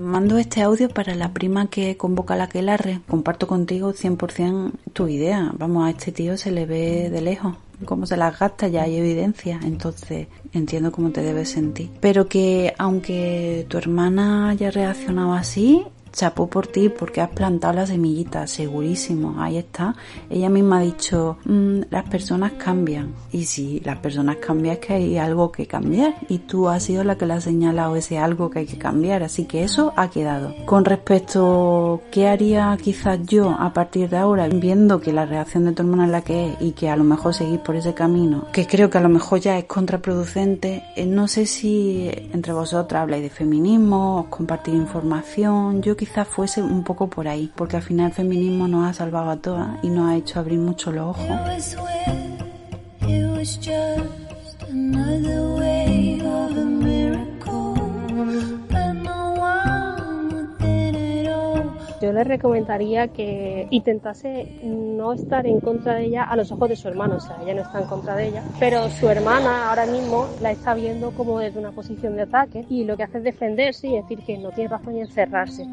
Mando 0.00 0.36
este 0.36 0.62
audio 0.62 0.88
para 0.88 1.14
la 1.14 1.32
prima 1.32 1.68
que 1.68 1.96
convoca 1.96 2.34
a 2.34 2.36
la 2.36 2.48
Quelarre. 2.48 3.00
Comparto 3.08 3.46
contigo 3.46 3.92
100% 3.92 4.72
tu 4.92 5.06
idea. 5.06 5.52
Vamos, 5.56 5.86
a 5.86 5.90
este 5.90 6.10
tío 6.10 6.36
se 6.36 6.50
le 6.50 6.66
ve 6.66 7.08
de 7.08 7.20
lejos 7.20 7.56
cómo 7.84 8.06
se 8.06 8.16
las 8.16 8.38
gasta, 8.38 8.68
ya 8.68 8.82
hay 8.82 8.96
evidencia, 8.96 9.60
entonces 9.64 10.28
entiendo 10.52 10.92
cómo 10.92 11.10
te 11.10 11.22
debes 11.22 11.50
sentir. 11.50 11.90
Pero 12.00 12.28
que 12.28 12.74
aunque 12.78 13.66
tu 13.68 13.78
hermana 13.78 14.50
haya 14.50 14.70
reaccionado 14.70 15.34
así, 15.34 15.84
chapó 16.12 16.46
por 16.46 16.66
ti 16.66 16.88
porque 16.88 17.20
has 17.20 17.30
plantado 17.30 17.74
la 17.74 17.86
semillita, 17.86 18.46
segurísimo, 18.46 19.36
ahí 19.38 19.58
está. 19.58 19.94
Ella 20.30 20.48
misma 20.48 20.78
ha 20.78 20.82
dicho, 20.82 21.38
mm, 21.44 21.80
las 21.90 22.08
personas 22.08 22.52
cambian. 22.52 23.14
Y 23.32 23.44
si 23.44 23.80
las 23.80 23.98
personas 23.98 24.36
cambian 24.36 24.74
es 24.74 24.78
que 24.80 24.94
hay 24.94 25.18
algo 25.18 25.50
que 25.50 25.66
cambiar 25.66 26.14
y 26.28 26.38
tú 26.38 26.68
has 26.68 26.84
sido 26.84 27.04
la 27.04 27.16
que 27.16 27.26
le 27.26 27.34
ha 27.34 27.40
señalado 27.40 27.96
ese 27.96 28.18
algo 28.18 28.50
que 28.50 28.60
hay 28.60 28.66
que 28.66 28.78
cambiar, 28.78 29.22
así 29.22 29.46
que 29.46 29.64
eso 29.64 29.92
ha 29.96 30.10
quedado. 30.10 30.54
Con 30.66 30.84
respecto, 30.84 32.02
¿qué 32.10 32.28
haría 32.28 32.76
quizás 32.80 33.18
yo 33.26 33.50
a 33.58 33.72
partir 33.72 34.08
de 34.08 34.18
ahora, 34.18 34.48
viendo 34.48 35.00
que 35.00 35.12
la 35.12 35.26
reacción 35.26 35.64
de 35.64 35.72
tu 35.72 35.82
hermana 35.82 36.06
es 36.06 36.10
la 36.10 36.22
que 36.22 36.48
es 36.48 36.56
y 36.60 36.72
que 36.72 36.90
a 36.90 36.96
lo 36.96 37.04
mejor 37.04 37.34
seguís 37.34 37.60
por 37.60 37.76
ese 37.76 37.94
camino, 37.94 38.46
que 38.52 38.66
creo 38.66 38.90
que 38.90 38.98
a 38.98 39.00
lo 39.00 39.08
mejor 39.08 39.40
ya 39.40 39.58
es 39.58 39.64
contraproducente, 39.64 40.84
eh, 40.96 41.06
no 41.06 41.28
sé 41.28 41.46
si 41.46 42.10
entre 42.32 42.52
vosotras 42.52 43.02
habláis 43.02 43.22
de 43.22 43.30
feminismo, 43.30 44.20
os 44.20 44.26
compartir 44.26 44.74
información, 44.74 45.82
yo 45.82 45.96
quizás 46.02 46.26
fuese 46.26 46.60
un 46.60 46.82
poco 46.82 47.08
por 47.08 47.28
ahí, 47.28 47.52
porque 47.54 47.76
al 47.76 47.82
final 47.84 48.08
el 48.08 48.12
feminismo 48.12 48.66
nos 48.66 48.90
ha 48.90 48.92
salvado 48.92 49.30
a 49.30 49.36
todas 49.36 49.78
y 49.84 49.88
nos 49.88 50.10
ha 50.10 50.16
hecho 50.16 50.40
abrir 50.40 50.58
mucho 50.58 50.90
los 50.90 51.16
ojos. 51.16 51.24
Yo 62.02 62.12
le 62.12 62.24
recomendaría 62.24 63.06
que 63.06 63.68
intentase 63.70 64.58
no 64.64 65.12
estar 65.12 65.46
en 65.46 65.60
contra 65.60 65.94
de 65.94 66.06
ella 66.06 66.24
a 66.24 66.34
los 66.34 66.50
ojos 66.50 66.68
de 66.68 66.74
su 66.74 66.88
hermano, 66.88 67.14
o 67.18 67.20
sea, 67.20 67.38
ella 67.40 67.54
no 67.54 67.62
está 67.62 67.80
en 67.80 67.86
contra 67.86 68.16
de 68.16 68.26
ella, 68.26 68.42
pero 68.58 68.90
su 68.90 69.08
hermana 69.08 69.68
ahora 69.68 69.86
mismo 69.86 70.26
la 70.40 70.50
está 70.50 70.74
viendo 70.74 71.12
como 71.12 71.38
desde 71.38 71.60
una 71.60 71.70
posición 71.70 72.16
de 72.16 72.22
ataque 72.22 72.66
y 72.68 72.82
lo 72.82 72.96
que 72.96 73.04
hace 73.04 73.18
es 73.18 73.24
defenderse 73.24 73.86
y 73.86 73.94
decir 73.94 74.18
que 74.18 74.36
no 74.36 74.50
tiene 74.50 74.70
razón 74.70 74.96
y 74.96 75.00
encerrarse. 75.02 75.64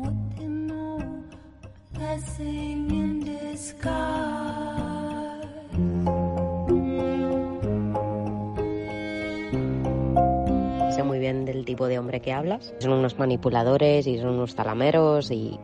Sé 11.00 11.04
muy 11.04 11.20
bien 11.20 11.46
del 11.46 11.64
tipo 11.64 11.88
de 11.88 11.98
hombre 11.98 12.20
que 12.20 12.34
hablas. 12.34 12.74
Son 12.80 12.92
unos 12.92 13.18
manipuladores 13.18 14.06
y 14.06 14.20
son 14.20 14.32
unos 14.32 14.54
talameros 14.54 15.32
y, 15.32 15.58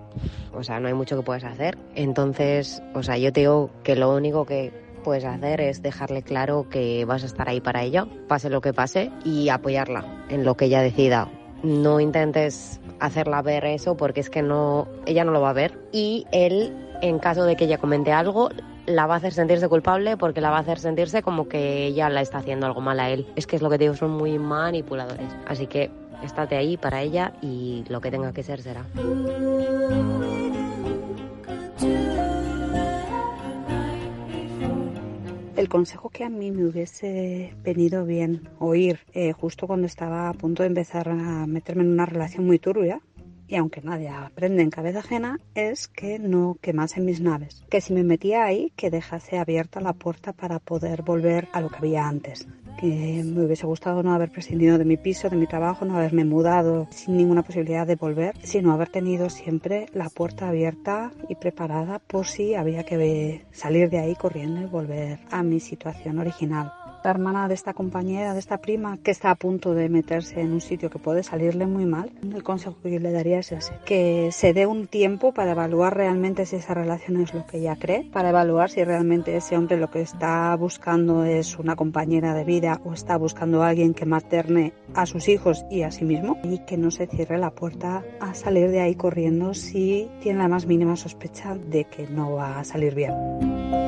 o 0.53 0.63
sea, 0.63 0.79
no 0.79 0.87
hay 0.87 0.93
mucho 0.93 1.17
que 1.17 1.23
puedas 1.23 1.43
hacer. 1.43 1.77
Entonces, 1.93 2.81
o 2.93 3.03
sea, 3.03 3.17
yo 3.17 3.33
te 3.33 3.41
digo 3.41 3.69
que 3.83 3.97
lo 3.97 4.15
único 4.15 4.45
que 4.45 4.71
puedes 5.03 5.25
hacer 5.25 5.59
es 5.59 5.81
dejarle 5.81 6.23
claro 6.23 6.69
que 6.69 7.03
vas 7.03 7.23
a 7.23 7.25
estar 7.25 7.49
ahí 7.49 7.59
para 7.59 7.83
ella, 7.83 8.07
pase 8.29 8.49
lo 8.49 8.61
que 8.61 8.71
pase, 8.71 9.11
y 9.25 9.49
apoyarla 9.49 10.25
en 10.29 10.45
lo 10.45 10.55
que 10.55 10.65
ella 10.65 10.81
decida. 10.81 11.29
No 11.63 11.99
intentes 11.99 12.79
hacerla 13.01 13.41
ver 13.41 13.65
eso 13.65 13.97
porque 13.97 14.21
es 14.21 14.29
que 14.29 14.41
no, 14.41 14.87
ella 15.05 15.25
no 15.25 15.33
lo 15.33 15.41
va 15.41 15.49
a 15.49 15.53
ver. 15.53 15.77
Y 15.91 16.25
él, 16.31 16.73
en 17.01 17.19
caso 17.19 17.43
de 17.43 17.57
que 17.57 17.65
ella 17.65 17.77
comente 17.77 18.13
algo, 18.13 18.51
la 18.85 19.07
va 19.07 19.15
a 19.15 19.17
hacer 19.17 19.33
sentirse 19.33 19.67
culpable 19.67 20.17
porque 20.17 20.41
la 20.41 20.49
va 20.49 20.57
a 20.57 20.61
hacer 20.61 20.79
sentirse 20.79 21.21
como 21.21 21.47
que 21.47 21.85
ella 21.87 22.09
la 22.09 22.21
está 22.21 22.39
haciendo 22.39 22.65
algo 22.65 22.81
mal 22.81 22.99
a 22.99 23.09
él. 23.09 23.27
Es 23.35 23.47
que 23.47 23.55
es 23.55 23.61
lo 23.61 23.69
que 23.69 23.77
te 23.77 23.85
digo, 23.85 23.95
son 23.95 24.11
muy 24.11 24.37
manipuladores. 24.39 25.27
Así 25.47 25.67
que 25.67 25.91
estate 26.23 26.55
ahí 26.55 26.77
para 26.77 27.01
ella 27.01 27.33
y 27.41 27.83
lo 27.89 28.01
que 28.01 28.11
tenga 28.11 28.33
que 28.33 28.43
ser 28.43 28.61
será. 28.61 28.85
El 35.55 35.69
consejo 35.69 36.09
que 36.09 36.23
a 36.23 36.29
mí 36.29 36.51
me 36.51 36.65
hubiese 36.65 37.53
venido 37.63 38.05
bien 38.05 38.49
oír 38.59 38.99
eh, 39.13 39.31
justo 39.31 39.67
cuando 39.67 39.87
estaba 39.87 40.29
a 40.29 40.33
punto 40.33 40.63
de 40.63 40.67
empezar 40.67 41.09
a 41.09 41.47
meterme 41.47 41.83
en 41.83 41.89
una 41.89 42.05
relación 42.05 42.45
muy 42.45 42.59
turbia, 42.59 43.01
y 43.47 43.55
aunque 43.55 43.81
nadie 43.81 44.09
aprende 44.09 44.63
en 44.63 44.69
cabeza 44.69 44.99
ajena, 44.99 45.39
es 45.53 45.87
que 45.87 46.19
no 46.19 46.57
quemase 46.61 47.01
mis 47.01 47.21
naves. 47.21 47.63
Que 47.69 47.81
si 47.81 47.93
me 47.93 48.03
metía 48.03 48.45
ahí, 48.45 48.71
que 48.75 48.89
dejase 48.89 49.37
abierta 49.37 49.81
la 49.81 49.93
puerta 49.93 50.33
para 50.33 50.59
poder 50.59 51.03
volver 51.03 51.47
a 51.53 51.61
lo 51.61 51.69
que 51.69 51.77
había 51.77 52.07
antes. 52.07 52.47
Que 52.79 53.23
me 53.23 53.45
hubiese 53.45 53.65
gustado 53.65 54.03
no 54.03 54.13
haber 54.13 54.31
prescindido 54.31 54.77
de 54.77 54.85
mi 54.85 54.97
piso, 54.97 55.29
de 55.29 55.37
mi 55.37 55.47
trabajo, 55.47 55.85
no 55.85 55.95
haberme 55.95 56.25
mudado 56.25 56.87
sin 56.91 57.17
ninguna 57.17 57.43
posibilidad 57.43 57.87
de 57.87 57.95
volver, 57.95 58.35
sino 58.43 58.73
haber 58.73 58.89
tenido 58.89 59.29
siempre 59.29 59.87
la 59.93 60.09
puerta 60.09 60.49
abierta 60.49 61.11
y 61.29 61.35
preparada 61.35 61.99
por 61.99 62.27
si 62.27 62.55
había 62.55 62.83
que 62.83 63.45
salir 63.51 63.89
de 63.89 63.99
ahí 63.99 64.15
corriendo 64.15 64.61
y 64.61 64.65
volver 64.65 65.19
a 65.31 65.43
mi 65.43 65.59
situación 65.59 66.19
original 66.19 66.73
la 67.05 67.11
hermana 67.11 67.47
de 67.47 67.53
esta 67.53 67.73
compañera, 67.73 68.33
de 68.33 68.39
esta 68.39 68.57
prima, 68.57 68.97
que 68.97 69.11
está 69.11 69.29
a 69.29 69.35
punto 69.35 69.75
de 69.75 69.89
meterse 69.89 70.41
en 70.41 70.53
un 70.53 70.61
sitio 70.61 70.89
que 70.89 70.97
puede 70.97 71.21
salirle 71.21 71.67
muy 71.67 71.85
mal, 71.85 72.11
el 72.23 72.41
consejo 72.41 72.77
que 72.81 72.91
yo 72.91 72.99
le 72.99 73.11
daría 73.11 73.39
es 73.39 73.51
ese, 73.51 73.73
que 73.85 74.29
se 74.31 74.53
dé 74.53 74.65
un 74.65 74.87
tiempo 74.87 75.31
para 75.31 75.51
evaluar 75.51 75.95
realmente 75.95 76.47
si 76.47 76.55
esa 76.55 76.73
relación 76.73 77.21
es 77.21 77.31
lo 77.33 77.45
que 77.45 77.59
ella 77.59 77.75
cree, 77.75 78.09
para 78.11 78.29
evaluar 78.29 78.71
si 78.71 78.83
realmente 78.83 79.37
ese 79.37 79.55
hombre 79.55 79.77
lo 79.77 79.91
que 79.91 80.01
está 80.01 80.55
buscando 80.55 81.23
es 81.23 81.59
una 81.59 81.75
compañera 81.75 82.33
de 82.33 82.43
vida 82.43 82.81
o 82.83 82.93
está 82.93 83.17
buscando 83.17 83.61
a 83.61 83.69
alguien 83.69 83.93
que 83.93 84.07
materne 84.07 84.73
a 84.95 85.05
sus 85.05 85.27
hijos 85.27 85.63
y 85.69 85.83
a 85.83 85.91
sí 85.91 86.05
mismo 86.05 86.39
y 86.43 86.65
que 86.65 86.75
no 86.75 86.89
se 86.89 87.05
cierre 87.05 87.37
la 87.37 87.51
puerta 87.51 88.03
a 88.19 88.33
salir 88.33 88.71
de 88.71 88.81
ahí 88.81 88.95
corriendo 88.95 89.53
si 89.53 90.09
tiene 90.21 90.39
la 90.39 90.47
más 90.47 90.65
mínima 90.65 90.95
sospecha 90.95 91.53
de 91.53 91.83
que 91.83 92.07
no 92.07 92.33
va 92.33 92.59
a 92.59 92.63
salir 92.63 92.95
bien. 92.95 93.84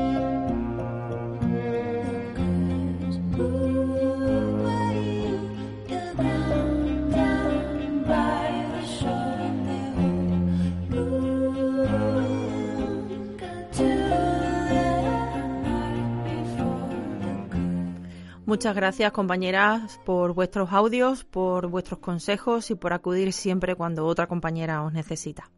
Muchas 18.48 18.78
gracias 18.78 19.12
compañeras 19.12 20.00
por 20.06 20.34
vuestros 20.34 20.72
audios, 20.72 21.26
por 21.26 21.68
vuestros 21.68 22.00
consejos 22.00 22.72
y 22.72 22.76
por 22.76 22.94
acudir 22.94 23.34
siempre 23.34 23.76
cuando 23.76 24.06
otra 24.06 24.28
compañera 24.28 24.84
os 24.84 24.94
necesita. 24.94 25.52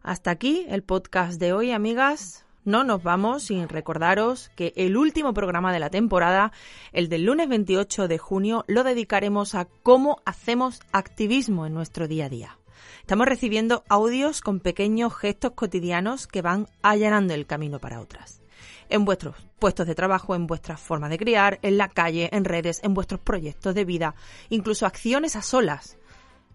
Hasta 0.00 0.30
aquí 0.30 0.64
el 0.68 0.84
podcast 0.84 1.40
de 1.40 1.52
hoy, 1.52 1.72
amigas. 1.72 2.46
No 2.64 2.84
nos 2.84 3.02
vamos 3.02 3.42
sin 3.42 3.68
recordaros 3.68 4.48
que 4.54 4.74
el 4.76 4.96
último 4.96 5.34
programa 5.34 5.72
de 5.72 5.80
la 5.80 5.90
temporada, 5.90 6.52
el 6.92 7.08
del 7.08 7.24
lunes 7.24 7.48
28 7.48 8.06
de 8.06 8.18
junio, 8.18 8.64
lo 8.68 8.84
dedicaremos 8.84 9.56
a 9.56 9.66
cómo 9.82 10.22
hacemos 10.24 10.82
activismo 10.92 11.66
en 11.66 11.74
nuestro 11.74 12.06
día 12.06 12.26
a 12.26 12.28
día. 12.28 12.58
Estamos 13.00 13.26
recibiendo 13.26 13.82
audios 13.88 14.40
con 14.40 14.60
pequeños 14.60 15.16
gestos 15.16 15.54
cotidianos 15.56 16.28
que 16.28 16.42
van 16.42 16.68
allanando 16.82 17.34
el 17.34 17.44
camino 17.44 17.80
para 17.80 18.00
otras 18.00 18.45
en 18.88 19.04
vuestros 19.04 19.36
puestos 19.58 19.86
de 19.86 19.94
trabajo, 19.94 20.34
en 20.34 20.46
vuestra 20.46 20.76
forma 20.76 21.08
de 21.08 21.18
criar, 21.18 21.58
en 21.62 21.78
la 21.78 21.88
calle, 21.88 22.28
en 22.32 22.44
redes, 22.44 22.80
en 22.82 22.94
vuestros 22.94 23.20
proyectos 23.20 23.74
de 23.74 23.84
vida, 23.84 24.14
incluso 24.48 24.86
acciones 24.86 25.36
a 25.36 25.42
solas. 25.42 25.98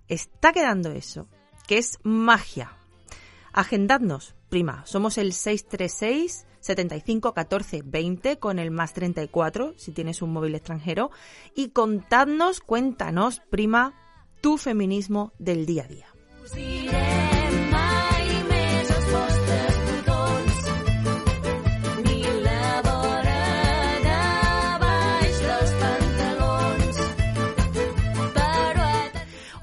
Está 0.08 0.52
quedando 0.52 0.92
eso, 0.92 1.28
que 1.68 1.78
es 1.78 2.00
magia. 2.04 2.74
Agendadnos, 3.54 4.36
prima. 4.50 4.86
Somos 4.86 5.18
el 5.18 5.34
636 5.34 6.46
75 6.62 7.34
14 7.34 7.82
20 7.84 8.38
con 8.38 8.60
el 8.60 8.72
más 8.72 8.94
34 8.94 9.74
si 9.78 9.92
tienes 9.92 10.22
un 10.22 10.32
móvil 10.32 10.56
extranjero 10.56 11.10
y 11.56 11.70
contadnos, 11.70 12.62
cuéntanos, 12.62 13.42
prima, 13.50 13.94
tu 14.42 14.58
feminismo 14.58 15.34
del 15.40 15.66
día 15.66 15.84
a 15.84 15.88
día. 15.88 17.31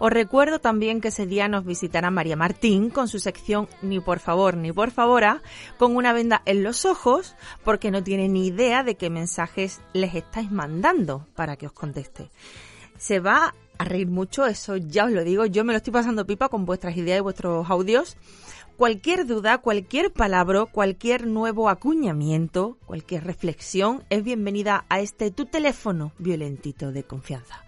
Os 0.00 0.12
recuerdo 0.12 0.60
también 0.60 1.00
que 1.00 1.08
ese 1.08 1.26
día 1.26 1.48
nos 1.48 1.64
visitará 1.64 2.10
María 2.10 2.36
Martín 2.36 2.88
con 2.88 3.08
su 3.08 3.18
sección 3.18 3.68
Ni 3.82 3.98
por 3.98 4.20
favor 4.20 4.56
ni 4.56 4.70
por 4.70 4.92
favora, 4.92 5.42
con 5.76 5.96
una 5.96 6.12
venda 6.12 6.40
en 6.44 6.62
los 6.62 6.84
ojos, 6.84 7.34
porque 7.64 7.90
no 7.90 8.04
tiene 8.04 8.28
ni 8.28 8.46
idea 8.46 8.84
de 8.84 8.94
qué 8.94 9.10
mensajes 9.10 9.80
les 9.92 10.14
estáis 10.14 10.52
mandando 10.52 11.26
para 11.34 11.56
que 11.56 11.66
os 11.66 11.72
conteste. 11.72 12.30
Se 12.96 13.18
va 13.18 13.54
a 13.76 13.84
reír 13.84 14.06
mucho, 14.06 14.46
eso 14.46 14.76
ya 14.76 15.06
os 15.06 15.12
lo 15.12 15.24
digo, 15.24 15.46
yo 15.46 15.64
me 15.64 15.72
lo 15.72 15.78
estoy 15.78 15.92
pasando 15.92 16.26
pipa 16.26 16.48
con 16.48 16.64
vuestras 16.64 16.96
ideas 16.96 17.18
y 17.18 17.22
vuestros 17.22 17.68
audios. 17.68 18.16
Cualquier 18.76 19.26
duda, 19.26 19.58
cualquier 19.58 20.12
palabra, 20.12 20.64
cualquier 20.66 21.26
nuevo 21.26 21.68
acuñamiento, 21.68 22.78
cualquier 22.86 23.24
reflexión 23.24 24.04
es 24.10 24.22
bienvenida 24.22 24.84
a 24.88 25.00
este 25.00 25.32
tu 25.32 25.46
teléfono 25.46 26.12
violentito 26.18 26.92
de 26.92 27.02
confianza, 27.02 27.64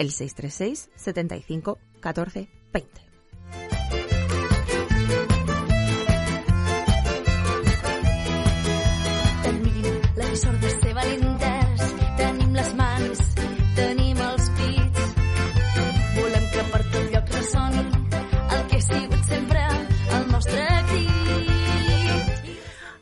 el 0.00 0.10
636 0.12 0.88
75 0.96 1.78
14 2.00 2.48
20. 2.72 3.09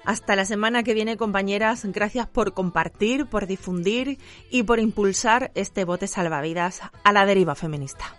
Hasta 0.08 0.36
la 0.36 0.46
semana 0.46 0.84
que 0.84 0.94
viene, 0.94 1.18
compañeras. 1.18 1.84
Gracias 1.84 2.26
por 2.26 2.54
compartir, 2.54 3.26
por 3.26 3.46
difundir 3.46 4.16
y 4.50 4.62
por 4.62 4.80
impulsar 4.80 5.50
este 5.54 5.84
bote 5.84 6.06
salvavidas 6.06 6.80
a 7.04 7.12
la 7.12 7.26
deriva 7.26 7.54
feminista. 7.54 8.18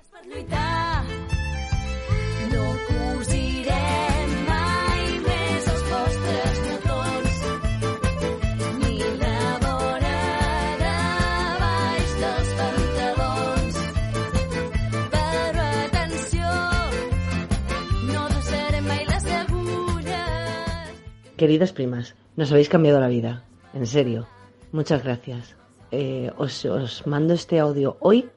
Queridas 21.40 21.72
primas, 21.72 22.16
nos 22.36 22.52
habéis 22.52 22.68
cambiado 22.68 23.00
la 23.00 23.08
vida, 23.08 23.46
en 23.74 23.88
serio. 23.88 24.28
Muchas 24.74 25.06
gracias. 25.06 25.56
Eh, 25.90 26.30
os, 26.38 26.66
os 26.66 27.08
mando 27.08 27.34
este 27.34 27.60
audio 27.60 27.96
hoy 28.02 28.30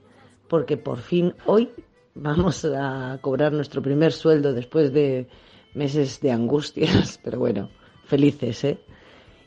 porque 0.47 0.77
por 0.77 0.99
fin 0.99 1.35
hoy 1.45 1.69
vamos 2.15 2.65
a 2.65 3.19
cobrar 3.21 3.53
nuestro 3.53 3.83
primer 3.83 4.13
sueldo 4.13 4.53
después 4.53 4.93
de 4.93 5.27
meses 5.75 6.21
de 6.21 6.31
angustias, 6.31 7.19
pero 7.25 7.41
bueno, 7.41 7.71
felices, 8.05 8.63
¿eh? 8.63 8.79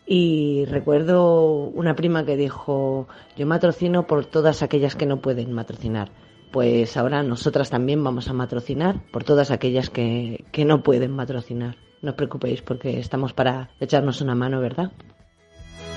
Y 0.05 0.65
recuerdo 0.65 1.69
una 1.69 1.95
prima 1.95 2.25
que 2.25 2.35
dijo, 2.35 3.07
yo 3.37 3.47
matrocino 3.47 4.05
por 4.05 4.25
todas 4.25 4.63
aquellas 4.63 4.97
que 4.97 5.05
no 5.05 5.21
pueden 5.21 5.53
matrocinar. 5.53 6.11
Pues 6.51 6.97
ahora 6.97 7.23
nosotras 7.23 7.69
también 7.69 8.03
vamos 8.03 8.27
a 8.27 8.33
matrocinar 8.33 9.09
por 9.13 9.23
todas 9.23 9.49
aquellas 9.49 9.89
que, 9.89 10.43
que 10.51 10.65
no 10.65 10.83
pueden 10.83 11.11
matrocinar. 11.11 11.77
No 12.05 12.11
os 12.11 12.17
preocupéis 12.21 12.61
porque 12.61 12.99
estamos 12.99 13.33
para 13.33 13.71
echarnos 13.79 14.21
una 14.21 14.35
mano, 14.35 14.61
¿verdad? 14.61 14.91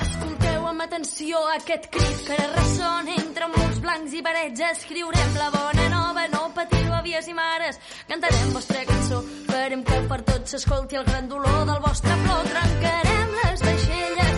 Escolteu 0.00 0.64
amb 0.70 0.80
atenció 0.80 1.36
aquest 1.52 1.90
crit 1.92 2.22
que 2.24 2.38
ressona 2.54 3.12
entre 3.12 3.48
murs 3.52 3.82
blancs 3.84 4.14
i 4.16 4.22
parets. 4.24 4.62
Escriurem 4.70 5.36
la 5.36 5.50
bona 5.52 5.88
nova, 5.92 6.24
no 6.32 6.46
patiu, 6.56 6.88
avies 6.96 7.28
i 7.28 7.36
mares. 7.36 7.76
Cantarem 8.08 8.56
vostra 8.56 8.86
cançó, 8.88 9.20
farem 9.52 9.84
que 9.84 10.00
per 10.08 10.22
tots 10.32 10.56
s'escolti 10.56 10.96
el 10.96 11.04
gran 11.12 11.28
dolor 11.28 11.60
del 11.68 11.84
vostre 11.84 12.16
plor. 12.24 12.48
Trencarem 12.56 13.36
les 13.42 13.66
vaixelles, 13.68 14.37